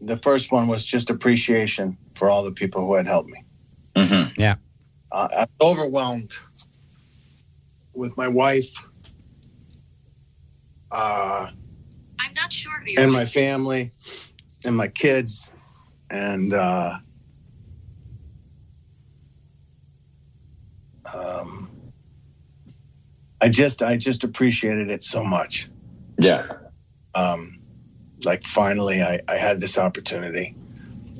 the 0.01 0.17
first 0.17 0.51
one 0.51 0.67
was 0.67 0.83
just 0.83 1.09
appreciation 1.09 1.97
for 2.15 2.29
all 2.29 2.43
the 2.43 2.51
people 2.51 2.85
who 2.85 2.95
had 2.95 3.07
helped 3.07 3.29
me. 3.29 3.45
Mm-hmm. 3.95 4.41
Uh, 5.13 5.27
I 5.31 5.39
was 5.39 5.47
overwhelmed 5.61 6.33
with 7.93 8.17
my 8.17 8.27
wife 8.27 8.75
uh, 10.91 11.49
I'm 12.19 12.33
not 12.33 12.51
sure 12.51 12.77
who 12.79 12.91
you're 12.91 13.03
and 13.03 13.11
my 13.13 13.23
family 13.23 13.91
and 14.65 14.75
my 14.77 14.87
kids. 14.87 15.51
And 16.09 16.53
uh, 16.53 16.97
um, 21.13 21.69
I 23.41 23.49
just, 23.49 23.81
I 23.81 23.97
just 23.97 24.23
appreciated 24.23 24.89
it 24.89 25.03
so 25.03 25.23
much. 25.23 25.69
Yeah. 26.19 26.47
um, 27.15 27.59
like 28.25 28.43
finally 28.43 29.01
I, 29.01 29.19
I 29.27 29.35
had 29.35 29.59
this 29.59 29.77
opportunity. 29.77 30.55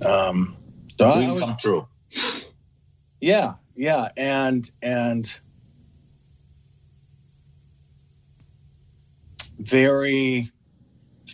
Um, 0.05 0.57
so 0.97 1.05
I 1.07 1.25
Dream 1.25 1.35
was, 1.35 1.43
come 1.43 1.57
true. 1.57 1.87
yeah, 3.21 3.53
yeah, 3.75 4.09
and 4.17 4.69
and 4.81 5.39
very 9.57 10.51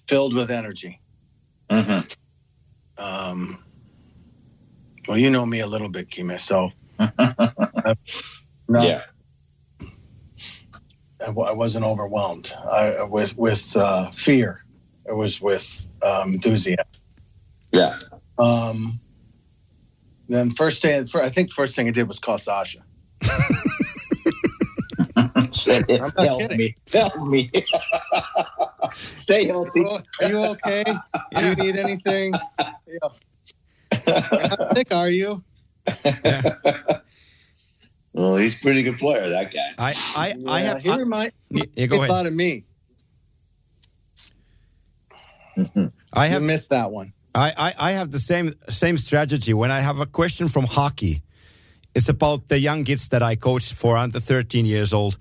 filled 0.08 0.34
with 0.34 0.52
energy. 0.52 1.00
Mm-hmm. 1.70 3.04
Um, 3.04 3.64
well, 5.08 5.18
you 5.18 5.30
know 5.30 5.46
me 5.46 5.60
a 5.60 5.68
little 5.68 5.90
bit, 5.90 6.10
Kime, 6.10 6.40
so 6.40 6.72
no, 8.70 8.82
Yeah. 8.84 9.02
I, 11.26 11.30
wasn't 11.32 11.86
overwhelmed. 11.86 12.54
I 12.72 13.04
with 13.10 13.36
with 13.38 13.76
uh, 13.76 14.12
fear. 14.12 14.64
It 15.08 15.14
was 15.16 15.42
with 15.42 15.88
um, 16.04 16.34
enthusiasm. 16.34 16.86
Yeah. 17.72 18.00
Um, 18.38 19.00
then 20.28 20.50
first 20.52 20.82
day, 20.84 21.00
I 21.16 21.30
think 21.30 21.52
first 21.52 21.76
thing 21.76 21.88
I 21.88 21.92
did 21.92 22.08
was 22.08 22.20
call 22.20 22.38
Sasha. 22.38 22.80
not 25.68 26.20
Help 26.20 26.42
kidding. 26.42 26.58
me. 26.58 26.76
Help 26.92 27.18
me. 27.28 27.52
Stay 29.16 29.48
healthy. 29.48 29.86
Are 30.22 30.30
you 30.30 30.44
okay? 30.46 30.84
Do 31.36 31.46
you 31.46 31.56
need 31.56 31.76
anything? 31.78 32.34
Yeah. 32.60 33.10
You're 34.08 34.48
not 34.50 34.76
sick, 34.76 34.94
are 34.94 35.10
you? 35.10 35.44
Well, 38.16 38.38
he's 38.38 38.56
a 38.56 38.60
pretty 38.60 38.82
good 38.82 38.98
player, 38.98 39.28
that 39.28 39.52
guy. 39.52 39.74
I 39.78 39.94
I 40.16 40.34
I 40.48 40.62
uh, 40.62 40.66
have 40.66 40.82
he 40.82 40.90
I, 40.90 40.96
remind 40.96 41.34
yeah, 41.50 41.86
go 41.88 41.98
ahead. 41.98 42.10
thought 42.10 42.26
of 42.26 42.34
me. 42.34 42.64
I 46.14 46.28
You 46.28 46.32
have 46.32 46.42
missed 46.42 46.70
that 46.70 46.92
one. 46.92 47.12
I, 47.34 47.54
I, 47.58 47.90
I 47.90 47.92
have 47.92 48.12
the 48.12 48.20
same 48.20 48.54
same 48.70 48.98
strategy 48.98 49.54
when 49.54 49.70
I 49.70 49.82
have 49.82 50.00
a 50.00 50.06
question 50.06 50.48
from 50.48 50.66
hockey. 50.66 51.24
It's 51.94 52.08
about 52.08 52.48
the 52.48 52.58
young 52.58 52.86
kids 52.86 53.10
that 53.10 53.22
I 53.22 53.36
coach 53.36 53.74
for 53.74 53.98
under 53.98 54.22
13 54.22 54.66
years 54.66 54.94
old. 54.94 55.18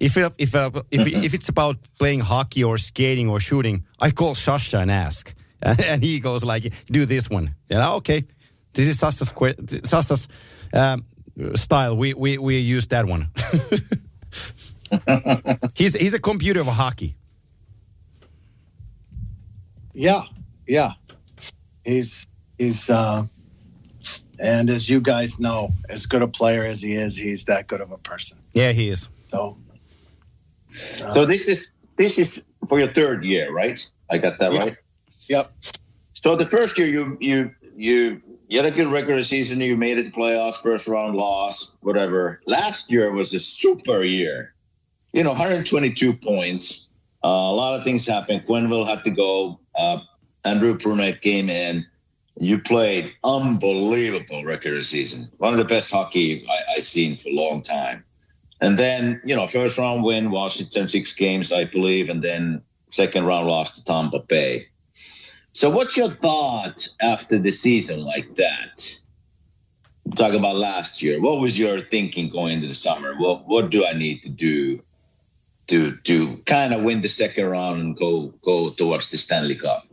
If 0.00 0.16
it, 0.16 0.32
if 0.38 0.54
uh, 0.54 0.70
if 0.90 1.06
if 1.24 1.34
it's 1.34 1.48
about 1.48 1.76
playing 1.98 2.20
hockey 2.20 2.64
or 2.64 2.78
skating 2.78 3.28
or 3.28 3.40
shooting, 3.40 3.84
I 4.00 4.10
call 4.10 4.34
Sasha 4.34 4.78
and 4.78 4.90
ask, 4.90 5.34
and, 5.62 5.80
and 5.90 6.02
he 6.02 6.20
goes 6.20 6.44
like, 6.44 6.72
"Do 6.86 7.04
this 7.04 7.28
one." 7.28 7.54
Yeah, 7.68 7.94
okay. 7.94 8.24
This 8.74 8.86
is 8.86 8.98
Sasha's 8.98 9.32
que- 9.32 9.56
Sasha's 9.84 10.28
um, 10.72 11.04
style. 11.54 11.96
We 11.96 12.14
we 12.14 12.38
we 12.38 12.58
use 12.58 12.86
that 12.88 13.06
one. 13.06 13.30
he's 15.74 15.94
he's 15.94 16.14
a 16.14 16.20
computer 16.20 16.60
of 16.60 16.66
hockey. 16.66 17.16
Yeah, 19.94 20.22
yeah. 20.66 20.92
He's 21.84 22.28
he's 22.58 22.88
uh, 22.88 23.26
and 24.38 24.70
as 24.70 24.88
you 24.88 25.00
guys 25.00 25.40
know, 25.40 25.72
as 25.88 26.06
good 26.06 26.22
a 26.22 26.28
player 26.28 26.64
as 26.64 26.80
he 26.80 26.94
is, 26.94 27.16
he's 27.16 27.46
that 27.46 27.66
good 27.66 27.80
of 27.80 27.90
a 27.90 27.98
person. 27.98 28.38
Yeah, 28.52 28.72
he 28.72 28.88
is. 28.88 29.08
So 29.28 29.56
So 31.12 31.26
this 31.26 31.48
is 31.48 31.68
this 31.96 32.18
is 32.18 32.42
for 32.68 32.78
your 32.78 32.92
third 32.92 33.24
year, 33.24 33.52
right? 33.52 33.84
I 34.10 34.18
got 34.18 34.38
that 34.38 34.52
Yeah. 34.52 34.58
right. 34.58 34.76
Yep. 35.28 35.52
So 36.14 36.36
the 36.36 36.46
first 36.46 36.78
year 36.78 36.88
you 36.88 37.16
you 37.20 37.50
you 37.76 38.22
you 38.48 38.58
had 38.58 38.66
a 38.66 38.74
good 38.74 38.90
regular 38.90 39.22
season. 39.22 39.60
You 39.60 39.76
made 39.76 39.98
it 39.98 40.04
to 40.04 40.10
playoffs, 40.10 40.56
first 40.56 40.88
round 40.88 41.16
loss, 41.16 41.70
whatever. 41.80 42.40
Last 42.46 42.90
year 42.90 43.12
was 43.12 43.34
a 43.34 43.38
super 43.38 44.02
year. 44.02 44.54
You 45.12 45.22
know, 45.22 45.30
122 45.30 46.14
points. 46.14 46.86
Uh, 47.24 47.28
a 47.28 47.54
lot 47.54 47.74
of 47.78 47.84
things 47.84 48.06
happened. 48.06 48.44
Quenneville 48.48 48.86
had 48.86 49.04
to 49.04 49.10
go. 49.10 49.60
Uh, 49.74 49.98
Andrew 50.44 50.74
Brunette 50.76 51.20
came 51.20 51.50
in. 51.50 51.84
You 52.40 52.58
played 52.58 53.12
unbelievable 53.24 54.44
regular 54.44 54.80
season. 54.80 55.28
One 55.38 55.52
of 55.52 55.58
the 55.58 55.64
best 55.64 55.90
hockey 55.90 56.46
I've 56.74 56.84
seen 56.84 57.18
for 57.18 57.28
a 57.28 57.32
long 57.32 57.62
time. 57.62 58.04
And 58.60 58.76
then, 58.76 59.20
you 59.24 59.36
know, 59.36 59.46
first 59.46 59.78
round 59.78 60.02
win, 60.02 60.30
Washington, 60.30 60.88
six 60.88 61.12
games, 61.12 61.52
I 61.52 61.64
believe. 61.64 62.08
And 62.08 62.22
then 62.22 62.62
second 62.90 63.24
round 63.24 63.46
loss 63.46 63.70
to 63.72 63.84
Tampa 63.84 64.20
Bay. 64.20 64.66
So, 65.52 65.70
what's 65.70 65.96
your 65.96 66.14
thought 66.16 66.88
after 67.00 67.38
the 67.38 67.50
season 67.50 68.00
like 68.00 68.34
that? 68.36 68.94
Talk 70.16 70.32
about 70.32 70.56
last 70.56 71.02
year. 71.02 71.20
What 71.20 71.40
was 71.40 71.58
your 71.58 71.82
thinking 71.86 72.30
going 72.30 72.54
into 72.54 72.68
the 72.68 72.74
summer? 72.74 73.14
What 73.16 73.46
What 73.46 73.70
do 73.70 73.84
I 73.84 73.92
need 73.92 74.22
to 74.22 74.28
do 74.28 74.82
to 75.68 75.96
to 76.04 76.36
kind 76.46 76.74
of 76.74 76.82
win 76.82 77.00
the 77.00 77.08
second 77.08 77.44
round 77.46 77.80
and 77.80 77.96
go 77.96 78.28
go 78.42 78.70
towards 78.70 79.08
the 79.08 79.18
Stanley 79.18 79.56
Cup? 79.56 79.84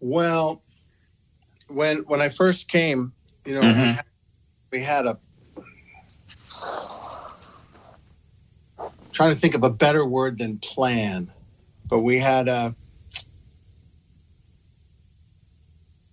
Well, 0.00 0.62
when 1.68 1.98
when 2.06 2.20
I 2.20 2.28
first 2.28 2.68
came, 2.68 3.12
you 3.46 3.54
know, 3.54 3.62
Mhm. 3.62 3.94
had, 3.94 4.04
we 4.72 4.80
had 4.82 5.06
a 5.06 5.18
trying 9.12 9.32
to 9.34 9.38
think 9.38 9.54
of 9.54 9.62
a 9.62 9.70
better 9.70 10.06
word 10.06 10.38
than 10.38 10.56
plan, 10.58 11.30
but 11.88 12.00
we 12.00 12.18
had 12.18 12.48
a, 12.48 12.74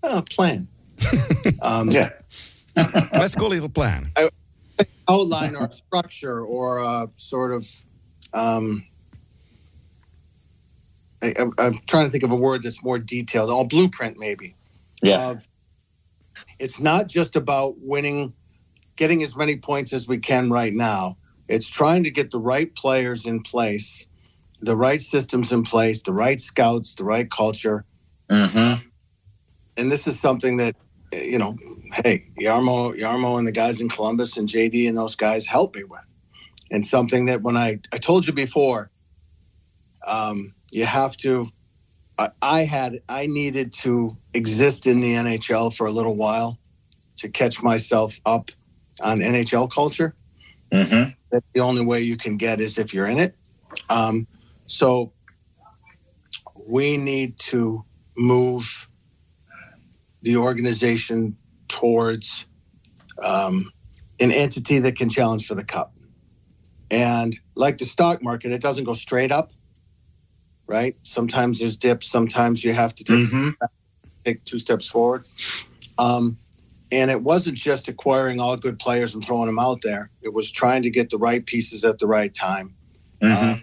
a 0.03 0.21
plan. 0.21 0.67
um, 1.61 1.89
Yeah. 1.89 2.09
Let's 2.75 3.35
go 3.35 3.47
little 3.47 3.69
plan. 3.69 4.11
outline 5.07 5.55
or 5.55 5.71
structure 5.71 6.41
or 6.41 6.79
a 6.79 7.09
sort 7.15 7.53
of 7.53 7.65
um, 8.33 8.85
I, 11.21 11.33
I'm- 11.39 11.51
I'm 11.57 11.79
trying 11.87 12.05
to 12.05 12.11
think 12.11 12.23
of 12.23 12.31
a 12.31 12.35
word 12.35 12.63
that's 12.63 12.83
more 12.83 12.99
detailed. 12.99 13.49
Or 13.49 13.65
blueprint, 13.65 14.17
maybe. 14.19 14.55
Yeah. 15.01 15.29
of 15.31 15.43
it's 16.59 16.79
not 16.81 17.07
just 17.07 17.35
about 17.37 17.75
winning, 17.79 18.33
getting 18.99 19.23
as 19.23 19.35
many 19.35 19.55
points 19.55 19.93
as 19.93 20.07
we 20.07 20.17
can 20.17 20.49
right 20.49 20.73
now. 20.73 21.17
It's 21.47 21.69
trying 21.69 22.03
to 22.03 22.11
get 22.11 22.29
the 22.29 22.39
right 22.39 22.73
players 22.75 23.25
in 23.25 23.41
place 23.41 24.05
the 24.61 24.75
right 24.75 25.01
systems 25.01 25.51
in 25.51 25.63
place, 25.63 26.01
the 26.01 26.13
right 26.13 26.41
scouts, 26.41 26.95
the 26.95 27.03
right 27.03 27.29
culture. 27.31 27.85
Mm-hmm. 28.29 28.81
And 29.77 29.91
this 29.91 30.07
is 30.07 30.19
something 30.19 30.57
that, 30.57 30.75
you 31.13 31.37
know, 31.37 31.55
hey, 32.03 32.25
Jarmo, 32.39 32.93
Jarmo 32.93 33.37
and 33.37 33.47
the 33.47 33.51
guys 33.51 33.79
in 33.79 33.89
Columbus 33.89 34.37
and 34.37 34.47
JD 34.47 34.87
and 34.87 34.97
those 34.97 35.15
guys 35.15 35.47
helped 35.47 35.77
me 35.77 35.83
with. 35.83 36.13
And 36.71 36.85
something 36.85 37.25
that 37.25 37.41
when 37.41 37.57
I, 37.57 37.79
I 37.93 37.97
told 37.97 38.27
you 38.27 38.33
before, 38.33 38.91
um, 40.05 40.53
you 40.71 40.85
have 40.85 41.17
to, 41.17 41.47
I, 42.17 42.29
I 42.41 42.59
had, 42.65 43.01
I 43.07 43.27
needed 43.27 43.73
to 43.73 44.15
exist 44.33 44.85
in 44.87 44.99
the 44.99 45.13
NHL 45.13 45.73
for 45.73 45.87
a 45.87 45.91
little 45.91 46.15
while 46.15 46.59
to 47.17 47.29
catch 47.29 47.63
myself 47.63 48.19
up 48.25 48.51
on 49.01 49.19
NHL 49.19 49.71
culture. 49.71 50.15
Mm-hmm. 50.73 51.11
That 51.31 51.43
the 51.53 51.61
only 51.61 51.85
way 51.85 52.01
you 52.01 52.17
can 52.17 52.37
get 52.37 52.59
is 52.59 52.77
if 52.77 52.93
you're 52.93 53.07
in 53.07 53.19
it. 53.19 53.35
Um, 53.89 54.27
so 54.65 55.13
we 56.67 56.97
need 56.97 57.37
to 57.39 57.83
move 58.17 58.87
the 60.21 60.37
organization 60.37 61.37
towards 61.67 62.45
um, 63.23 63.71
an 64.19 64.31
entity 64.31 64.79
that 64.79 64.95
can 64.97 65.09
challenge 65.09 65.45
for 65.45 65.55
the 65.55 65.63
cup. 65.63 65.97
And 66.91 67.37
like 67.55 67.77
the 67.77 67.85
stock 67.85 68.21
market, 68.23 68.51
it 68.51 68.61
doesn't 68.61 68.83
go 68.83 68.93
straight 68.93 69.31
up, 69.31 69.51
right? 70.67 70.97
Sometimes 71.03 71.59
there's 71.59 71.77
dips. 71.77 72.09
Sometimes 72.09 72.63
you 72.63 72.73
have 72.73 72.95
to 72.95 73.03
take, 73.03 73.19
Mhm. 73.25 73.53
take 74.25 74.43
two 74.45 74.57
steps 74.57 74.89
forward. 74.89 75.25
Um, 75.97 76.39
and 76.91 77.11
it 77.11 77.21
wasn't 77.21 77.57
just 77.57 77.87
acquiring 77.87 78.39
all 78.39 78.57
good 78.57 78.79
players 78.79 79.13
and 79.13 79.23
throwing 79.23 79.45
them 79.45 79.59
out 79.59 79.81
there. 79.81 80.09
It 80.21 80.33
was 80.33 80.51
trying 80.51 80.81
to 80.83 80.89
get 80.89 81.09
the 81.09 81.17
right 81.17 81.45
pieces 81.45 81.85
at 81.85 81.99
the 81.99 82.07
right 82.07 82.33
time. 82.33 82.75
Mm-hmm. 83.21 83.51
Uh, 83.51 83.55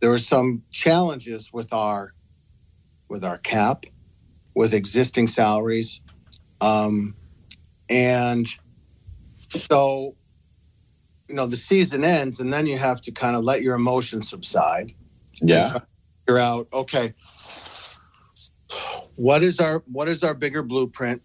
there 0.00 0.10
were 0.10 0.18
some 0.18 0.62
challenges 0.70 1.52
with 1.52 1.72
our 1.72 2.12
with 3.08 3.24
our 3.24 3.38
cap, 3.38 3.86
with 4.54 4.74
existing 4.74 5.28
salaries, 5.28 6.00
um, 6.60 7.14
and 7.88 8.46
so 9.48 10.14
you 11.28 11.34
know 11.34 11.46
the 11.46 11.56
season 11.56 12.04
ends, 12.04 12.40
and 12.40 12.52
then 12.52 12.66
you 12.66 12.76
have 12.76 13.00
to 13.02 13.12
kind 13.12 13.36
of 13.36 13.44
let 13.44 13.62
your 13.62 13.74
emotions 13.74 14.28
subside. 14.28 14.92
yeah. 15.40 15.78
figure 16.26 16.38
out 16.38 16.68
okay, 16.72 17.14
what 19.16 19.42
is 19.42 19.60
our 19.60 19.82
what 19.90 20.08
is 20.08 20.22
our 20.22 20.34
bigger 20.34 20.62
blueprint? 20.62 21.22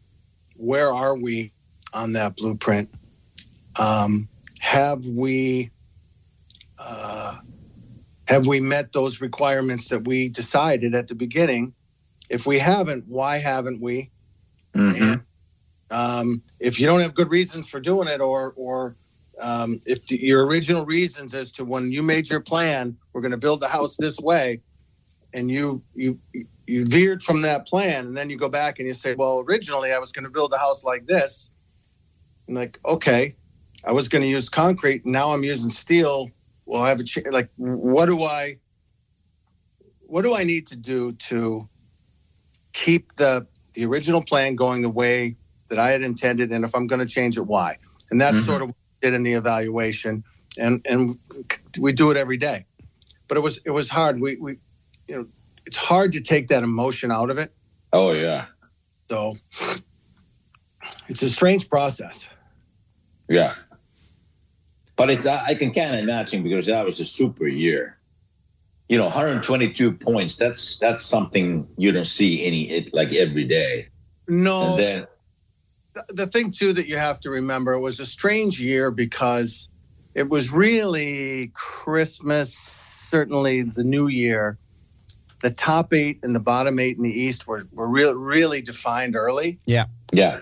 Where 0.62 0.90
are 0.90 1.18
we 1.18 1.52
on 1.92 2.12
that 2.12 2.36
blueprint? 2.36 2.88
Um, 3.80 4.28
have 4.60 5.04
we 5.08 5.72
uh, 6.78 7.38
have 8.28 8.46
we 8.46 8.60
met 8.60 8.94
those 8.94 9.22
requirements 9.22 9.90
that 9.90 10.06
we 10.08 10.30
decided 10.30 10.94
at 10.94 11.08
the 11.08 11.16
beginning? 11.16 11.74
If 12.30 12.46
we 12.46 12.60
haven't, 12.60 13.06
why 13.08 13.40
haven't 13.40 13.82
we? 13.82 14.12
Mm-hmm. 14.76 15.04
And 15.04 15.22
um, 15.90 16.42
if 16.60 16.80
you 16.80 16.86
don't 16.86 17.02
have 17.02 17.16
good 17.16 17.32
reasons 17.32 17.68
for 17.68 17.80
doing 17.80 18.08
it, 18.08 18.22
or 18.22 18.54
or 18.56 18.96
um, 19.42 19.80
if 19.88 20.06
the, 20.06 20.18
your 20.18 20.46
original 20.46 20.86
reasons 20.86 21.34
as 21.34 21.52
to 21.54 21.66
when 21.66 21.92
you 21.92 22.04
made 22.04 22.30
your 22.30 22.40
plan, 22.40 22.96
we're 23.14 23.22
going 23.22 23.32
to 23.32 23.38
build 23.38 23.62
the 23.62 23.68
house 23.68 23.98
this 23.98 24.20
way, 24.20 24.62
and 25.34 25.50
you 25.52 25.84
you 25.96 26.20
you 26.68 26.86
veered 26.86 27.22
from 27.24 27.42
that 27.42 27.68
plan, 27.68 28.06
and 28.08 28.18
then 28.18 28.30
you 28.30 28.38
go 28.38 28.50
back 28.50 28.80
and 28.80 28.88
you 28.88 28.94
say, 28.94 29.16
well, 29.16 29.40
originally 29.48 29.92
I 29.94 30.00
was 30.00 30.12
going 30.12 30.26
to 30.26 30.32
build 30.32 30.54
a 30.54 30.58
house 30.58 30.84
like 30.84 31.06
this, 31.08 31.50
and 32.48 32.58
like 32.58 32.80
okay, 32.86 33.36
I 33.86 33.92
was 33.92 34.08
going 34.08 34.22
to 34.22 34.28
use 34.28 34.50
concrete, 34.50 35.06
now 35.06 35.34
I'm 35.34 35.44
using 35.44 35.70
steel. 35.70 36.30
Well, 36.66 36.82
I 36.84 36.90
have 36.90 37.00
a 37.00 37.04
ch- 37.04 37.26
like, 37.32 37.50
what 37.58 38.06
do 38.06 38.22
I 38.24 38.58
what 40.08 40.24
do 40.24 40.36
I 40.36 40.44
need 40.44 40.68
to 40.68 40.76
do 40.76 41.14
to 41.14 41.70
keep 42.74 43.16
the 43.16 43.48
the 43.74 43.86
original 43.86 44.22
plan 44.22 44.56
going 44.56 44.82
the 44.82 44.90
way 44.90 45.38
that 45.70 45.80
I 45.80 45.92
had 45.92 46.02
intended, 46.02 46.52
and 46.52 46.66
if 46.66 46.76
I'm 46.76 46.88
going 46.88 47.00
to 47.00 47.06
change 47.06 47.38
it, 47.38 47.48
why? 47.48 47.78
And 48.12 48.20
that's 48.20 48.42
Mhm. 48.42 48.46
sort 48.46 48.62
of 48.62 48.68
what 48.70 48.76
we 49.02 49.10
did 49.10 49.16
in 49.16 49.24
the 49.24 49.34
evaluation, 49.34 50.24
and 50.60 50.86
and 50.90 51.18
we 51.80 51.94
do 51.94 52.12
it 52.12 52.18
every 52.18 52.38
day. 52.38 52.66
But 53.28 53.38
it 53.38 53.42
was 53.42 53.60
it 53.66 53.72
was 53.72 53.90
hard. 53.90 54.20
We 54.20 54.36
we 54.36 54.58
you 55.12 55.18
know 55.18 55.28
it's 55.66 55.78
hard 55.78 56.12
to 56.14 56.22
take 56.22 56.48
that 56.48 56.64
emotion 56.64 57.12
out 57.12 57.30
of 57.30 57.38
it. 57.38 57.54
Oh 57.94 58.14
yeah. 58.14 58.46
So 59.10 59.36
it's 61.08 61.22
a 61.22 61.30
strange 61.30 61.70
process. 61.70 62.28
Yeah. 63.30 63.56
But 64.96 65.10
it's 65.10 65.26
I 65.26 65.54
can 65.56 65.74
kind 65.74 65.94
of 65.96 66.02
imagine 66.02 66.44
because 66.44 66.66
that 66.68 66.84
was 66.84 67.00
a 67.00 67.06
super 67.06 67.48
year. 67.48 67.98
You 68.90 68.98
know, 68.98 69.06
122 69.06 69.92
points. 69.92 70.36
That's 70.36 70.78
that's 70.82 71.06
something 71.06 71.68
you 71.78 71.92
don't 71.92 72.04
see 72.04 72.46
any 72.46 72.70
it 72.72 72.94
like 72.94 73.14
every 73.14 73.46
day. 73.46 73.88
No, 74.28 74.72
And 74.72 74.80
then 74.80 75.08
the- 75.94 76.14
the 76.14 76.28
thing 76.28 76.52
too 76.52 76.72
that 76.74 76.88
you 76.88 76.96
have 76.98 77.20
to 77.22 77.30
remember 77.30 77.74
it 77.74 77.82
was 77.82 78.00
a 78.00 78.06
strange 78.06 78.62
year 78.62 78.92
because 78.92 79.68
it 80.16 80.30
was 80.30 80.52
really 80.52 81.52
Christmas, 81.54 82.54
certainly 82.54 83.62
the 83.62 83.84
New 83.84 84.08
Year. 84.08 84.58
The 85.42 85.52
top 85.52 85.94
eight 85.94 86.20
and 86.24 86.36
the 86.36 86.40
bottom 86.40 86.78
eight 86.80 86.98
in 86.98 87.04
the 87.04 87.10
East 87.10 87.48
were 87.48 87.64
were 87.72 87.88
real, 87.88 88.14
really 88.14 88.62
defined 88.62 89.16
early. 89.16 89.60
Yeah. 89.66 89.86
Yeah. 90.14 90.40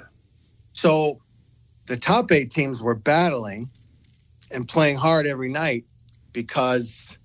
So 0.74 1.22
the 1.86 1.98
top 1.98 2.32
eight 2.32 2.52
teams 2.52 2.82
were 2.84 2.96
battling 2.96 3.70
and 4.52 4.68
playing 4.68 4.98
hard 4.98 5.26
every 5.26 5.50
night 5.50 5.86
because 6.34 7.18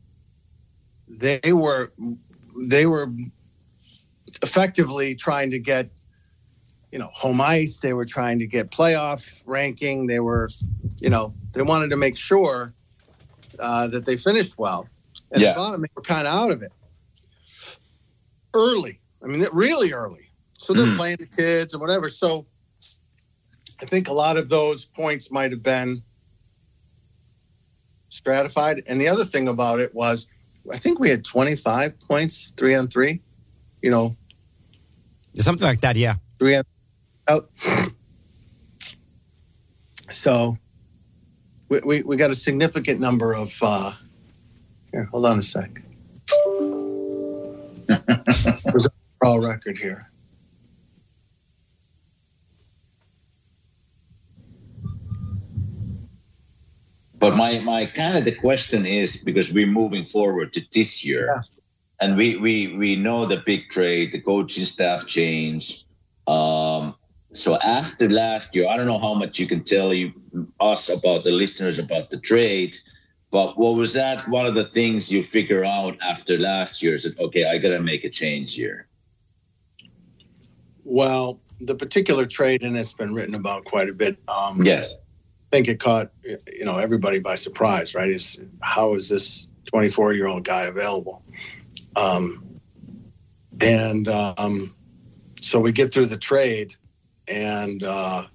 they 1.09 1.53
were 1.53 1.93
they 2.63 2.87
were 2.87 3.13
effectively 4.43 5.15
trying 5.15 5.51
to 5.51 5.59
get 5.59 5.91
you 6.93 6.99
know 6.99 7.11
home 7.13 7.41
ice 7.41 7.81
they 7.81 7.93
were 7.93 8.05
trying 8.05 8.39
to 8.39 8.47
get 8.47 8.71
playoff 8.71 9.43
ranking 9.47 10.07
they 10.07 10.21
were 10.21 10.49
you 10.99 11.11
know 11.11 11.35
they 11.53 11.63
wanted 11.63 11.91
to 11.91 11.97
make 11.97 12.17
sure 12.17 12.73
uh, 13.59 13.87
that 13.89 14.05
they 14.05 14.17
finished 14.17 14.59
well 14.59 14.89
and 15.33 15.41
Yeah. 15.43 15.53
the 15.53 15.57
bottom 15.57 15.83
they 15.83 15.89
were 15.95 16.03
kind 16.03 16.27
of 16.27 16.35
out 16.35 16.51
of 16.51 16.63
it 16.63 16.73
early 18.55 19.01
i 19.23 19.27
mean 19.27 19.45
really 19.53 19.93
early 19.93 20.29
so 20.59 20.73
they're 20.73 20.87
Mm. 20.87 20.97
playing 20.97 21.17
the 21.21 21.27
kids 21.27 21.75
and 21.75 21.81
whatever 21.81 22.09
so 22.09 22.47
I 23.83 23.87
think 23.87 24.07
a 24.09 24.13
lot 24.13 24.37
of 24.37 24.49
those 24.49 24.85
points 24.87 25.33
might 25.33 25.51
have 25.51 25.63
been 25.63 26.01
stratified. 28.09 28.85
And 28.87 29.01
the 29.01 29.09
other 29.09 29.25
thing 29.25 29.49
about 29.49 29.81
it 29.81 29.93
was, 29.93 30.29
I 30.73 30.79
think 30.79 31.01
we 31.01 31.11
had 31.11 31.25
25 31.25 31.99
points, 31.99 32.53
three 32.57 32.77
on 32.77 32.87
three, 32.87 33.21
you 33.83 33.91
know, 33.91 34.17
Something 35.37 35.67
like 35.67 35.81
that, 35.81 35.97
yeah. 35.97 36.15
three 36.39 36.55
on 36.55 36.63
out. 37.27 37.51
So 40.13 40.57
we, 41.69 41.81
we, 41.85 42.03
we 42.03 42.17
got 42.17 42.31
a 42.31 42.35
significant 42.37 43.01
number 43.01 43.35
of, 43.35 43.53
uh, 43.61 43.91
here, 44.93 45.05
hold 45.11 45.27
on 45.27 45.41
a 45.41 45.43
sec. 45.43 45.83
There's 47.87 48.87
a 48.87 48.91
overall 49.25 49.41
record 49.41 49.79
here. 49.79 50.11
But 57.19 57.37
my 57.37 57.59
my 57.61 57.87
kind 57.87 58.19
of 58.19 58.25
the 58.25 58.33
question 58.35 58.85
is 58.85 59.17
because 59.17 59.51
we're 59.51 59.67
moving 59.67 60.05
forward 60.05 60.53
to 60.53 60.63
this 60.73 61.03
year, 61.03 61.43
and 62.01 62.17
we 62.17 62.37
we 62.37 62.77
we 62.77 62.97
know 62.97 63.25
the 63.25 63.39
big 63.47 63.71
trade, 63.71 64.13
the 64.13 64.21
coaching 64.21 64.67
staff 64.67 65.07
change. 65.07 65.87
Um, 66.27 66.95
so 67.33 67.57
after 67.59 68.11
last 68.11 68.55
year, 68.55 68.69
I 68.69 68.77
don't 68.77 68.87
know 68.87 68.99
how 68.99 69.15
much 69.15 69.39
you 69.39 69.47
can 69.47 69.65
tell 69.65 69.95
you 69.95 70.13
us 70.61 70.89
about 70.91 71.25
the 71.25 71.31
listeners 71.31 71.79
about 71.79 72.11
the 72.11 72.19
trade, 72.19 72.77
but 73.35 73.59
what 73.59 73.75
was 73.75 73.93
that 73.95 74.29
one 74.29 74.47
of 74.47 74.55
the 74.55 74.67
things 74.67 75.11
you 75.11 75.25
figure 75.25 75.65
out 75.65 75.99
after 76.01 76.39
last 76.39 76.81
year? 76.81 76.95
Is 76.95 77.03
that 77.03 77.19
okay? 77.19 77.45
I 77.47 77.59
gotta 77.59 77.81
make 77.81 78.05
a 78.05 78.09
change 78.09 78.55
here. 78.55 78.87
Well, 80.85 81.41
the 81.59 81.75
particular 81.75 82.27
trade, 82.27 82.63
and 82.63 82.77
it's 82.77 82.93
been 82.93 83.13
written 83.13 83.35
about 83.35 83.65
quite 83.65 83.89
a 83.89 83.93
bit. 83.93 84.19
Um, 84.29 84.63
Yes. 84.63 84.95
I 84.95 85.57
think 85.57 85.67
it 85.67 85.81
caught 85.81 86.13
you 86.23 86.65
know 86.65 86.79
everybody 86.79 87.19
by 87.19 87.35
surprise, 87.35 87.97
right? 87.97 88.09
Is 88.09 88.39
how 88.61 88.95
is 88.95 89.09
this 89.09 89.49
24 89.65 90.13
year 90.13 90.29
old 90.29 90.45
guy 90.45 90.67
available? 90.67 91.25
Um, 91.97 92.61
and 93.61 94.07
um, 94.07 94.77
so 95.43 95.59
we 95.59 95.73
get 95.73 95.93
through 95.93 96.07
the 96.07 96.19
trade, 96.19 96.77
and 97.27 97.83
uh, 97.83 98.29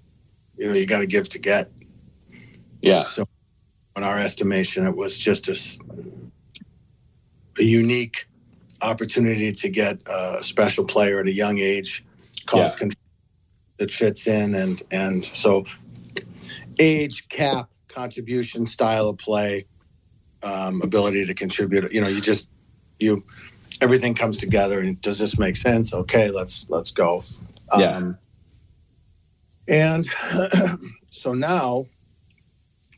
you 0.58 0.68
know 0.68 0.74
you 0.74 0.86
got 0.86 1.00
to 1.00 1.08
give 1.08 1.30
to 1.30 1.40
get. 1.40 1.72
Yeah. 2.82 3.06
So, 3.06 3.29
in 3.98 4.04
our 4.04 4.20
estimation, 4.20 4.86
it 4.86 4.96
was 4.96 5.18
just 5.18 5.50
a 7.60 7.64
unique 7.64 8.28
opportunity 8.82 9.52
to 9.52 9.70
get 9.70 10.02
a 10.08 10.44
special 10.44 10.86
player 10.86 11.20
at 11.20 11.28
a 11.28 11.34
young 11.34 11.60
age, 11.60 12.04
cost 12.46 12.76
Yeah. 12.76 12.80
control 12.80 12.96
that 13.78 13.92
fits 13.92 14.28
in, 14.28 14.56
and 14.56 14.82
and 14.92 15.24
so 15.24 15.66
age, 16.80 17.28
cap, 17.30 17.70
contribution, 17.88 18.66
style 18.66 19.10
of 19.10 19.18
play, 19.18 19.66
um, 20.44 20.82
ability 20.82 21.26
to 21.26 21.34
contribute. 21.34 21.92
You 21.94 22.02
know, 22.02 22.08
you 22.08 22.22
just 22.22 22.48
you 23.00 23.24
everything 23.82 24.14
comes 24.14 24.38
together 24.40 24.80
and 24.82 25.00
does 25.02 25.20
this 25.20 25.38
make 25.40 25.56
sense? 25.56 25.94
Okay, 25.94 26.30
let's 26.30 26.70
let's 26.70 26.92
go. 26.92 27.22
Yeah. 27.78 27.98
Um, 27.98 28.20
and 29.68 30.06
so 31.12 31.34
now 31.34 31.86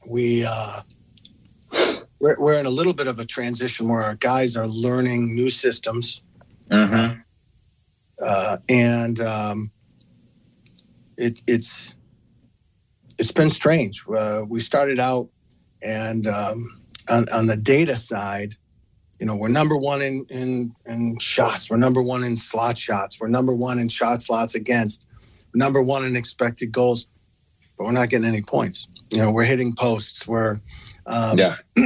we 0.07 0.45
uh, 0.47 0.81
we're, 2.19 2.39
we're 2.39 2.59
in 2.59 2.65
a 2.65 2.69
little 2.71 2.93
bit 2.93 3.07
of 3.07 3.19
a 3.19 3.25
transition 3.25 3.87
where 3.87 4.01
our 4.01 4.15
guys 4.15 4.57
are 4.57 4.67
learning 4.67 5.33
new 5.35 5.49
systems 5.49 6.21
Mm-hmm. 6.71 7.19
uh, 8.23 8.57
and 8.69 9.19
um, 9.19 9.71
it, 11.17 11.41
it's 11.47 11.95
it's 13.19 13.31
been 13.31 13.49
strange. 13.49 14.03
Uh, 14.07 14.43
we 14.47 14.61
started 14.61 14.99
out, 14.99 15.27
and 15.83 16.25
um, 16.27 16.81
on, 17.09 17.27
on 17.33 17.45
the 17.45 17.57
data 17.57 17.95
side, 17.95 18.55
you 19.19 19.25
know, 19.25 19.35
we're 19.35 19.49
number 19.49 19.77
one 19.77 20.01
in, 20.01 20.25
in 20.29 20.73
in 20.85 21.19
shots. 21.19 21.69
We're 21.69 21.77
number 21.77 22.01
one 22.01 22.23
in 22.23 22.37
slot 22.37 22.77
shots. 22.77 23.19
We're 23.19 23.27
number 23.27 23.53
one 23.53 23.77
in 23.77 23.89
shot 23.89 24.21
slots 24.21 24.55
against. 24.55 25.05
We're 25.53 25.59
number 25.59 25.83
one 25.83 26.05
in 26.05 26.15
expected 26.15 26.71
goals, 26.71 27.07
but 27.81 27.85
we're 27.87 27.93
not 27.93 28.09
getting 28.09 28.27
any 28.27 28.43
points. 28.43 28.87
You 29.09 29.17
know, 29.17 29.31
we're 29.31 29.43
hitting 29.43 29.73
posts. 29.73 30.27
We're 30.27 30.57
um, 31.07 31.35
Yeah. 31.39 31.55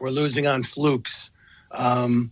we're 0.00 0.10
losing 0.10 0.46
on 0.46 0.62
flukes. 0.62 1.32
Um, 1.72 2.30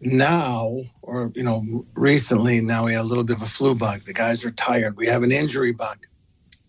now, 0.00 0.74
or 1.02 1.30
you 1.34 1.42
know, 1.42 1.84
recently, 1.94 2.62
now 2.62 2.86
we 2.86 2.94
had 2.94 3.02
a 3.02 3.04
little 3.04 3.24
bit 3.24 3.36
of 3.36 3.42
a 3.42 3.46
flu 3.46 3.74
bug. 3.74 4.06
The 4.06 4.14
guys 4.14 4.42
are 4.46 4.50
tired. 4.52 4.96
We 4.96 5.06
have 5.06 5.22
an 5.22 5.32
injury 5.32 5.72
bug. 5.72 6.06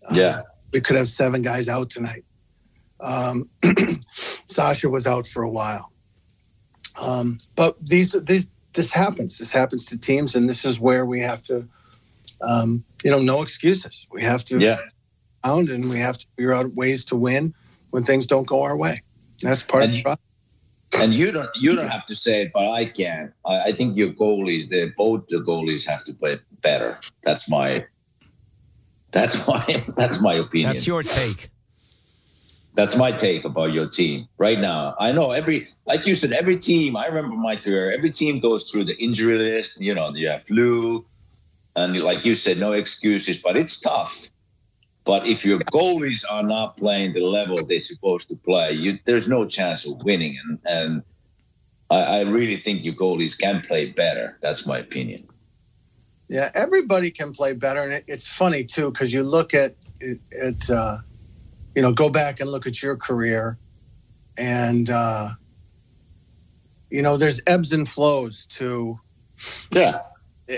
Uh, 0.10 0.16
Yeah. 0.16 0.41
we 0.74 0.82
could 0.82 0.98
have 0.98 1.08
seven 1.08 1.41
guys 1.41 1.70
out 1.70 1.89
tonight. 1.89 2.26
Um, 3.00 3.50
Sasha 4.45 4.89
was 4.89 5.08
out 5.08 5.26
for 5.26 5.43
a 5.43 5.50
while. 5.50 5.89
Um, 7.02 7.38
but 7.56 7.78
these, 7.86 8.12
these, 8.24 8.48
this 8.74 8.91
happens. 8.91 9.38
This 9.38 9.54
happens 9.54 9.86
to 9.86 9.98
teams, 9.98 10.36
and 10.36 10.50
this 10.50 10.66
is 10.66 10.82
where 10.82 11.06
we 11.06 11.22
have 11.22 11.41
to, 11.43 11.66
um, 12.41 12.84
you 13.04 13.12
know, 13.12 13.20
no 13.20 13.41
excuses. 13.41 14.08
We 14.12 14.22
have 14.24 14.43
to 14.45 14.60
Yeah. 14.60 14.80
pound, 15.43 15.70
and 15.70 15.89
we 15.89 15.98
have 16.00 16.18
to 16.18 16.28
figure 16.36 16.54
out 16.54 16.74
ways 16.76 17.06
to 17.06 17.16
win 17.16 17.54
when 17.91 18.04
things 18.04 18.28
don't 18.28 18.48
go 18.48 18.62
our 18.64 18.76
way. 18.78 19.02
That's 19.41 19.64
part 19.64 19.84
And 19.84 19.89
of 19.89 19.93
the 19.93 19.98
you- 19.98 20.04
process. 20.04 20.24
And 20.93 21.14
you 21.14 21.32
don't 21.34 21.50
you 21.56 21.76
don't 21.76 21.89
have 21.89 22.06
to 22.06 22.16
say 22.16 22.43
it, 22.43 22.52
but 22.54 22.70
I 22.72 22.86
can. 22.86 23.34
I, 23.45 23.60
I 23.60 23.72
think 23.74 23.98
your 23.98 24.10
goalies, 24.14 24.70
the 24.70 24.91
both 24.95 25.28
the 25.28 25.38
goalies 25.38 25.86
have 25.86 26.06
to 26.06 26.14
play 26.14 26.39
better. 26.62 26.98
That's 27.24 27.50
my 27.50 27.86
that's 29.12 29.36
my 29.48 29.86
that's 29.98 30.20
my 30.22 30.36
opinion. 30.36 30.72
That's 30.72 30.88
your 30.88 31.04
take. 31.04 31.50
That's 32.74 32.95
my 32.95 33.12
take 33.12 33.43
about 33.43 33.74
your 33.74 33.88
team 33.88 34.28
right 34.38 34.60
now. 34.60 34.95
I 35.00 35.12
know 35.12 35.32
every, 35.32 35.68
like 35.88 36.06
you 36.06 36.14
said, 36.16 36.32
every 36.32 36.58
team. 36.58 36.95
I 36.95 37.08
remember 37.08 37.36
my 37.36 37.56
career. 37.56 37.91
Every 37.91 38.12
team 38.12 38.39
goes 38.39 38.70
through 38.72 38.86
the 38.86 38.95
injury 38.98 39.38
list. 39.38 39.76
You 39.82 39.95
know, 39.95 40.14
you 40.14 40.30
have 40.30 40.43
flu, 40.45 41.06
and 41.78 41.95
like 42.01 42.25
you 42.25 42.34
said, 42.34 42.57
no 42.57 42.73
excuses. 42.73 43.38
But 43.38 43.55
it's 43.55 43.78
tough. 43.80 44.13
But 45.05 45.25
if 45.25 45.45
your 45.45 45.59
goalies 45.59 46.25
are 46.30 46.43
not 46.43 46.75
playing 46.75 47.13
the 47.13 47.21
level 47.21 47.63
they're 47.63 47.80
supposed 47.80 48.28
to 48.28 48.36
play, 48.36 48.73
you, 48.73 48.99
there's 49.05 49.30
no 49.30 49.45
chance 49.45 49.86
of 49.86 50.03
winning. 50.03 50.38
And 50.43 50.59
and 50.65 51.03
I, 51.89 51.99
I 51.99 52.21
really 52.21 52.57
think 52.57 52.84
your 52.84 52.95
goalies 52.95 53.38
can 53.39 53.61
play 53.61 53.86
better. 53.86 54.38
That's 54.41 54.65
my 54.65 54.80
opinion. 54.80 55.28
Yeah, 56.30 56.49
everybody 56.55 57.11
can 57.11 57.32
play 57.32 57.53
better, 57.53 57.80
and 57.80 57.93
it, 57.93 58.03
it's 58.07 58.28
funny 58.28 58.65
too 58.65 58.91
because 58.91 59.13
you 59.13 59.23
look 59.23 59.53
at 59.53 59.75
it. 60.01 60.19
it 60.32 60.69
uh, 60.69 60.97
you 61.75 61.84
know, 61.84 61.93
go 61.93 62.09
back 62.09 62.39
and 62.39 62.49
look 62.49 62.65
at 62.65 62.82
your 62.82 62.97
career, 62.97 63.59
and 64.36 64.89
uh, 64.89 65.30
you 66.89 67.03
know, 67.03 67.17
there's 67.17 67.39
ebbs 67.45 67.71
and 67.71 67.88
flows 67.88 68.47
to 68.47 68.99
Yeah. 69.71 70.01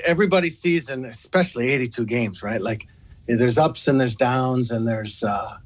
Everybody's 0.06 0.60
and 0.90 1.06
especially 1.06 1.70
82 1.70 2.06
games, 2.06 2.44
right? 2.44 2.62
Like, 2.62 2.88
there's 3.28 3.58
ups 3.58 3.88
and 3.88 4.00
there's 4.00 4.16
downs, 4.16 4.72
and 4.72 4.88
there's, 4.88 5.24
uh, 5.24 5.58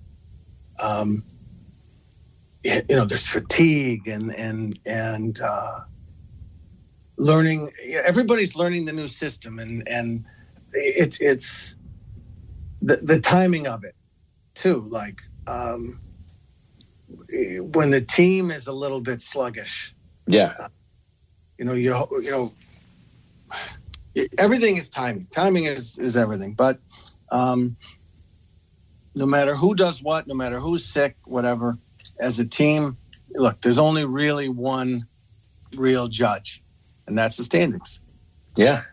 um, 0.82 1.24
you 2.64 2.82
know, 2.92 3.06
there's 3.06 3.28
fatigue 3.28 4.08
and 4.08 4.34
and 4.36 4.80
and 4.86 5.40
uh, 5.42 5.80
learning. 7.18 7.70
Everybody's 8.06 8.56
learning 8.56 8.86
the 8.86 8.94
new 8.94 9.08
system, 9.08 9.60
and 9.60 9.88
and 9.88 10.26
it's 10.74 11.20
it's 11.22 11.76
the 12.82 12.98
the 12.98 13.20
timing 13.20 13.68
of 13.68 13.84
it 13.84 13.96
too. 14.56 14.80
Like 14.90 15.22
um, 15.48 16.00
when 17.72 17.92
the 17.92 18.02
team 18.02 18.52
is 18.52 18.68
a 18.68 18.74
little 18.74 19.02
bit 19.02 19.22
sluggish, 19.22 19.94
Yeah. 20.28 20.68
you 21.58 21.66
know, 21.66 21.74
you 21.74 21.92
you 22.22 22.32
know, 22.32 22.52
everything 24.38 24.78
is 24.78 24.90
timing. 24.90 25.28
Timing 25.32 25.66
is 25.66 25.98
is 25.98 26.16
everything. 26.16 26.54
But 26.54 26.80
um, 27.32 27.76
no 29.16 29.26
matter 29.26 29.56
who 29.56 29.76
does 29.76 30.02
what, 30.02 30.28
no 30.28 30.36
matter 30.36 30.60
who's 30.60 30.86
sick, 30.86 31.16
whatever, 31.26 31.78
as 32.20 32.40
a 32.40 32.48
team, 32.48 32.98
look, 33.36 33.62
there's 33.62 33.78
only 33.78 34.06
really 34.06 34.50
one 34.50 35.06
real 35.76 36.08
judge, 36.08 36.64
and 37.08 37.18
that's 37.18 37.38
the 37.38 37.44
standings. 37.44 38.00
Yeah. 38.56 38.84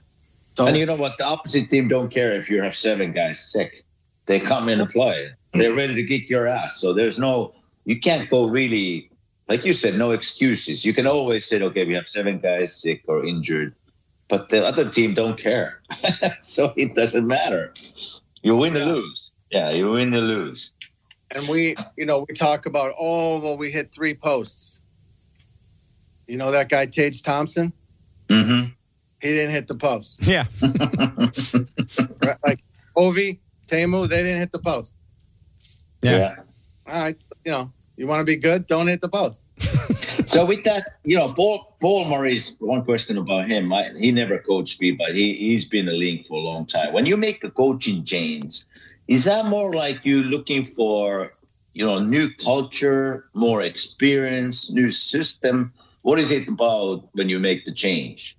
So 0.54 0.66
And 0.66 0.76
you 0.76 0.86
know 0.86 0.96
what? 0.96 1.16
The 1.16 1.24
opposite 1.24 1.68
team 1.68 1.88
don't 1.88 2.10
care 2.10 2.32
if 2.32 2.50
you 2.50 2.62
have 2.62 2.76
seven 2.76 3.12
guys 3.12 3.40
sick. 3.40 3.84
They 4.26 4.40
come 4.40 4.68
in 4.68 4.80
and 4.80 4.88
play. 4.88 5.30
They're 5.52 5.74
ready 5.74 5.94
to 5.94 6.06
kick 6.06 6.28
your 6.28 6.46
ass. 6.46 6.80
So 6.80 6.92
there's 6.92 7.18
no, 7.18 7.54
you 7.84 7.98
can't 7.98 8.28
go 8.30 8.46
really, 8.46 9.10
like 9.48 9.64
you 9.64 9.72
said, 9.72 9.96
no 9.96 10.12
excuses. 10.12 10.84
You 10.84 10.94
can 10.94 11.06
always 11.06 11.46
say, 11.46 11.60
okay, 11.60 11.84
we 11.84 11.94
have 11.94 12.06
seven 12.06 12.38
guys 12.38 12.80
sick 12.80 13.02
or 13.08 13.24
injured, 13.24 13.74
but 14.30 14.48
the 14.48 14.64
other 14.64 14.88
team 14.88 15.12
don't 15.14 15.36
care. 15.38 15.82
so 16.40 16.72
it 16.76 16.94
doesn't 16.94 17.26
matter. 17.26 17.74
You 18.42 18.56
win 18.56 18.74
Yeah. 18.74 18.82
or 18.82 18.92
lose. 18.94 19.30
Yeah, 19.50 19.70
you 19.70 19.90
win 19.90 20.14
or 20.14 20.20
lose. 20.20 20.70
and 21.34 21.46
we, 21.48 21.74
you 21.98 22.06
know, 22.06 22.24
we 22.28 22.34
talk 22.34 22.66
about, 22.66 22.94
oh, 22.98 23.38
well, 23.40 23.56
we 23.56 23.70
hit 23.70 23.92
three 23.92 24.14
posts. 24.14 24.80
You 26.26 26.36
know 26.36 26.50
that 26.52 26.68
guy 26.68 26.86
Tage 26.86 27.22
Thompson? 27.22 27.72
Mm-hmm. 28.28 28.70
He 29.20 29.28
didn't 29.28 29.50
hit 29.50 29.66
the 29.66 29.74
post. 29.74 30.18
Yeah. 30.26 30.44
Right? 32.22 32.36
Like 32.46 32.60
Ovi, 32.96 33.38
Tamu, 33.66 34.06
they 34.06 34.22
didn't 34.22 34.40
hit 34.40 34.52
the 34.52 34.58
post. 34.60 34.94
Yeah. 36.02 36.36
All 36.86 37.02
right, 37.04 37.16
you 37.44 37.52
know, 37.52 37.72
you 38.00 38.06
want 38.06 38.20
to 38.20 38.24
be 38.24 38.36
good, 38.36 38.66
don't 38.66 38.86
hit 38.86 39.02
the 39.02 39.10
post. 39.10 39.44
So 40.24 40.46
with 40.46 40.64
that, 40.64 40.98
you 41.04 41.16
know, 41.16 41.32
Paul 41.34 41.76
Paul 41.80 42.06
Maurice's 42.06 42.54
one 42.58 42.82
question 42.82 43.18
about 43.18 43.46
him. 43.46 43.70
I, 43.74 43.90
he 43.94 44.10
never 44.10 44.38
coached 44.38 44.80
me, 44.80 44.92
but 44.92 45.14
he 45.14 45.34
he's 45.34 45.66
been 45.66 45.86
a 45.86 45.92
link 45.92 46.26
for 46.26 46.38
a 46.38 46.42
long 46.42 46.64
time. 46.64 46.94
When 46.94 47.04
you 47.04 47.18
make 47.18 47.44
a 47.44 47.50
coaching 47.50 48.02
change, 48.04 48.64
is 49.06 49.24
that 49.24 49.44
more 49.44 49.74
like 49.74 49.98
you 50.02 50.22
looking 50.22 50.62
for, 50.62 51.34
you 51.74 51.84
know, 51.84 51.98
new 51.98 52.30
culture, 52.36 53.28
more 53.34 53.60
experience, 53.62 54.70
new 54.70 54.90
system? 54.90 55.70
What 56.00 56.18
is 56.18 56.30
it 56.30 56.48
about 56.48 57.06
when 57.12 57.28
you 57.28 57.38
make 57.38 57.66
the 57.66 57.72
change? 57.72 58.34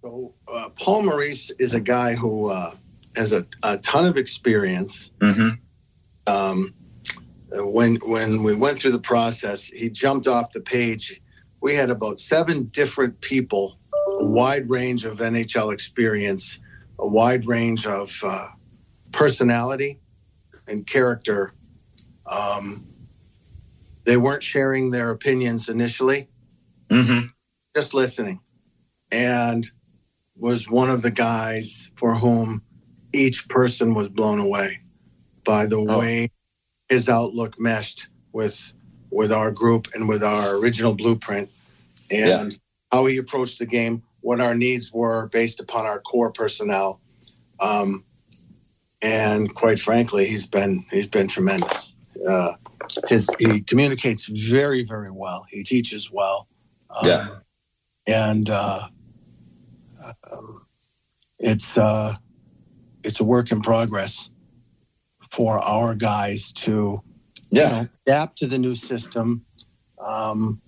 So 0.00 0.32
uh, 0.46 0.68
Paul 0.68 1.02
Maurice 1.02 1.50
is 1.58 1.74
a 1.74 1.80
guy 1.80 2.14
who 2.14 2.50
uh, 2.50 2.76
has 3.16 3.32
a, 3.32 3.44
a 3.64 3.78
ton 3.78 4.06
of 4.06 4.16
experience. 4.16 5.10
Mm-hmm. 5.18 5.50
Um, 6.28 6.72
when 7.56 7.96
when 8.06 8.42
we 8.42 8.54
went 8.56 8.80
through 8.80 8.92
the 8.92 8.98
process, 8.98 9.66
he 9.68 9.88
jumped 9.90 10.26
off 10.26 10.52
the 10.52 10.60
page. 10.60 11.20
We 11.60 11.74
had 11.74 11.90
about 11.90 12.18
seven 12.18 12.64
different 12.66 13.20
people, 13.20 13.78
a 14.20 14.24
wide 14.24 14.68
range 14.68 15.04
of 15.04 15.18
NHL 15.18 15.72
experience, 15.72 16.58
a 16.98 17.06
wide 17.06 17.46
range 17.46 17.86
of 17.86 18.12
uh, 18.24 18.48
personality 19.12 19.98
and 20.68 20.86
character. 20.86 21.52
Um, 22.26 22.84
they 24.04 24.16
weren't 24.16 24.42
sharing 24.42 24.90
their 24.90 25.10
opinions 25.10 25.68
initially. 25.68 26.28
Mm-hmm. 26.90 27.26
just 27.74 27.94
listening 27.94 28.38
and 29.10 29.68
was 30.36 30.68
one 30.68 30.90
of 30.90 31.00
the 31.02 31.10
guys 31.10 31.90
for 31.96 32.14
whom 32.14 32.62
each 33.14 33.48
person 33.48 33.94
was 33.94 34.08
blown 34.08 34.38
away 34.38 34.80
by 35.44 35.64
the 35.66 35.76
Oh. 35.76 35.98
way 35.98 36.28
his 36.88 37.08
outlook 37.08 37.58
meshed 37.58 38.08
with 38.32 38.72
with 39.10 39.32
our 39.32 39.50
group 39.50 39.88
and 39.94 40.08
with 40.08 40.22
our 40.22 40.56
original 40.56 40.92
blueprint 40.92 41.48
and 42.10 42.58
how 42.90 43.06
he 43.06 43.16
approached 43.16 43.58
the 43.58 43.66
game 43.66 44.02
what 44.20 44.40
our 44.40 44.54
needs 44.54 44.92
were 44.92 45.28
based 45.28 45.60
upon 45.60 45.84
our 45.84 46.00
core 46.00 46.32
personnel. 46.32 47.00
Um, 47.60 48.04
and 49.02 49.54
quite 49.54 49.78
frankly 49.78 50.24
he's 50.24 50.46
been 50.46 50.84
he's 50.90 51.06
been 51.06 51.28
tremendous. 51.28 51.94
Uh, 52.28 52.54
his 53.08 53.28
he 53.38 53.60
communicates 53.60 54.26
very 54.26 54.82
very 54.82 55.10
well. 55.10 55.44
He 55.50 55.62
teaches 55.62 56.10
well. 56.10 56.48
Um, 56.90 57.08
Yeah. 57.08 57.28
and 58.08 58.50
uh, 58.50 58.88
um, 60.32 60.66
it's 61.38 61.76
uh, 61.76 62.14
it's 63.02 63.20
a 63.20 63.24
work 63.24 63.52
in 63.52 63.60
progress 63.60 64.30
for 65.34 65.58
our 65.58 65.94
guys 65.96 66.52
to 66.52 67.02
you 67.50 67.60
know, 67.60 67.88
adapt 68.06 68.38
to 68.38 68.46
the 68.46 68.58
new 68.58 68.74
system, 68.74 69.44
um, 69.98 70.60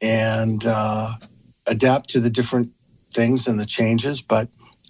and 0.00 0.64
uh, 0.66 1.12
adapt 1.66 2.08
to 2.10 2.20
the 2.20 2.30
different 2.30 2.70
things 3.14 3.46
and 3.48 3.60
the 3.60 3.66
changes. 3.66 4.22
But 4.22 4.48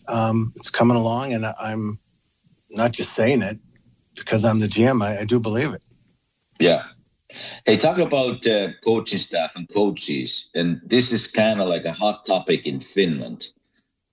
um, 0.09 0.53
it's 0.57 0.71
coming 0.71 0.97
along, 0.97 1.33
and 1.33 1.47
I'm 1.61 1.99
not 2.71 2.93
just 2.93 3.15
saying 3.15 3.43
it 3.43 3.59
because 4.15 4.45
I'm 4.45 4.61
the 4.61 4.69
GM. 4.69 5.03
I, 5.03 5.21
I 5.21 5.25
do 5.25 5.41
believe 5.41 5.73
it. 5.73 5.85
Yeah. 6.59 6.85
Hey, 7.67 7.77
talk 7.77 7.99
about 7.99 8.47
uh, 8.47 8.69
coaching 8.85 9.19
staff 9.19 9.53
and 9.55 9.69
coaches, 9.73 10.47
and 10.55 10.81
this 10.85 11.13
is 11.13 11.27
kind 11.27 11.61
of 11.61 11.69
like 11.69 11.85
a 11.85 11.93
hot 11.93 12.25
topic 12.25 12.67
in 12.67 12.79
Finland. 12.79 13.49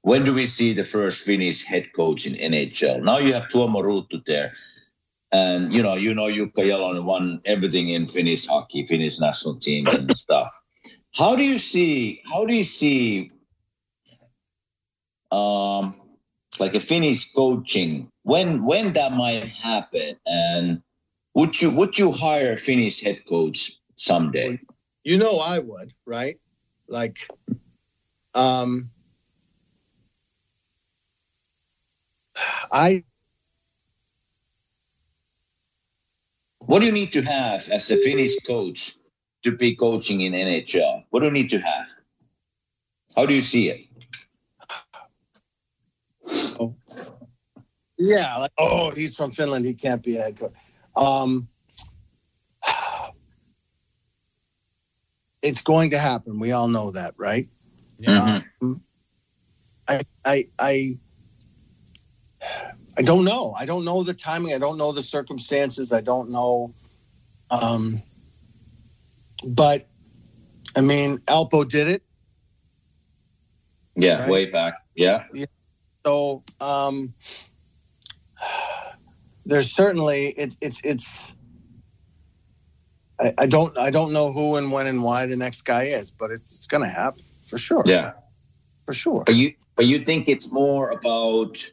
When 0.01 0.23
do 0.23 0.33
we 0.33 0.45
see 0.45 0.73
the 0.73 0.85
first 0.85 1.25
Finnish 1.25 1.63
head 1.63 1.87
coach 1.93 2.25
in 2.25 2.33
NHL? 2.33 3.03
Now 3.03 3.17
you 3.17 3.33
have 3.33 3.49
Tuomo 3.49 3.83
Ruutu 3.83 4.23
there, 4.25 4.53
and 5.31 5.71
you 5.71 5.83
know, 5.83 5.95
you 5.95 6.13
know, 6.13 6.23
Jukka 6.25 6.63
Jalonen 6.65 7.03
won 7.03 7.39
everything 7.45 7.89
in 7.89 8.05
Finnish 8.05 8.45
hockey, 8.45 8.85
Finnish 8.85 9.19
national 9.19 9.55
team 9.55 9.85
and 9.87 10.15
stuff. 10.17 10.57
How 11.13 11.35
do 11.35 11.43
you 11.43 11.57
see? 11.57 12.21
How 12.31 12.45
do 12.45 12.53
you 12.53 12.63
see? 12.63 13.31
Um, 15.31 15.93
like 16.57 16.73
a 16.73 16.79
Finnish 16.79 17.31
coaching 17.33 18.11
when 18.23 18.65
when 18.65 18.93
that 18.93 19.13
might 19.13 19.49
happen, 19.49 20.15
and 20.25 20.81
would 21.35 21.61
you 21.61 21.69
would 21.69 21.97
you 21.97 22.11
hire 22.11 22.53
a 22.53 22.57
Finnish 22.57 23.01
head 23.01 23.19
coach 23.27 23.71
someday? 23.95 24.59
You 25.03 25.17
know, 25.17 25.37
I 25.37 25.59
would, 25.59 25.93
right? 26.05 26.39
Like, 26.87 27.27
um, 28.33 28.91
I 32.71 33.03
What 36.69 36.81
do 36.81 36.85
you 36.85 36.91
need 36.91 37.11
to 37.13 37.23
have 37.23 37.67
as 37.69 37.89
a 37.89 37.97
Finnish 37.97 38.35
coach 38.45 38.95
to 39.43 39.51
be 39.51 39.75
coaching 39.75 40.21
in 40.21 40.33
NHL? 40.33 41.03
What 41.09 41.21
do 41.21 41.25
you 41.25 41.31
need 41.31 41.49
to 41.49 41.57
have? 41.57 41.87
How 43.15 43.25
do 43.25 43.33
you 43.33 43.41
see 43.41 43.69
it? 43.69 43.87
Oh. 46.59 46.75
Yeah, 47.97 48.37
like 48.37 48.51
oh, 48.59 48.91
he's 48.91 49.15
from 49.15 49.31
Finland. 49.31 49.65
He 49.65 49.73
can't 49.73 50.03
be 50.03 50.17
a 50.17 50.21
head 50.21 50.37
coach. 50.37 50.53
Um, 50.95 51.47
it's 55.41 55.61
going 55.61 55.89
to 55.89 55.97
happen. 55.97 56.37
We 56.37 56.51
all 56.51 56.67
know 56.67 56.91
that, 56.91 57.15
right? 57.17 57.49
Mhm. 57.99 58.45
Um, 58.61 58.83
I, 59.87 60.01
I, 60.23 60.47
I, 60.59 60.99
I 62.99 63.01
don't 63.01 63.23
know. 63.23 63.53
I 63.57 63.65
don't 63.65 63.85
know 63.85 64.03
the 64.03 64.13
timing. 64.13 64.53
I 64.53 64.57
don't 64.57 64.77
know 64.77 64.91
the 64.91 65.01
circumstances. 65.01 65.93
I 65.93 66.01
don't 66.01 66.29
know. 66.31 66.73
Um, 67.49 68.01
but 69.47 69.87
I 70.75 70.81
mean, 70.81 71.19
Alpo 71.19 71.65
did 71.65 71.87
it. 71.87 72.03
Yeah, 73.95 74.19
Right. 74.19 74.29
way 74.29 74.45
back. 74.47 74.73
Yeah. 74.95 75.23
yeah. 75.33 75.45
So 76.05 76.43
um, 76.59 77.13
there's 79.45 79.71
certainly 79.71 80.27
it, 80.37 80.57
it's 80.59 80.81
it's. 80.83 81.35
I, 83.17 83.33
I 83.37 83.45
don't 83.45 83.77
I 83.77 83.91
don't 83.91 84.11
know 84.11 84.33
who 84.33 84.57
and 84.57 84.73
when 84.73 84.87
and 84.87 85.01
why 85.01 85.25
the 85.25 85.37
next 85.37 85.61
guy 85.61 85.83
is, 85.83 86.11
but 86.11 86.31
it's 86.31 86.53
it's 86.53 86.67
going 86.67 86.83
to 86.83 86.89
happen 86.89 87.23
for 87.47 87.57
sure. 87.57 87.83
Yeah. 87.85 88.11
for 88.85 88.93
sure. 88.93 89.23
But 89.25 89.35
you 89.35 89.53
but 89.75 89.85
you 89.85 89.99
think 90.03 90.27
it's 90.27 90.51
more 90.51 90.89
about 90.91 91.71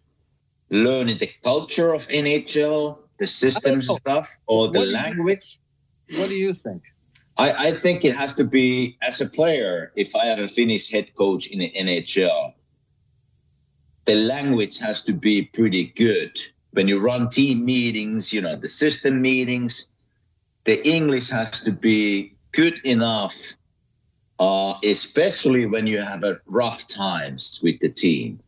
learning 0.70 1.18
the 1.18 1.30
culture 1.42 1.94
of 1.94 2.06
NHL, 2.08 2.98
the 3.18 3.26
system 3.26 3.82
stuff, 3.82 4.36
or 4.46 4.68
the 4.68 4.78
What 4.78 4.84
do 4.84 4.90
you- 4.90 4.96
language? 4.96 5.58
What 6.18 6.28
do 6.28 6.34
you 6.34 6.52
think? 6.52 6.82
I, 7.38 7.68
I 7.68 7.72
think 7.80 8.04
it 8.04 8.14
has 8.14 8.34
to 8.34 8.44
be 8.44 8.96
as 9.02 9.20
a 9.20 9.26
player. 9.26 9.92
If 9.96 10.14
I 10.16 10.24
have 10.26 10.38
a 10.38 10.48
Finnish 10.48 10.88
head 10.90 11.14
coach 11.14 11.48
in 11.48 11.58
the 11.58 11.70
NHL, 11.76 12.54
the 14.06 14.14
language 14.14 14.78
has 14.78 15.02
to 15.02 15.12
be 15.12 15.42
pretty 15.42 15.84
good. 15.96 16.38
When 16.72 16.88
you 16.88 16.98
run 16.98 17.28
team 17.28 17.64
meetings, 17.64 18.32
you 18.32 18.40
know 18.40 18.56
the 18.56 18.68
system 18.68 19.20
meetings, 19.20 19.86
the 20.64 20.86
English 20.88 21.28
has 21.30 21.60
to 21.60 21.72
be 21.72 22.34
good 22.52 22.78
enough, 22.84 23.34
uh, 24.38 24.74
especially 24.84 25.66
when 25.66 25.86
you 25.86 26.00
have 26.00 26.22
a 26.24 26.38
rough 26.46 26.86
times 26.86 27.60
with 27.62 27.78
the 27.80 27.88
team. 27.88 28.40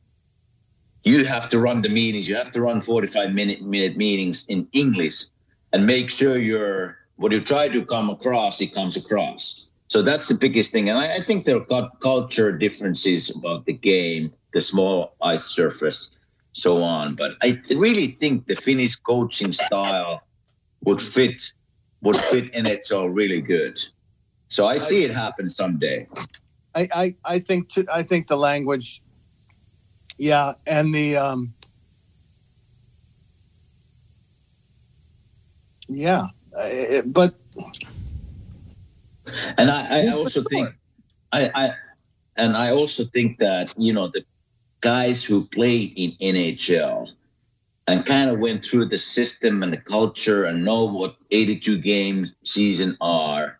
You 1.08 1.24
have 1.24 1.48
to 1.48 1.58
run 1.58 1.80
the 1.80 1.88
meetings. 1.88 2.28
You 2.28 2.36
have 2.36 2.52
to 2.52 2.60
run 2.60 2.82
forty-five 2.82 3.32
minute 3.32 3.62
minute 3.62 3.96
meetings 3.96 4.44
in 4.48 4.68
English 4.72 5.24
and 5.72 5.86
make 5.86 6.10
sure 6.10 6.36
you're 6.36 6.98
what 7.16 7.32
you 7.32 7.40
try 7.40 7.66
to 7.66 7.84
come 7.84 8.10
across, 8.10 8.60
it 8.60 8.74
comes 8.74 8.96
across. 8.96 9.40
So 9.88 10.02
that's 10.02 10.28
the 10.28 10.34
biggest 10.34 10.70
thing. 10.70 10.90
And 10.90 10.98
I, 10.98 11.16
I 11.16 11.24
think 11.24 11.46
there 11.46 11.60
are 11.72 11.90
culture 12.00 12.52
differences 12.52 13.30
about 13.30 13.64
the 13.64 13.72
game, 13.72 14.32
the 14.52 14.60
small 14.60 15.14
ice 15.22 15.44
surface, 15.44 16.10
so 16.52 16.82
on. 16.82 17.14
But 17.14 17.32
I 17.42 17.58
really 17.74 18.08
think 18.20 18.46
the 18.46 18.56
Finnish 18.56 18.94
coaching 18.96 19.54
style 19.54 20.22
would 20.84 21.00
fit 21.00 21.40
would 22.02 22.16
fit 22.16 22.52
NHL 22.52 23.08
really 23.12 23.40
good. 23.40 23.78
So 24.48 24.66
I 24.66 24.76
see 24.76 25.04
it 25.04 25.10
happen 25.10 25.48
someday. 25.48 26.06
I 26.74 26.88
I, 26.94 27.14
I 27.24 27.38
think 27.38 27.70
to, 27.70 27.86
I 27.90 28.02
think 28.02 28.26
the 28.26 28.36
language, 28.36 29.00
yeah, 30.18 30.52
and 30.66 30.94
the 30.94 31.16
um, 31.16 31.54
yeah, 35.88 36.26
it- 36.58 37.12
but 37.12 37.34
And 39.58 39.70
I, 39.70 40.02
I 40.04 40.08
also 40.08 40.42
think 40.44 40.70
I, 41.32 41.50
I 41.54 41.70
and 42.36 42.56
I 42.56 42.70
also 42.70 43.04
think 43.06 43.38
that 43.38 43.74
you 43.76 43.92
know 43.92 44.08
the 44.08 44.24
guys 44.80 45.24
who 45.24 45.46
played 45.48 45.92
in 45.96 46.12
NHL 46.20 47.08
and 47.86 48.04
kind 48.04 48.30
of 48.30 48.38
went 48.38 48.64
through 48.64 48.88
the 48.88 48.98
system 48.98 49.62
and 49.62 49.72
the 49.72 49.78
culture 49.78 50.44
and 50.44 50.64
know 50.64 50.84
what 50.84 51.16
82 51.30 51.78
games 51.78 52.34
season 52.44 52.96
are, 53.00 53.58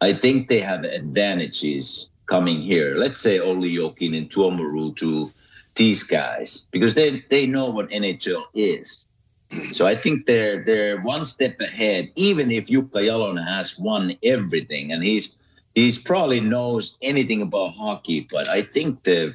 I 0.00 0.12
think 0.12 0.48
they 0.48 0.60
have 0.60 0.84
advantages 0.84 2.08
coming 2.28 2.62
here. 2.62 2.96
Let's 2.96 3.20
say 3.20 3.38
Olli 3.38 3.74
Jokinen 3.76 4.18
and 4.18 4.30
Tuomo 4.30 4.62
Ruutu, 4.62 5.32
these 5.74 6.02
guys, 6.02 6.62
because 6.70 6.94
they 6.94 7.24
they 7.30 7.46
know 7.46 7.70
what 7.70 7.88
NHL 7.90 8.44
is. 8.54 9.06
So 9.72 9.86
I 9.86 9.94
think 9.94 10.26
they're 10.26 10.64
they're 10.64 11.00
one 11.02 11.24
step 11.24 11.60
ahead, 11.60 12.10
even 12.16 12.50
if 12.50 12.68
Jukka 12.68 13.02
Jalonen 13.02 13.46
has 13.46 13.78
won 13.78 14.16
everything 14.22 14.92
and 14.92 15.02
he's 15.02 15.30
he's 15.74 15.98
probably 15.98 16.40
knows 16.40 16.96
anything 17.02 17.42
about 17.42 17.74
hockey, 17.74 18.26
but 18.30 18.48
I 18.48 18.62
think 18.62 19.02
the 19.04 19.34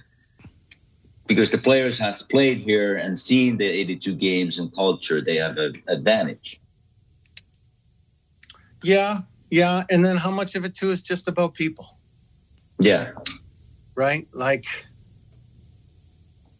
because 1.27 1.51
the 1.51 1.57
players 1.57 1.99
has 1.99 2.23
played 2.23 2.59
here 2.59 2.95
and 2.97 3.17
seen 3.19 3.57
the 3.57 3.65
82 3.65 4.15
games 4.15 4.59
and 4.59 4.73
culture, 4.73 5.21
they 5.21 5.35
have 5.37 5.57
an 5.57 5.81
advantage. 5.87 6.59
yeah, 8.83 9.19
yeah, 9.49 9.83
and 9.89 10.03
then 10.05 10.17
how 10.17 10.31
much 10.31 10.55
of 10.55 10.65
it 10.65 10.73
too 10.75 10.91
is 10.91 11.01
just 11.01 11.27
about 11.27 11.53
people, 11.53 11.99
Yeah, 12.79 13.11
right? 13.95 14.27
Like, 14.33 14.65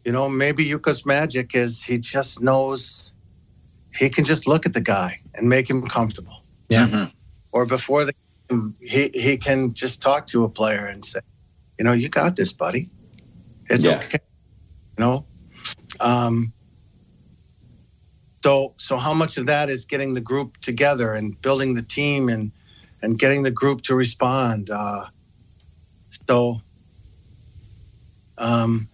you 0.04 0.12
know, 0.12 0.28
maybe 0.28 0.64
Jukka's 0.64 1.04
magic 1.04 1.54
is 1.54 1.82
he 1.82 1.98
just 1.98 2.40
knows 2.40 3.12
he 3.94 4.08
can 4.08 4.24
just 4.24 4.46
look 4.46 4.66
at 4.66 4.72
the 4.72 4.80
guy 4.80 5.18
and 5.34 5.48
make 5.48 5.68
him 5.68 5.86
comfortable. 5.86 6.42
Yeah. 6.68 6.86
Mhm. 6.88 7.12
or 7.52 7.64
before 7.66 8.04
the 8.04 8.12
he 8.80 9.10
he 9.14 9.36
can 9.36 9.72
just 9.72 10.00
talk 10.02 10.26
to 10.26 10.44
a 10.44 10.48
player 10.48 10.86
and 10.86 11.04
say, 11.04 11.20
you 11.78 11.84
know, 11.84 11.92
you 11.92 12.08
got 12.08 12.36
this, 12.36 12.52
buddy. 12.52 12.90
It's 13.68 13.84
Yeah. 13.84 13.96
okay. 13.96 14.18
You 14.98 15.04
know. 15.04 15.26
Um, 16.00 16.52
so 18.44 18.74
so 18.76 18.96
how 18.98 19.14
much 19.14 19.36
of 19.36 19.46
that 19.46 19.68
is 19.68 19.84
getting 19.84 20.14
the 20.14 20.20
group 20.20 20.58
together 20.58 21.12
and 21.12 21.40
building 21.42 21.74
the 21.74 21.82
team 21.82 22.28
and 22.28 22.52
and 23.02 23.18
getting 23.18 23.42
the 23.42 23.50
group 23.50 23.82
to 23.82 23.94
respond? 23.94 24.70
Uh, 24.70 25.06
so, 26.28 26.60
um, 28.38 28.88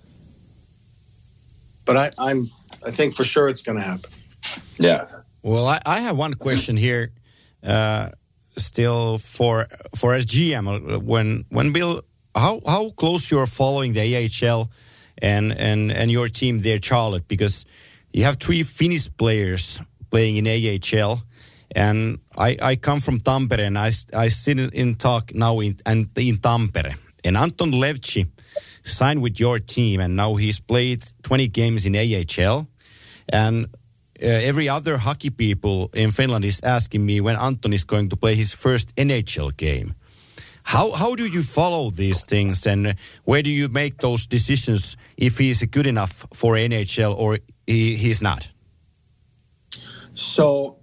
but 1.84 1.96
I, 1.96 2.10
I'm 2.18 2.46
I 2.86 2.90
think 2.90 3.16
for 3.16 3.24
sure 3.24 3.48
it's 3.48 3.62
going 3.62 3.78
to 3.78 3.84
happen. 3.84 4.10
yeah, 4.78 5.06
Well, 5.42 5.66
I, 5.66 5.80
I 5.86 6.00
have 6.00 6.16
one 6.18 6.34
question 6.34 6.76
here, 6.76 7.12
uh, 7.62 8.10
still 8.58 9.18
for 9.18 9.66
for 9.94 10.14
as 10.14 10.26
GM. 10.26 11.02
When 11.02 11.44
when 11.48 11.72
Bill, 11.72 12.02
how 12.34 12.60
how 12.66 12.90
close 12.90 13.30
you're 13.30 13.46
following 13.46 13.94
the 13.94 14.02
AHL 14.16 14.70
and 15.18 15.52
and 15.52 15.92
and 15.92 16.10
your 16.10 16.28
team 16.28 16.60
there, 16.60 16.78
Charlotte, 16.82 17.26
because 17.28 17.64
you 18.12 18.24
have 18.24 18.36
three 18.36 18.62
Finnish 18.62 19.08
players 19.16 19.80
playing 20.10 20.36
in 20.36 20.46
AHL, 20.46 21.22
and 21.74 22.18
I 22.36 22.56
I 22.60 22.76
come 22.76 23.00
from 23.00 23.20
Tampere 23.20 23.66
and 23.66 23.78
I 23.78 23.92
I 24.12 24.28
sit 24.28 24.58
in, 24.58 24.70
in 24.70 24.94
talk 24.96 25.34
now 25.34 25.60
in 25.60 25.78
and 25.86 26.08
in 26.16 26.38
Tampere, 26.38 26.96
and 27.24 27.36
Anton 27.36 27.72
Levtchi 27.72 28.28
signed 28.84 29.22
with 29.22 29.40
your 29.40 29.58
team, 29.58 30.00
and 30.00 30.14
now 30.14 30.36
he's 30.36 30.60
played 30.60 31.02
20 31.22 31.48
games 31.48 31.86
in 31.86 31.96
AHL, 31.96 32.68
and 33.28 33.66
uh, 34.22 34.26
every 34.26 34.68
other 34.68 34.98
hockey 34.98 35.30
people 35.30 35.90
in 35.92 36.10
Finland 36.10 36.44
is 36.44 36.60
asking 36.62 37.04
me 37.04 37.20
when 37.20 37.36
Anton 37.36 37.72
is 37.72 37.84
going 37.84 38.08
to 38.10 38.16
play 38.16 38.36
his 38.36 38.52
first 38.52 38.94
NHL 38.96 39.56
game. 39.56 39.94
How 40.62 40.92
how 40.92 41.14
do 41.14 41.26
you 41.26 41.42
follow 41.42 41.90
these 41.90 42.24
things, 42.24 42.66
and 42.66 42.94
where 43.24 43.42
do 43.42 43.50
you 43.50 43.68
make 43.68 43.98
those 43.98 44.26
decisions 44.26 44.96
if 45.16 45.38
he's 45.38 45.62
good 45.64 45.86
enough 45.86 46.26
for 46.32 46.54
NHL 46.54 47.14
or 47.16 47.38
he, 47.66 47.96
he's 47.96 48.22
not? 48.22 48.48
So 50.14 50.78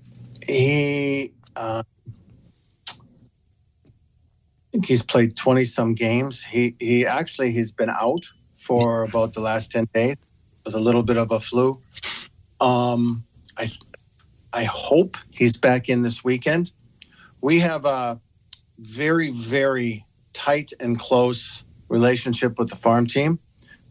he, 0.45 1.31
uh, 1.55 1.83
think 4.71 4.85
he's 4.85 5.03
played 5.03 5.35
twenty 5.35 5.63
some 5.63 5.93
games. 5.93 6.43
He 6.43 6.75
he 6.79 7.05
actually 7.05 7.51
he's 7.51 7.71
been 7.71 7.89
out 7.89 8.25
for 8.55 9.03
about 9.03 9.33
the 9.33 9.41
last 9.41 9.71
ten 9.71 9.87
days 9.93 10.17
with 10.65 10.75
a 10.75 10.79
little 10.79 11.03
bit 11.03 11.17
of 11.17 11.31
a 11.31 11.39
flu. 11.39 11.79
Um, 12.59 13.23
I 13.57 13.71
I 14.53 14.63
hope 14.63 15.17
he's 15.31 15.57
back 15.57 15.89
in 15.89 16.01
this 16.03 16.23
weekend. 16.23 16.71
We 17.41 17.59
have 17.59 17.85
a 17.85 18.19
very 18.79 19.31
very 19.31 20.05
tight 20.33 20.71
and 20.79 20.97
close 20.97 21.63
relationship 21.89 22.57
with 22.57 22.69
the 22.69 22.75
farm 22.75 23.05
team. 23.05 23.39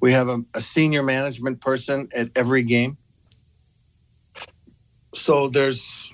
We 0.00 0.12
have 0.12 0.28
a, 0.28 0.42
a 0.54 0.60
senior 0.60 1.02
management 1.02 1.60
person 1.60 2.08
at 2.14 2.30
every 2.34 2.62
game. 2.62 2.96
So 5.12 5.48
there's 5.48 6.12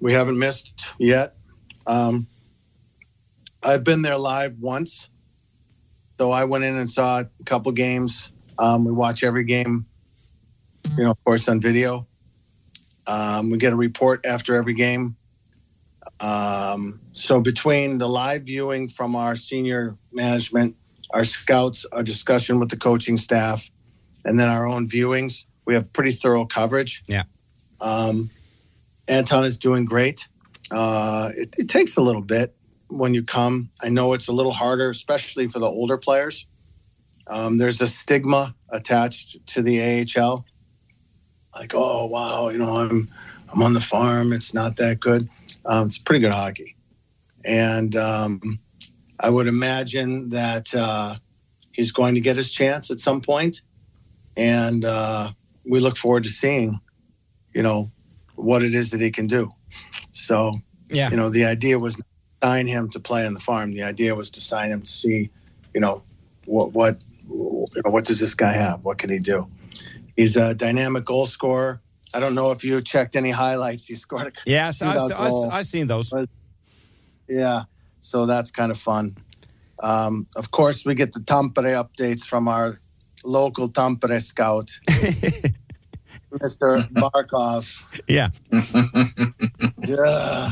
we 0.00 0.12
haven't 0.12 0.38
missed 0.38 0.94
yet. 0.98 1.36
Um, 1.86 2.26
I've 3.64 3.82
been 3.82 4.02
there 4.02 4.18
live 4.18 4.58
once. 4.60 5.08
So 6.18 6.30
I 6.30 6.44
went 6.44 6.64
in 6.64 6.76
and 6.76 6.88
saw 6.88 7.20
a 7.20 7.44
couple 7.44 7.72
games. 7.72 8.30
Um, 8.58 8.84
we 8.84 8.92
watch 8.92 9.24
every 9.24 9.44
game, 9.44 9.86
you 10.96 11.04
know, 11.04 11.10
of 11.12 11.24
course, 11.24 11.48
on 11.48 11.60
video. 11.60 12.06
Um, 13.06 13.50
we 13.50 13.58
get 13.58 13.72
a 13.72 13.76
report 13.76 14.24
after 14.26 14.54
every 14.54 14.74
game. 14.74 15.16
Um, 16.20 17.00
so 17.12 17.40
between 17.40 17.98
the 17.98 18.08
live 18.08 18.42
viewing 18.42 18.86
from 18.86 19.16
our 19.16 19.34
senior 19.34 19.96
management, 20.12 20.76
our 21.10 21.24
scouts, 21.24 21.84
our 21.90 22.02
discussion 22.02 22.60
with 22.60 22.68
the 22.68 22.76
coaching 22.76 23.16
staff, 23.16 23.68
and 24.24 24.38
then 24.38 24.48
our 24.48 24.66
own 24.66 24.86
viewings, 24.86 25.46
we 25.64 25.74
have 25.74 25.92
pretty 25.92 26.12
thorough 26.12 26.44
coverage. 26.44 27.02
Yeah. 27.06 27.24
Um, 27.80 28.30
Anton 29.08 29.44
is 29.44 29.58
doing 29.58 29.84
great. 29.84 30.28
Uh, 30.70 31.30
it, 31.34 31.54
it 31.58 31.68
takes 31.68 31.96
a 31.96 32.02
little 32.02 32.22
bit 32.22 32.54
when 32.94 33.14
you 33.14 33.22
come. 33.22 33.70
I 33.82 33.88
know 33.88 34.12
it's 34.12 34.28
a 34.28 34.32
little 34.32 34.52
harder, 34.52 34.90
especially 34.90 35.48
for 35.48 35.58
the 35.58 35.66
older 35.66 35.98
players. 35.98 36.46
Um, 37.26 37.58
there's 37.58 37.80
a 37.80 37.86
stigma 37.86 38.54
attached 38.70 39.44
to 39.48 39.62
the 39.62 39.80
AHL, 40.16 40.44
like, 41.54 41.72
oh 41.74 42.06
wow, 42.06 42.48
you 42.50 42.58
know, 42.58 42.76
I'm 42.76 43.08
I'm 43.52 43.62
on 43.62 43.72
the 43.72 43.80
farm. 43.80 44.32
It's 44.32 44.52
not 44.52 44.76
that 44.76 45.00
good. 45.00 45.28
Um, 45.64 45.86
it's 45.86 45.98
pretty 45.98 46.20
good 46.20 46.32
hockey, 46.32 46.76
and 47.44 47.96
um, 47.96 48.58
I 49.20 49.30
would 49.30 49.46
imagine 49.46 50.28
that 50.30 50.74
uh, 50.74 51.16
he's 51.72 51.92
going 51.92 52.14
to 52.14 52.20
get 52.20 52.36
his 52.36 52.52
chance 52.52 52.90
at 52.90 53.00
some 53.00 53.20
point, 53.20 53.62
and 54.36 54.84
uh, 54.84 55.30
we 55.64 55.80
look 55.80 55.96
forward 55.96 56.24
to 56.24 56.30
seeing, 56.30 56.78
you 57.54 57.62
know, 57.62 57.90
what 58.34 58.62
it 58.62 58.74
is 58.74 58.90
that 58.90 59.00
he 59.00 59.10
can 59.10 59.26
do. 59.26 59.50
So, 60.12 60.58
Yeah. 60.90 61.10
you 61.10 61.16
know, 61.16 61.30
the 61.30 61.44
idea 61.44 61.78
was 61.78 61.96
sign 62.44 62.66
him 62.66 62.90
to 62.90 63.00
play 63.00 63.26
on 63.26 63.32
the 63.32 63.40
farm. 63.40 63.72
The 63.72 63.82
idea 63.82 64.14
was 64.14 64.30
to 64.30 64.40
sign 64.40 64.70
him 64.70 64.82
to 64.82 64.90
see, 64.90 65.30
you 65.74 65.80
know, 65.80 66.02
what 66.44 66.72
what 66.72 67.02
you 67.28 67.68
know, 67.84 67.90
what 67.90 68.04
does 68.04 68.20
this 68.20 68.34
guy 68.34 68.52
have? 68.52 68.84
What 68.84 68.98
can 68.98 69.10
he 69.10 69.18
do? 69.18 69.48
He's 70.16 70.36
a 70.36 70.54
dynamic 70.54 71.04
goal 71.04 71.26
scorer. 71.26 71.80
I 72.12 72.20
don't 72.20 72.34
know 72.34 72.52
if 72.52 72.62
you 72.62 72.80
checked 72.82 73.16
any 73.16 73.30
highlights. 73.30 73.86
He 73.86 73.96
scored 73.96 74.28
a 74.28 74.32
Yes, 74.46 74.82
I, 74.82 74.92
I, 74.92 75.08
goal. 75.08 75.50
I, 75.50 75.62
seen 75.62 75.86
those. 75.88 76.12
Yeah, 77.28 77.62
so 78.00 78.26
that's 78.26 78.50
kind 78.50 78.70
of 78.70 78.78
fun. 78.78 79.16
Um, 79.82 80.26
of 80.36 80.50
course, 80.50 80.84
we 80.84 80.94
get 80.94 81.12
the 81.12 81.20
Tampere 81.20 81.74
updates 81.82 82.24
from 82.24 82.46
our 82.46 82.78
local 83.24 83.68
Tampere 83.68 84.20
scout, 84.22 84.70
Mr. 86.44 86.86
Barkov. 86.92 87.64
Yeah, 88.06 88.28
Yeah. 89.88 90.50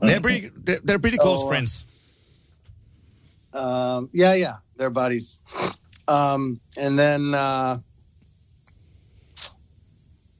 They're 0.00 0.20
pretty, 0.20 0.50
they're, 0.56 0.78
they're 0.82 0.98
pretty 0.98 1.18
close 1.18 1.40
So, 1.40 1.46
uh, 1.46 1.48
friends. 1.48 1.86
Um, 3.52 4.10
yeah, 4.12 4.34
yeah, 4.34 4.56
they're 4.76 4.90
buddies. 4.90 5.40
Um, 6.06 6.60
and 6.76 6.98
then 6.98 7.34
uh, 7.34 7.78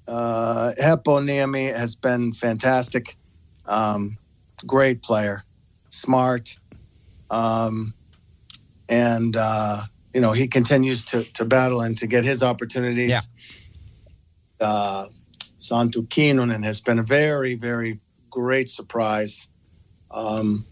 uh, 0.06 0.72
Heponiemi 0.80 1.74
has 1.74 1.94
been 1.96 2.32
fantastic. 2.32 3.16
Um, 3.66 4.16
great 4.66 5.02
player, 5.02 5.44
smart, 5.90 6.56
um, 7.30 7.92
and 8.88 9.36
uh, 9.36 9.82
you 10.14 10.20
know 10.20 10.32
he 10.32 10.48
continues 10.48 11.04
to 11.06 11.24
to 11.24 11.44
battle 11.44 11.82
and 11.82 11.96
to 11.98 12.06
get 12.06 12.24
his 12.24 12.42
opportunities. 12.42 13.10
Yeah. 13.10 13.20
Uh, 14.60 15.08
Santtu 15.58 16.06
Kinnunen 16.08 16.64
has 16.64 16.80
been 16.80 16.98
a 16.98 17.02
very, 17.02 17.54
very 17.54 18.00
great 18.30 18.68
surprise. 18.68 19.48
Um, 20.10 20.64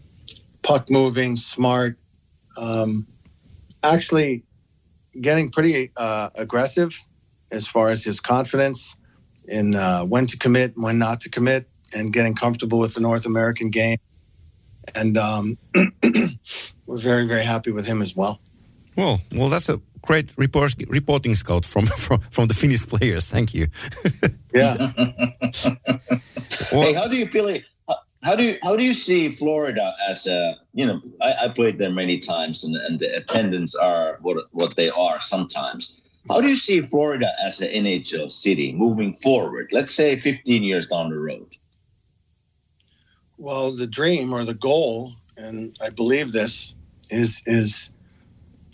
puck 0.63 0.89
moving, 0.89 1.35
smart, 1.35 1.97
um, 2.57 3.07
actually 3.83 4.43
getting 5.19 5.49
pretty 5.49 5.91
uh, 5.97 6.29
aggressive 6.35 6.99
as 7.51 7.67
far 7.67 7.89
as 7.89 8.03
his 8.03 8.19
confidence 8.19 8.95
in 9.47 9.75
uh, 9.75 10.03
when 10.03 10.25
to 10.27 10.37
commit, 10.37 10.75
and 10.75 10.83
when 10.83 10.99
not 10.99 11.21
to 11.21 11.29
commit, 11.29 11.69
and 11.95 12.11
getting 12.11 12.35
comfortable 12.35 12.79
with 12.79 12.93
the 12.93 12.99
North 12.99 13.25
American 13.25 13.69
game. 13.69 13.97
And 14.95 15.17
um, 15.17 15.57
we're 16.85 16.97
very, 16.97 17.27
very 17.27 17.43
happy 17.43 17.71
with 17.71 17.85
him 17.85 18.01
as 18.01 18.15
well. 18.15 18.41
Well, 18.95 19.21
well, 19.31 19.49
that's 19.49 19.69
a 19.69 19.79
great 20.01 20.31
report, 20.37 20.73
reporting 20.87 21.35
scout 21.35 21.65
from, 21.65 21.85
from 22.05 22.19
from 22.31 22.47
the 22.47 22.53
Finnish 22.53 22.85
players. 22.87 23.29
Thank 23.29 23.53
you. 23.53 23.67
Yeah. 24.53 24.91
Well, 26.71 26.81
hey, 26.81 26.93
how 26.93 27.07
do 27.07 27.15
you 27.15 27.27
feel? 27.29 27.47
it- 27.47 27.63
How 28.23 28.35
do 28.35 28.43
you 28.43 28.57
how 28.63 28.75
do 28.75 28.83
you 28.83 28.93
see 28.93 29.35
Florida 29.35 29.93
as 30.09 30.27
a 30.27 30.57
you 30.73 30.85
know 30.87 30.99
I, 31.21 31.45
I 31.45 31.47
played 31.49 31.77
there 31.77 31.91
many 31.91 32.17
times 32.17 32.63
and, 32.63 32.75
and 32.75 32.99
the 32.99 33.15
attendance 33.15 33.75
are 33.75 34.17
what 34.21 34.37
what 34.51 34.75
they 34.75 34.89
are 34.89 35.19
sometimes. 35.19 35.93
How 36.29 36.41
do 36.41 36.47
you 36.49 36.55
see 36.55 36.81
Florida 36.81 37.29
as 37.47 37.61
an 37.61 37.67
NHL 37.69 38.31
city 38.31 38.73
moving 38.73 39.13
forward? 39.15 39.69
Let's 39.71 39.93
say 39.93 40.19
15 40.19 40.63
years 40.63 40.87
down 40.87 41.09
the 41.09 41.19
road. 41.19 41.47
Well, 43.37 43.71
the 43.75 43.87
dream 43.87 44.33
or 44.33 44.43
the 44.43 44.55
goal, 44.55 45.13
and 45.37 45.77
I 45.79 45.89
believe 45.89 46.31
this 46.31 46.73
is 47.09 47.41
is 47.45 47.91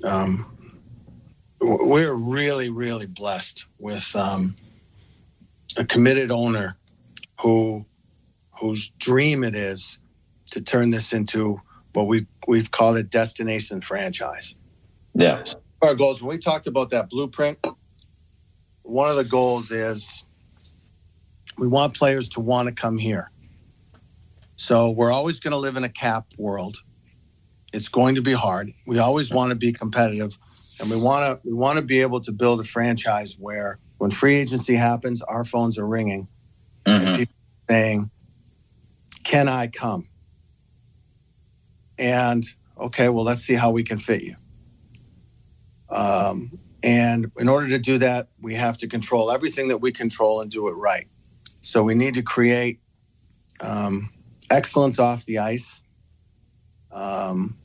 um, 0.04 0.32
w- 0.38 0.53
we're 1.64 2.14
really 2.14 2.70
really 2.70 3.08
blessed 3.08 3.66
with 3.80 4.16
um, 4.16 4.56
a 5.78 5.86
committed 5.86 6.32
owner 6.32 6.78
who 7.42 7.86
whose 8.60 8.90
dream 9.00 9.44
it 9.44 9.56
is 9.56 10.00
to 10.52 10.62
turn 10.62 10.90
this 10.90 11.14
into 11.14 11.60
what 11.94 12.08
we 12.08 12.26
we've 12.48 12.72
called 12.72 12.98
a 12.98 13.04
destination 13.04 13.82
franchise. 13.82 14.56
Yeah. 15.16 15.44
Our 15.82 15.96
goals 15.96 16.22
when 16.22 16.30
we 16.30 16.38
talked 16.38 16.68
about 16.68 16.90
that 16.92 17.10
blueprint, 17.10 17.58
one 18.84 19.10
of 19.10 19.16
the 19.16 19.24
goals 19.24 19.72
is 19.72 20.24
we 21.58 21.68
want 21.68 21.96
players 21.96 22.30
to 22.30 22.40
want 22.40 22.68
to 22.68 22.74
come 22.74 22.98
here. 22.98 23.30
So 24.56 24.92
we're 24.92 25.12
always 25.12 25.40
going 25.40 25.52
to 25.52 25.58
live 25.58 25.78
in 25.78 25.84
a 25.84 25.90
cap 25.90 26.26
world. 26.38 26.78
It's 27.74 27.90
going 27.90 28.16
to 28.16 28.22
be 28.22 28.34
hard. 28.34 28.72
We 28.86 29.00
always 29.00 29.32
want 29.32 29.50
to 29.50 29.56
be 29.56 29.74
competitive, 29.74 30.38
and 30.84 30.92
we 30.92 30.98
want 30.98 31.24
to 31.42 31.48
we 31.48 31.54
want 31.54 31.80
to 31.80 31.86
be 31.86 32.02
able 32.02 32.20
to 32.20 32.34
build 32.34 32.60
a 32.60 32.64
franchise 32.64 33.38
where 33.40 33.80
when 34.00 34.12
free 34.12 34.36
agency 34.36 34.76
happens, 34.76 35.22
our 35.22 35.46
phones 35.46 35.80
are 35.80 35.88
ringing 35.88 36.28
and 36.86 37.08
Mhm. 37.08 37.16
people 37.16 37.36
saying, 37.70 38.12
"Can 39.24 39.48
I 39.48 39.68
come?" 39.68 40.10
And 41.98 42.46
okay, 42.78 43.08
well, 43.08 43.24
let's 43.24 43.42
see 43.42 43.54
how 43.56 43.72
we 43.72 43.84
can 43.84 43.98
fit 43.98 44.24
you. 44.24 44.36
Um, 45.90 46.60
and 46.84 47.32
in 47.38 47.48
order 47.48 47.70
to 47.70 47.80
do 47.80 47.98
that, 48.00 48.30
we 48.42 48.56
have 48.56 48.78
to 48.80 48.88
control 48.88 49.32
everything 49.32 49.70
that 49.70 49.78
we 49.78 49.94
control 49.94 50.42
and 50.42 50.52
do 50.52 50.68
it 50.68 50.74
right. 50.74 51.08
So 51.62 51.82
we 51.82 51.96
need 51.96 52.16
to 52.16 52.24
create 52.24 52.82
um, 53.62 54.12
excellence 54.50 55.00
off 55.00 55.26
the 55.26 55.40
ice. 55.40 55.82
Um, 56.92 57.58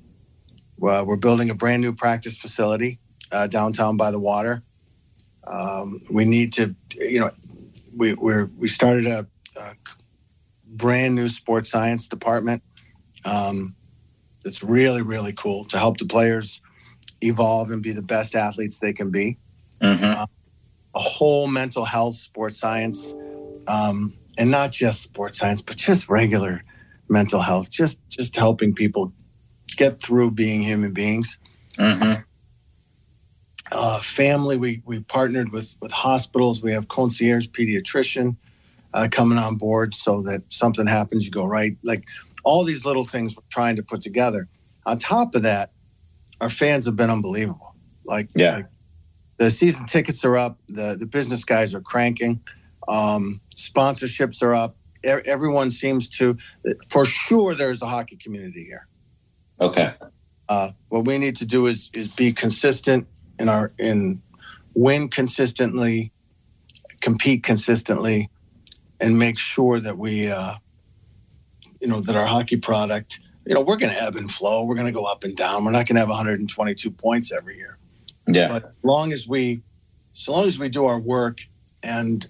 well, 0.78 1.04
we're 1.06 1.16
building 1.16 1.50
a 1.50 1.54
brand 1.54 1.82
new 1.82 1.92
practice 1.92 2.38
facility 2.38 3.00
uh, 3.33 3.47
downtown 3.47 3.97
by 3.97 4.11
the 4.11 4.18
water. 4.18 4.62
Um, 5.47 6.03
we 6.11 6.24
need 6.24 6.53
to, 6.55 6.74
you 6.95 7.20
know, 7.20 7.31
we 7.97 8.14
we're, 8.14 8.47
we 8.57 8.68
started 8.68 9.07
a, 9.07 9.26
a 9.57 9.74
brand 10.66 11.14
new 11.14 11.29
sports 11.29 11.70
science 11.70 12.09
department. 12.09 12.62
Um, 13.24 13.74
that's 14.45 14.62
really 14.62 15.03
really 15.03 15.33
cool 15.33 15.64
to 15.66 15.79
help 15.79 15.99
the 15.99 16.07
players 16.07 16.61
evolve 17.20 17.70
and 17.70 17.83
be 17.83 17.93
the 17.93 18.03
best 18.03 18.35
athletes 18.35 18.79
they 18.79 18.93
can 18.93 19.11
be 19.11 19.37
Mhm. 19.83 20.26
a 20.95 20.99
whole 20.99 21.49
mental 21.49 21.85
health 21.85 22.16
sports 22.16 22.59
science 22.59 23.14
um, 23.66 24.14
and 24.39 24.51
not 24.51 24.70
just 24.70 25.03
sports 25.03 25.39
science 25.39 25.61
but 25.61 25.76
just 25.76 26.09
regular 26.09 26.62
mental 27.09 27.41
health 27.41 27.70
just 27.70 28.01
just 28.09 28.37
helping 28.37 28.72
people 28.72 29.12
get 29.76 30.01
through 30.01 30.31
being 30.31 30.62
human 30.62 30.93
beings. 30.93 31.39
Mm-hmm. 31.79 32.22
Uh, 33.72 33.98
family, 34.00 34.56
we 34.56 34.82
we 34.86 35.02
partnered 35.02 35.52
with 35.52 35.76
with 35.80 35.92
hospitals. 35.92 36.62
We 36.62 36.72
have 36.72 36.88
concierge 36.88 37.48
pediatrician 37.48 38.36
uh, 38.94 39.08
coming 39.10 39.38
on 39.38 39.56
board 39.56 39.94
so 39.94 40.20
that 40.22 40.42
something 40.48 40.86
happens, 40.86 41.24
you 41.26 41.30
go 41.30 41.46
right. 41.46 41.76
Like 41.82 42.04
all 42.44 42.64
these 42.64 42.84
little 42.86 43.04
things 43.04 43.36
we're 43.36 43.42
trying 43.50 43.76
to 43.76 43.82
put 43.82 44.00
together. 44.00 44.48
On 44.86 44.96
top 44.96 45.34
of 45.34 45.42
that, 45.42 45.72
our 46.40 46.48
fans 46.48 46.86
have 46.86 46.96
been 46.96 47.10
unbelievable. 47.10 47.74
Like, 48.06 48.30
Yeah. 48.34 48.56
like 48.56 48.66
the 49.38 49.50
season 49.50 49.86
tickets 49.86 50.24
are 50.24 50.36
up. 50.36 50.58
The 50.68 50.96
the 50.98 51.06
business 51.06 51.44
guys 51.44 51.74
are 51.74 51.80
cranking. 51.82 52.40
Um, 52.88 53.40
sponsorships 53.54 54.42
are 54.42 54.54
up. 54.54 54.76
E- 55.04 55.08
everyone 55.26 55.70
seems 55.70 56.08
to, 56.10 56.36
for 56.88 57.04
sure. 57.04 57.54
There's 57.54 57.82
a 57.82 57.86
hockey 57.86 58.16
community 58.16 58.64
here. 58.64 58.86
Okay. 59.60 59.92
Uh, 60.48 60.70
what 60.88 61.04
we 61.04 61.18
need 61.18 61.36
to 61.36 61.44
do 61.44 61.66
is 61.66 61.90
is 61.92 62.08
be 62.08 62.32
consistent 62.32 63.06
in 63.39 63.49
our 63.49 63.72
in 63.78 64.20
win 64.74 65.09
consistently, 65.09 66.12
compete 67.01 67.43
consistently, 67.43 68.30
and 69.01 69.18
make 69.18 69.39
sure 69.39 69.80
that 69.80 69.99
we, 69.99 70.30
uh, 70.30 70.55
you 71.80 71.89
know, 71.89 72.01
that 72.01 72.16
our 72.16 72.26
hockey 72.26 72.57
product. 72.57 73.20
You 73.47 73.55
know, 73.55 73.62
we're 73.62 73.76
going 73.76 73.93
to 73.93 74.03
ebb 74.03 74.16
and 74.16 74.30
flow. 74.30 74.64
We're 74.64 74.74
going 74.74 74.86
to 74.86 74.93
go 74.93 75.05
up 75.05 75.24
and 75.24 75.34
down. 75.34 75.64
We're 75.64 75.70
not 75.70 75.86
going 75.86 75.97
to 75.97 76.01
have 76.01 76.11
122 76.11 76.91
points 76.91 77.32
every 77.32 77.57
year. 77.57 77.78
Yeah. 78.26 78.49
But 78.49 78.74
long 78.82 79.12
as 79.12 79.26
we, 79.26 79.62
so 80.12 80.32
long 80.32 80.47
as 80.47 80.59
we 80.59 80.68
do 80.68 80.84
our 80.84 81.01
work 81.01 81.41
and 81.82 82.28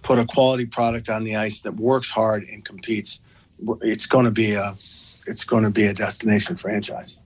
put 0.00 0.18
a 0.18 0.24
quality 0.24 0.64
product 0.64 1.10
on 1.10 1.24
the 1.24 1.36
ice 1.36 1.60
that 1.60 1.74
works 1.74 2.10
hard 2.10 2.44
and 2.44 2.64
competes, 2.64 3.20
it's 3.82 4.06
going 4.06 4.24
to 4.24 4.30
be 4.30 4.54
a, 4.54 4.70
it's 4.70 5.44
going 5.44 5.64
to 5.64 5.70
be 5.70 5.86
a 5.86 5.92
destination 5.92 6.56
franchise. 6.56 7.18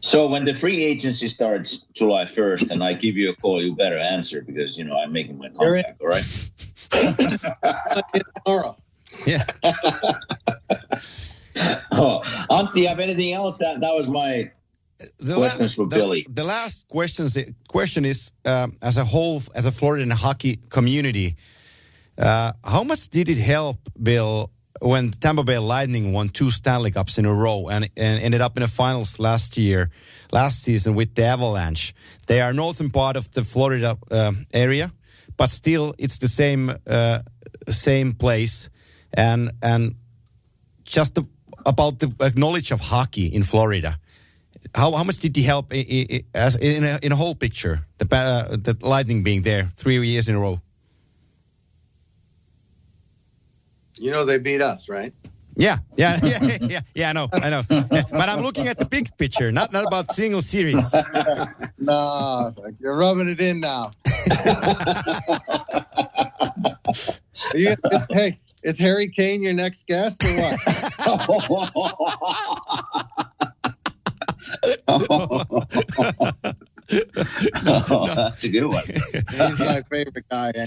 So 0.00 0.26
when 0.26 0.44
the 0.44 0.54
free 0.54 0.82
agency 0.84 1.28
starts 1.28 1.78
July 1.92 2.24
1st 2.24 2.70
and 2.70 2.82
I 2.84 2.92
give 2.94 3.16
you 3.16 3.30
a 3.30 3.36
call, 3.36 3.62
you 3.62 3.74
better 3.76 3.98
answer 3.98 4.42
because, 4.42 4.76
you 4.76 4.84
know, 4.84 4.96
I'm 4.98 5.12
making 5.12 5.38
my 5.38 5.48
You're 5.60 5.76
in. 5.76 5.84
contact, 5.84 6.00
all 6.02 6.08
right? 6.08 6.26
Tomorrow. 8.46 8.76
Yeah. 9.26 9.44
Oh, 11.92 12.20
Antti, 12.50 12.76
you 12.76 12.88
have 12.88 12.98
anything 12.98 13.34
else? 13.34 13.54
That 13.60 13.80
that 13.80 13.92
was 13.94 14.08
my 14.08 14.50
The, 15.18 15.34
Questions 15.34 15.74
for 15.74 15.86
the, 15.86 15.96
Billy. 15.96 16.26
the 16.30 16.44
last 16.44 16.88
questions, 16.88 17.36
question 17.68 18.04
is, 18.06 18.32
um, 18.46 18.76
as 18.80 18.96
a 18.96 19.04
whole, 19.04 19.42
as 19.54 19.66
a 19.66 19.70
Florida 19.70 20.14
hockey 20.14 20.60
community, 20.70 21.36
uh, 22.16 22.52
how 22.64 22.84
much 22.84 23.08
did 23.10 23.28
it 23.28 23.36
help, 23.38 23.76
Bill, 24.02 24.50
when 24.82 25.10
Tampa 25.12 25.44
Bay 25.44 25.58
Lightning 25.58 26.12
won 26.12 26.28
two 26.28 26.50
Stanley 26.50 26.90
Cups 26.90 27.18
in 27.18 27.24
a 27.24 27.32
row 27.32 27.68
and, 27.68 27.88
and 27.96 28.22
ended 28.22 28.40
up 28.40 28.56
in 28.56 28.62
the 28.62 28.68
finals 28.68 29.18
last 29.18 29.56
year, 29.56 29.90
last 30.32 30.62
season 30.62 30.94
with 30.94 31.14
the 31.14 31.24
Avalanche? 31.24 31.94
They 32.26 32.40
are 32.40 32.52
northern 32.52 32.90
part 32.90 33.16
of 33.16 33.30
the 33.30 33.44
Florida 33.44 33.96
uh, 34.10 34.32
area, 34.52 34.92
but 35.36 35.50
still, 35.50 35.94
it's 35.98 36.18
the 36.18 36.28
same 36.28 36.72
uh, 36.86 37.20
same 37.68 38.12
place, 38.12 38.68
and 39.14 39.50
and 39.62 39.94
just 40.84 41.14
the, 41.14 41.24
about 41.64 42.00
the 42.00 42.12
uh, 42.20 42.30
knowledge 42.34 42.72
of 42.72 42.80
hockey 42.80 43.26
in 43.26 43.42
Florida. 43.42 43.98
How, 44.74 44.92
how 44.92 45.04
much 45.04 45.18
did 45.18 45.36
he 45.36 45.42
help 45.42 45.72
i 45.72 45.76
i 45.76 46.24
i 46.34 46.50
in 46.60 46.84
a, 46.84 46.98
in 47.02 47.12
a 47.12 47.16
whole 47.16 47.34
picture? 47.34 47.86
The 47.98 48.06
uh, 48.14 48.56
the 48.56 48.76
Lightning 48.82 49.22
being 49.22 49.42
there 49.42 49.70
three 49.76 49.98
years 50.06 50.28
in 50.28 50.34
a 50.34 50.40
row. 50.40 50.60
You 53.98 54.10
know 54.10 54.24
they 54.24 54.38
beat 54.38 54.60
us, 54.60 54.88
right? 54.88 55.12
Yeah, 55.54 55.78
yeah, 55.96 56.18
yeah, 56.22 56.58
yeah, 56.62 56.80
yeah. 56.94 57.10
I 57.10 57.12
know, 57.12 57.28
I 57.32 57.50
know. 57.50 57.62
Yeah, 57.70 58.04
but 58.10 58.28
I'm 58.28 58.42
looking 58.42 58.68
at 58.68 58.78
the 58.78 58.86
big 58.86 59.16
picture, 59.18 59.52
not 59.52 59.72
not 59.72 59.86
about 59.86 60.12
single 60.12 60.42
series. 60.42 60.94
No, 61.78 62.54
you're 62.78 62.96
rubbing 62.96 63.28
it 63.28 63.40
in 63.40 63.60
now. 63.60 63.90
You, 67.54 67.70
is, 67.70 67.76
hey, 68.10 68.38
is 68.62 68.78
Harry 68.78 69.08
Kane 69.08 69.42
your 69.42 69.52
next 69.52 69.84
guest 69.86 70.24
or 70.24 70.28
what? 70.36 70.60
oh, 74.86 75.66
that's 78.14 78.44
a 78.44 78.48
good 78.48 78.66
one. 78.66 78.84
He's 78.86 79.58
my 79.58 79.82
favorite 79.90 80.24
guy. 80.30 80.52
Eh? 80.54 80.66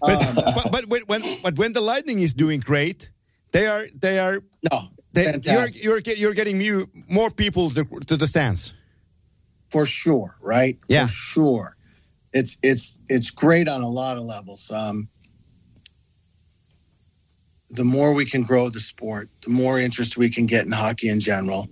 But, 0.00 0.26
Um, 0.26 0.34
but, 0.34 0.72
but 0.72 0.86
when, 0.86 1.02
when 1.02 1.22
but 1.42 1.58
when 1.58 1.72
the 1.72 1.80
Lightning 1.80 2.20
is 2.20 2.32
doing 2.32 2.60
great, 2.60 3.10
they 3.52 3.66
are 3.66 3.84
they 3.94 4.18
are 4.18 4.42
no, 4.70 4.88
they, 5.12 5.38
you're 5.42 5.68
you're 5.74 6.00
you're 6.00 6.34
getting 6.34 6.58
new, 6.58 6.88
more 7.08 7.30
people 7.30 7.70
to, 7.70 7.84
to 8.06 8.16
the 8.16 8.26
stands. 8.26 8.74
for 9.70 9.86
sure, 9.86 10.36
right? 10.40 10.78
Yeah. 10.88 11.06
for 11.06 11.12
sure. 11.12 11.76
It's 12.32 12.56
it's 12.62 12.98
it's 13.08 13.30
great 13.30 13.68
on 13.68 13.82
a 13.82 13.88
lot 13.88 14.16
of 14.16 14.24
levels. 14.24 14.70
Um, 14.70 15.08
the 17.70 17.84
more 17.84 18.14
we 18.14 18.24
can 18.24 18.42
grow 18.42 18.68
the 18.68 18.80
sport, 18.80 19.28
the 19.42 19.50
more 19.50 19.78
interest 19.80 20.16
we 20.16 20.28
can 20.30 20.46
get 20.46 20.64
in 20.64 20.72
hockey 20.72 21.08
in 21.08 21.20
general, 21.20 21.68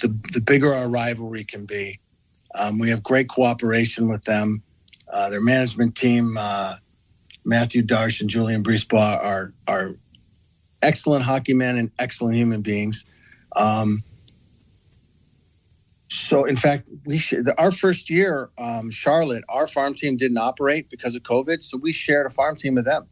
the 0.00 0.08
the 0.32 0.40
bigger 0.40 0.72
our 0.74 0.88
rivalry 0.88 1.44
can 1.44 1.64
be. 1.66 1.98
Um, 2.54 2.78
we 2.78 2.90
have 2.90 3.02
great 3.02 3.28
cooperation 3.28 4.08
with 4.08 4.24
them. 4.24 4.62
Uh, 5.12 5.28
their 5.30 5.40
management 5.40 5.96
team, 5.96 6.36
uh, 6.38 6.76
Mathieu 7.50 7.82
Darche 7.82 8.20
and 8.20 8.30
Julien 8.30 8.62
BriseBois, 8.62 9.22
are 9.22 9.52
are 9.66 9.96
excellent 10.82 11.24
hockey 11.24 11.52
men 11.52 11.76
and 11.76 11.90
excellent 11.98 12.36
human 12.36 12.62
beings. 12.62 13.04
Um, 13.56 14.02
so, 16.08 16.44
in 16.44 16.56
fact, 16.56 16.88
we 17.04 17.18
should, 17.18 17.48
our 17.58 17.70
first 17.70 18.08
year, 18.08 18.50
um, 18.56 18.90
Charlotte, 18.90 19.44
our 19.48 19.66
farm 19.66 19.94
team 19.94 20.16
didn't 20.16 20.38
operate 20.38 20.88
because 20.90 21.14
of 21.14 21.22
COVID, 21.22 21.62
so 21.62 21.76
we 21.76 21.92
shared 21.92 22.26
a 22.26 22.30
farm 22.30 22.56
team 22.56 22.76
with 22.76 22.84
them. 22.84 23.06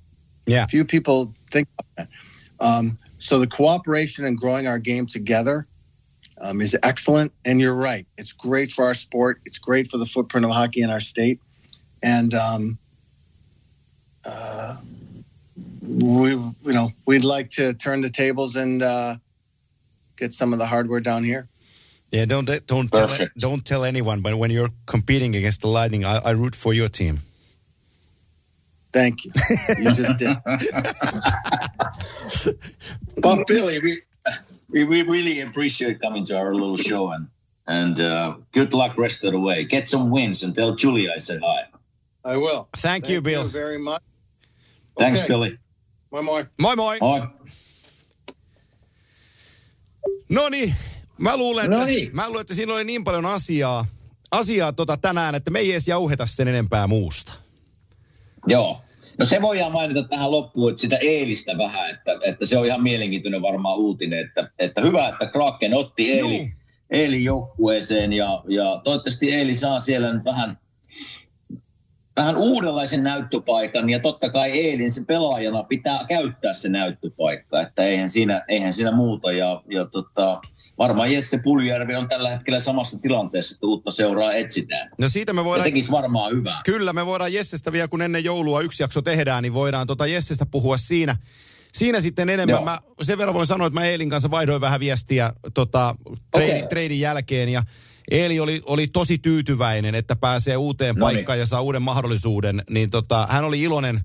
Yeah. 0.47 0.67
few 0.67 0.85
people 0.85 1.35
think 1.51 1.69
about 1.79 1.87
that. 1.97 2.65
Um, 2.65 2.97
so 3.19 3.39
the 3.39 3.47
cooperation 3.47 4.25
and 4.25 4.39
growing 4.39 4.67
our 4.67 4.79
game 4.79 5.07
together 5.07 5.67
um, 6.41 6.61
is 6.61 6.77
excellent. 6.83 7.33
And 7.45 7.61
you're 7.61 7.75
right; 7.75 8.07
it's 8.17 8.33
great 8.33 8.71
for 8.71 8.85
our 8.85 8.95
sport. 8.95 9.41
It's 9.45 9.59
great 9.59 9.89
for 9.89 9.99
the 9.99 10.07
footprint 10.07 10.47
of 10.47 10.53
hockey 10.53 10.83
in 10.83 10.91
our 10.91 11.01
state, 11.01 11.41
and 12.03 12.35
um, 12.35 12.79
uh, 14.25 14.77
we, 15.83 16.31
you 16.31 16.55
know, 16.65 16.91
we'd 17.07 17.25
like 17.25 17.51
to 17.51 17.75
turn 17.75 18.01
the 18.01 18.11
tables 18.11 18.57
and 18.57 18.83
uh, 18.83 19.17
get 20.17 20.33
some 20.33 20.53
of 20.53 20.59
the 20.59 20.67
hardware 20.67 21.01
down 21.01 21.25
here. 21.25 21.49
Yeah, 22.11 22.25
don't 22.25 22.47
don't 22.67 22.91
tell, 22.91 23.07
Perfect. 23.07 23.39
don't 23.39 23.65
tell 23.65 23.85
anyone. 23.85 24.23
But 24.23 24.37
when 24.39 24.51
you're 24.51 24.71
competing 24.87 25.37
against 25.37 25.61
the 25.61 25.69
Lightning, 25.69 26.05
I, 26.05 26.17
I 26.19 26.31
root 26.31 26.57
for 26.57 26.73
your 26.73 26.89
team. 26.89 27.21
Thank 28.93 29.27
you. 29.27 29.33
You 29.79 29.93
just 29.93 30.17
did. 30.19 30.37
But 33.21 33.47
Billy, 33.47 33.79
we, 33.81 34.01
we 34.71 34.85
we 34.85 35.03
really 35.03 35.41
appreciate 35.41 36.01
coming 36.01 36.25
to 36.27 36.37
our 36.37 36.55
little 36.55 36.77
show 36.77 37.11
and 37.11 37.29
and 37.67 38.01
uh, 38.01 38.37
good 38.53 38.73
luck 38.73 38.97
rest 38.97 39.23
of 39.25 39.33
the 39.33 39.41
way. 39.41 39.65
Get 39.65 39.89
some 39.89 40.11
wins 40.11 40.43
and 40.43 40.55
tell 40.55 40.75
Julie 40.75 41.11
I 41.11 41.19
said 41.19 41.41
hi. 41.45 41.65
I 42.25 42.37
will. 42.37 42.65
Thank, 42.81 43.11
you, 43.11 43.23
Bill. 43.23 43.49
very 43.53 43.79
much. 43.79 44.01
Thanks, 44.99 45.21
Okay. 45.21 45.29
Billy. 45.29 45.59
Moi 46.11 46.23
moi. 46.23 46.45
Moi 46.61 46.77
moi. 46.77 46.99
Moi. 47.01 47.21
No 50.29 50.49
niin, 50.49 50.75
mä 51.19 51.37
luulen, 51.37 51.65
että, 51.65 51.77
Noniin. 51.77 52.11
mä 52.13 52.27
luulen, 52.27 52.41
että 52.41 52.55
siinä 52.55 52.75
oli 52.75 52.85
niin 52.85 53.05
paljon 53.05 53.27
asiaa, 53.27 53.87
asiaa 54.31 54.73
tota 54.73 54.97
tänään, 54.97 55.35
että 55.35 55.51
me 55.51 55.59
ei 55.59 55.71
edes 55.71 55.89
jauheta 55.89 56.27
sen 56.27 56.49
enempää 56.49 56.87
muusta. 56.87 57.33
Joo. 58.47 58.81
No 59.19 59.25
se 59.25 59.43
voidaan 59.43 59.73
mainita 59.73 60.03
tähän 60.09 60.31
loppuun, 60.31 60.71
että 60.71 60.81
sitä 60.81 60.97
Eelistä 60.97 61.59
vähän, 61.59 61.91
että, 61.91 62.13
että 62.25 62.47
se 62.47 62.59
on 62.59 62.67
ihan 62.67 62.83
mielenkiintoinen 62.83 63.43
varmaan 63.43 63.79
uutinen, 63.79 64.19
että, 64.19 64.51
että 64.59 64.81
hyvä, 64.81 65.09
että 65.09 65.27
Kraken 65.27 65.75
otti 65.75 66.13
Eeli, 66.13 66.39
Juu. 66.39 66.49
Eeli 66.91 67.25
joukkueeseen 67.25 68.13
ja, 68.13 68.43
ja 68.49 68.81
toivottavasti 68.85 69.33
Eeli 69.33 69.57
saa 69.57 69.81
siellä 69.81 70.13
nyt 70.13 70.25
vähän, 70.25 70.59
vähän 72.19 72.37
uudenlaisen 72.37 73.03
näyttöpaikan 73.03 73.91
ja 73.91 73.99
totta 73.99 74.31
kai 74.31 74.51
Eelin 74.51 74.93
se 74.93 75.05
pelaajana 75.05 75.63
pitää 75.63 76.05
käyttää 76.09 76.53
se 76.53 76.69
näyttöpaikka, 76.69 77.61
että 77.61 77.83
eihän 77.83 78.09
siinä, 78.09 78.45
eihän 78.49 78.73
siinä 78.73 78.93
muuta 78.93 79.33
ja, 79.33 79.63
ja 79.71 79.85
tota, 79.85 80.41
varmaan 80.79 81.13
Jesse 81.13 81.39
Puljärvi 81.39 81.95
on 81.95 82.09
tällä 82.09 82.31
hetkellä 82.31 82.61
samassa 82.61 82.99
tilanteessa, 82.99 83.55
että 83.57 83.67
uutta 83.67 83.91
seuraa 83.91 84.33
etsitään. 84.33 84.91
No 85.01 85.09
siitä 85.09 85.33
me 85.33 85.41
Ja 85.41 85.45
voidaan... 85.45 85.65
tekisi 85.65 85.91
varmaan 85.91 86.33
hyvää. 86.33 86.61
Kyllä, 86.65 86.93
me 86.93 87.07
voidaan 87.07 87.33
Jessestä 87.33 87.73
vielä, 87.73 87.89
kun 87.89 88.03
ennen 88.03 88.25
joulua 88.25 88.61
yksi 88.61 88.83
jakso 88.83 89.03
tehdään, 89.03 89.43
niin 89.43 89.55
voidaan 89.55 89.87
tota 89.87 90.07
Jessestä 90.07 90.47
puhua 90.47 90.77
siinä. 90.77 91.17
Siinä 91.73 92.01
sitten 92.01 92.29
enemmän. 92.29 92.55
Joo. 92.55 92.65
Mä 92.65 92.81
sen 93.03 93.19
verran 93.19 93.35
voin 93.35 93.47
sanoa, 93.47 93.67
että 93.67 93.81
mä 93.81 93.87
Eelin 93.87 94.11
kanssa 94.11 94.31
vaihdoin 94.31 94.61
vähän 94.61 94.81
viestiä 94.81 95.33
tota, 95.55 95.95
treidin, 96.33 96.57
Okei. 96.57 96.69
treidin 96.69 97.01
jälkeen 97.01 97.49
ja 97.49 97.63
Eeli 98.11 98.41
oli, 98.41 98.63
oli 98.67 98.87
tosi 98.87 99.19
tyytyväinen, 99.19 99.95
että 99.95 100.17
pääsee 100.17 100.57
uuteen 100.57 100.95
Noniin. 100.95 101.17
paikkaan 101.17 101.39
ja 101.39 101.47
saa 101.47 101.61
uuden 101.61 101.83
mahdollisuuden. 101.83 102.63
Niin 102.71 102.91
tota, 102.91 103.29
hän 103.31 103.45
oli 103.45 103.63
iloinen, 103.63 104.01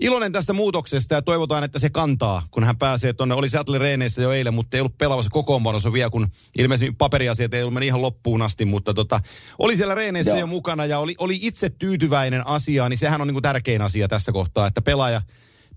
iloinen 0.00 0.32
tästä 0.32 0.52
muutoksesta 0.52 1.14
ja 1.14 1.22
toivotaan, 1.22 1.64
että 1.64 1.78
se 1.78 1.90
kantaa, 1.90 2.42
kun 2.50 2.64
hän 2.64 2.76
pääsee 2.76 3.12
tuonne. 3.12 3.34
Oli 3.34 3.48
Seattle 3.48 3.78
Reeneissä 3.78 4.22
jo 4.22 4.32
eilen, 4.32 4.54
mutta 4.54 4.76
ei 4.76 4.80
ollut 4.80 4.98
pelaavassa 4.98 5.30
kokoonpanossa 5.30 5.92
vielä, 5.92 6.10
kun 6.10 6.28
ilmeisesti 6.58 6.94
paperiasiat 6.98 7.54
ei 7.54 7.62
ollut 7.62 7.74
mennyt 7.74 7.86
ihan 7.86 8.02
loppuun 8.02 8.42
asti, 8.42 8.64
mutta 8.64 8.94
tota, 8.94 9.20
oli 9.58 9.76
siellä 9.76 9.94
Reeneissä 9.94 10.30
Joo. 10.30 10.40
jo 10.40 10.46
mukana 10.46 10.86
ja 10.86 10.98
oli, 10.98 11.14
oli 11.18 11.38
itse 11.42 11.70
tyytyväinen 11.70 12.46
asiaan, 12.46 12.90
niin 12.90 12.98
sehän 12.98 13.20
on 13.20 13.26
niin 13.26 13.34
kuin 13.34 13.42
tärkein 13.42 13.82
asia 13.82 14.08
tässä 14.08 14.32
kohtaa, 14.32 14.66
että 14.66 14.82
pelaaja, 14.82 15.22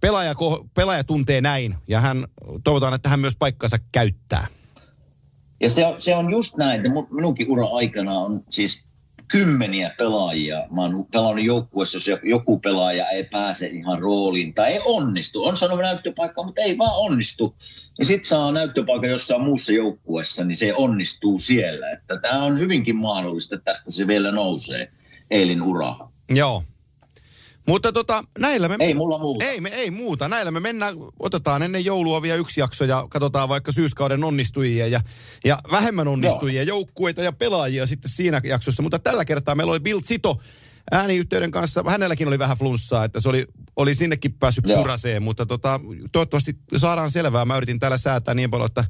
pelaaja, 0.01 0.35
pelaaja 0.73 1.03
tuntee 1.03 1.41
näin 1.41 1.75
ja 1.87 2.01
hän, 2.01 2.27
toivotaan, 2.63 2.93
että 2.93 3.09
hän 3.09 3.19
myös 3.19 3.35
paikkansa 3.35 3.77
käyttää. 3.91 4.47
Ja 5.61 5.69
se 5.69 5.85
on, 5.85 6.01
se 6.01 6.15
on 6.15 6.31
just 6.31 6.57
näin, 6.57 6.85
että 6.85 7.15
minunkin 7.15 7.51
ura 7.51 7.65
aikana 7.65 8.19
on 8.19 8.43
siis 8.49 8.79
kymmeniä 9.31 9.91
pelaajia. 9.97 10.67
Mä 10.71 10.81
oon 10.81 11.05
pelannut 11.11 11.45
joukkueessa, 11.45 11.97
jos 11.97 12.19
joku 12.23 12.59
pelaaja 12.59 13.09
ei 13.09 13.23
pääse 13.23 13.67
ihan 13.67 13.99
rooliin 13.99 14.53
tai 14.53 14.71
ei 14.71 14.81
onnistu. 14.85 15.45
On 15.45 15.57
sanonut 15.57 15.83
näyttöpaikka, 15.83 16.43
mutta 16.43 16.61
ei 16.61 16.77
vaan 16.77 16.97
onnistu. 16.97 17.55
Ja 17.99 18.05
sitten 18.05 18.27
saa 18.27 18.51
näyttöpaikka 18.51 19.07
jossain 19.07 19.41
muussa 19.41 19.71
joukkueessa, 19.71 20.43
niin 20.43 20.55
se 20.55 20.73
onnistuu 20.73 21.39
siellä. 21.39 21.91
Että 21.91 22.17
tämä 22.17 22.43
on 22.43 22.59
hyvinkin 22.59 22.95
mahdollista, 22.95 23.55
että 23.55 23.71
tästä 23.71 23.91
se 23.91 24.07
vielä 24.07 24.31
nousee 24.31 24.91
Eilin 25.31 25.61
ura. 25.61 25.95
Joo. 26.29 26.63
Mutta 27.67 27.91
tota, 27.91 28.23
näillä 28.39 28.67
me... 28.67 28.75
Ei 28.79 28.93
mulla 28.93 29.19
muuta. 29.19 29.45
Ei, 29.45 29.61
me, 29.61 29.69
ei 29.69 29.91
muuta. 29.91 30.27
Näillä 30.27 30.51
me 30.51 30.59
mennään, 30.59 30.95
otetaan 31.19 31.63
ennen 31.63 31.85
joulua 31.85 32.21
vielä 32.21 32.37
yksi 32.37 32.59
jakso 32.59 32.85
ja 32.85 33.07
katsotaan 33.09 33.49
vaikka 33.49 33.71
syyskauden 33.71 34.23
onnistujia 34.23 34.87
ja, 34.87 35.01
ja 35.45 35.59
vähemmän 35.71 36.07
onnistujia, 36.07 36.63
joukkueita 36.63 37.21
ja 37.21 37.31
pelaajia 37.31 37.85
sitten 37.85 38.11
siinä 38.11 38.41
jaksossa. 38.43 38.83
Mutta 38.83 38.99
tällä 38.99 39.25
kertaa 39.25 39.55
meillä 39.55 39.71
oli 39.71 39.79
Bill 39.79 40.01
Zito 40.01 40.39
ääniyhteyden 40.91 41.51
kanssa. 41.51 41.83
Hänelläkin 41.87 42.27
oli 42.27 42.39
vähän 42.39 42.57
flunssaa, 42.57 43.05
että 43.05 43.19
se 43.19 43.29
oli, 43.29 43.45
oli 43.75 43.95
sinnekin 43.95 44.33
päässyt 44.33 44.67
Joo. 44.67 44.77
puraseen, 44.77 45.23
mutta 45.23 45.45
tota, 45.45 45.79
toivottavasti 46.11 46.55
saadaan 46.77 47.11
selvää. 47.11 47.45
Mä 47.45 47.57
yritin 47.57 47.79
täällä 47.79 47.97
säätää 47.97 48.33
niin 48.33 48.51
paljon, 48.51 48.67
että, 48.67 48.85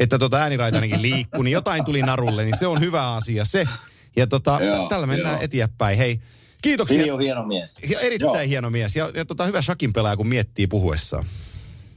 että 0.00 0.18
tota 0.18 0.36
ääniraita 0.36 0.76
ainakin 0.76 1.02
liikkuu, 1.02 1.42
niin 1.42 1.52
jotain 1.52 1.84
tuli 1.84 2.02
narulle, 2.02 2.44
niin 2.44 2.58
se 2.58 2.66
on 2.66 2.80
hyvä 2.80 3.12
asia 3.12 3.44
se. 3.44 3.68
Ja 4.16 4.26
tota, 4.26 4.58
Joo, 4.62 4.88
tällä 4.88 5.06
mennään 5.06 5.34
joo. 5.34 5.44
eteenpäin. 5.44 5.98
Hei, 5.98 6.20
kiitoksia. 6.64 6.98
Vili 6.98 7.10
on 7.10 7.20
hieno 7.20 7.46
mies. 7.46 7.78
Ja 7.90 8.00
erittäin 8.00 8.34
Joo. 8.34 8.48
hieno 8.48 8.70
mies. 8.70 8.96
Ja, 8.96 9.10
ja 9.14 9.24
tota, 9.24 9.46
hyvä 9.46 9.62
shakin 9.62 9.92
pelaaja, 9.92 10.16
kun 10.16 10.28
miettii 10.28 10.66
puhuessaan. 10.66 11.24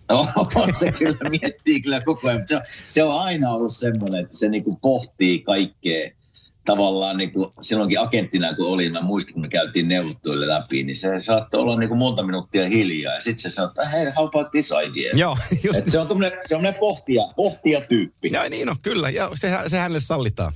No, 0.09 0.27
se 0.79 0.91
kyllä 0.91 1.29
miettii 1.29 1.81
kyllä 1.81 2.01
koko 2.01 2.29
ajan. 2.29 2.47
Se 2.47 2.55
on, 2.55 2.61
se 2.85 3.03
on 3.03 3.19
aina 3.19 3.51
ollut 3.53 3.75
semmoinen, 3.75 4.23
että 4.23 4.37
se 4.37 4.49
niinku 4.49 4.75
pohtii 4.75 5.39
kaikkea. 5.39 6.11
Tavallaan 6.65 7.17
niinku, 7.17 7.53
silloinkin 7.61 7.99
agenttina 7.99 8.55
kun 8.55 8.67
olin, 8.67 8.91
mä 8.91 9.01
muistan 9.01 9.33
kun 9.33 9.41
me 9.41 9.47
käytiin 9.47 9.87
neuvotteluille 9.87 10.47
läpi, 10.47 10.83
niin 10.83 10.95
se 10.95 11.07
saattoi 11.25 11.61
olla 11.61 11.79
niinku 11.79 11.95
monta 11.95 12.23
minuuttia 12.23 12.65
hiljaa. 12.65 13.13
Ja 13.13 13.21
sitten 13.21 13.39
se 13.39 13.49
sanoi, 13.49 13.69
että 13.69 13.89
hei, 13.89 14.05
how 14.17 14.27
about 14.27 14.51
this 14.51 14.69
idea? 14.89 15.11
Joo, 15.15 15.37
just. 15.63 15.79
Et 15.79 15.87
se 15.87 15.99
on 15.99 16.07
tommonen, 16.07 16.31
semmoinen 16.45 16.75
pohtia, 16.79 17.21
pohtia 17.35 17.81
tyyppi. 17.81 18.29
Ja 18.31 18.49
niin 18.49 18.69
on, 18.69 18.75
kyllä. 18.83 19.09
Ja 19.09 19.31
se, 19.33 19.51
se 19.67 19.77
hänelle 19.77 19.99
sallitaan. 19.99 20.53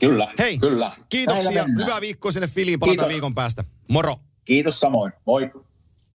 Kyllä, 0.00 0.28
Hei, 0.38 0.58
kyllä. 0.58 0.96
kiitoksia. 1.08 1.64
Hyvää 1.78 2.00
viikkoa 2.00 2.32
sinne 2.32 2.46
Filiin. 2.46 2.80
Palataan 2.80 2.96
Kiitos. 3.06 3.14
viikon 3.14 3.34
päästä. 3.34 3.64
Moro. 3.88 4.16
Kiitos 4.44 4.80
samoin. 4.80 5.12
Moi. 5.26 5.50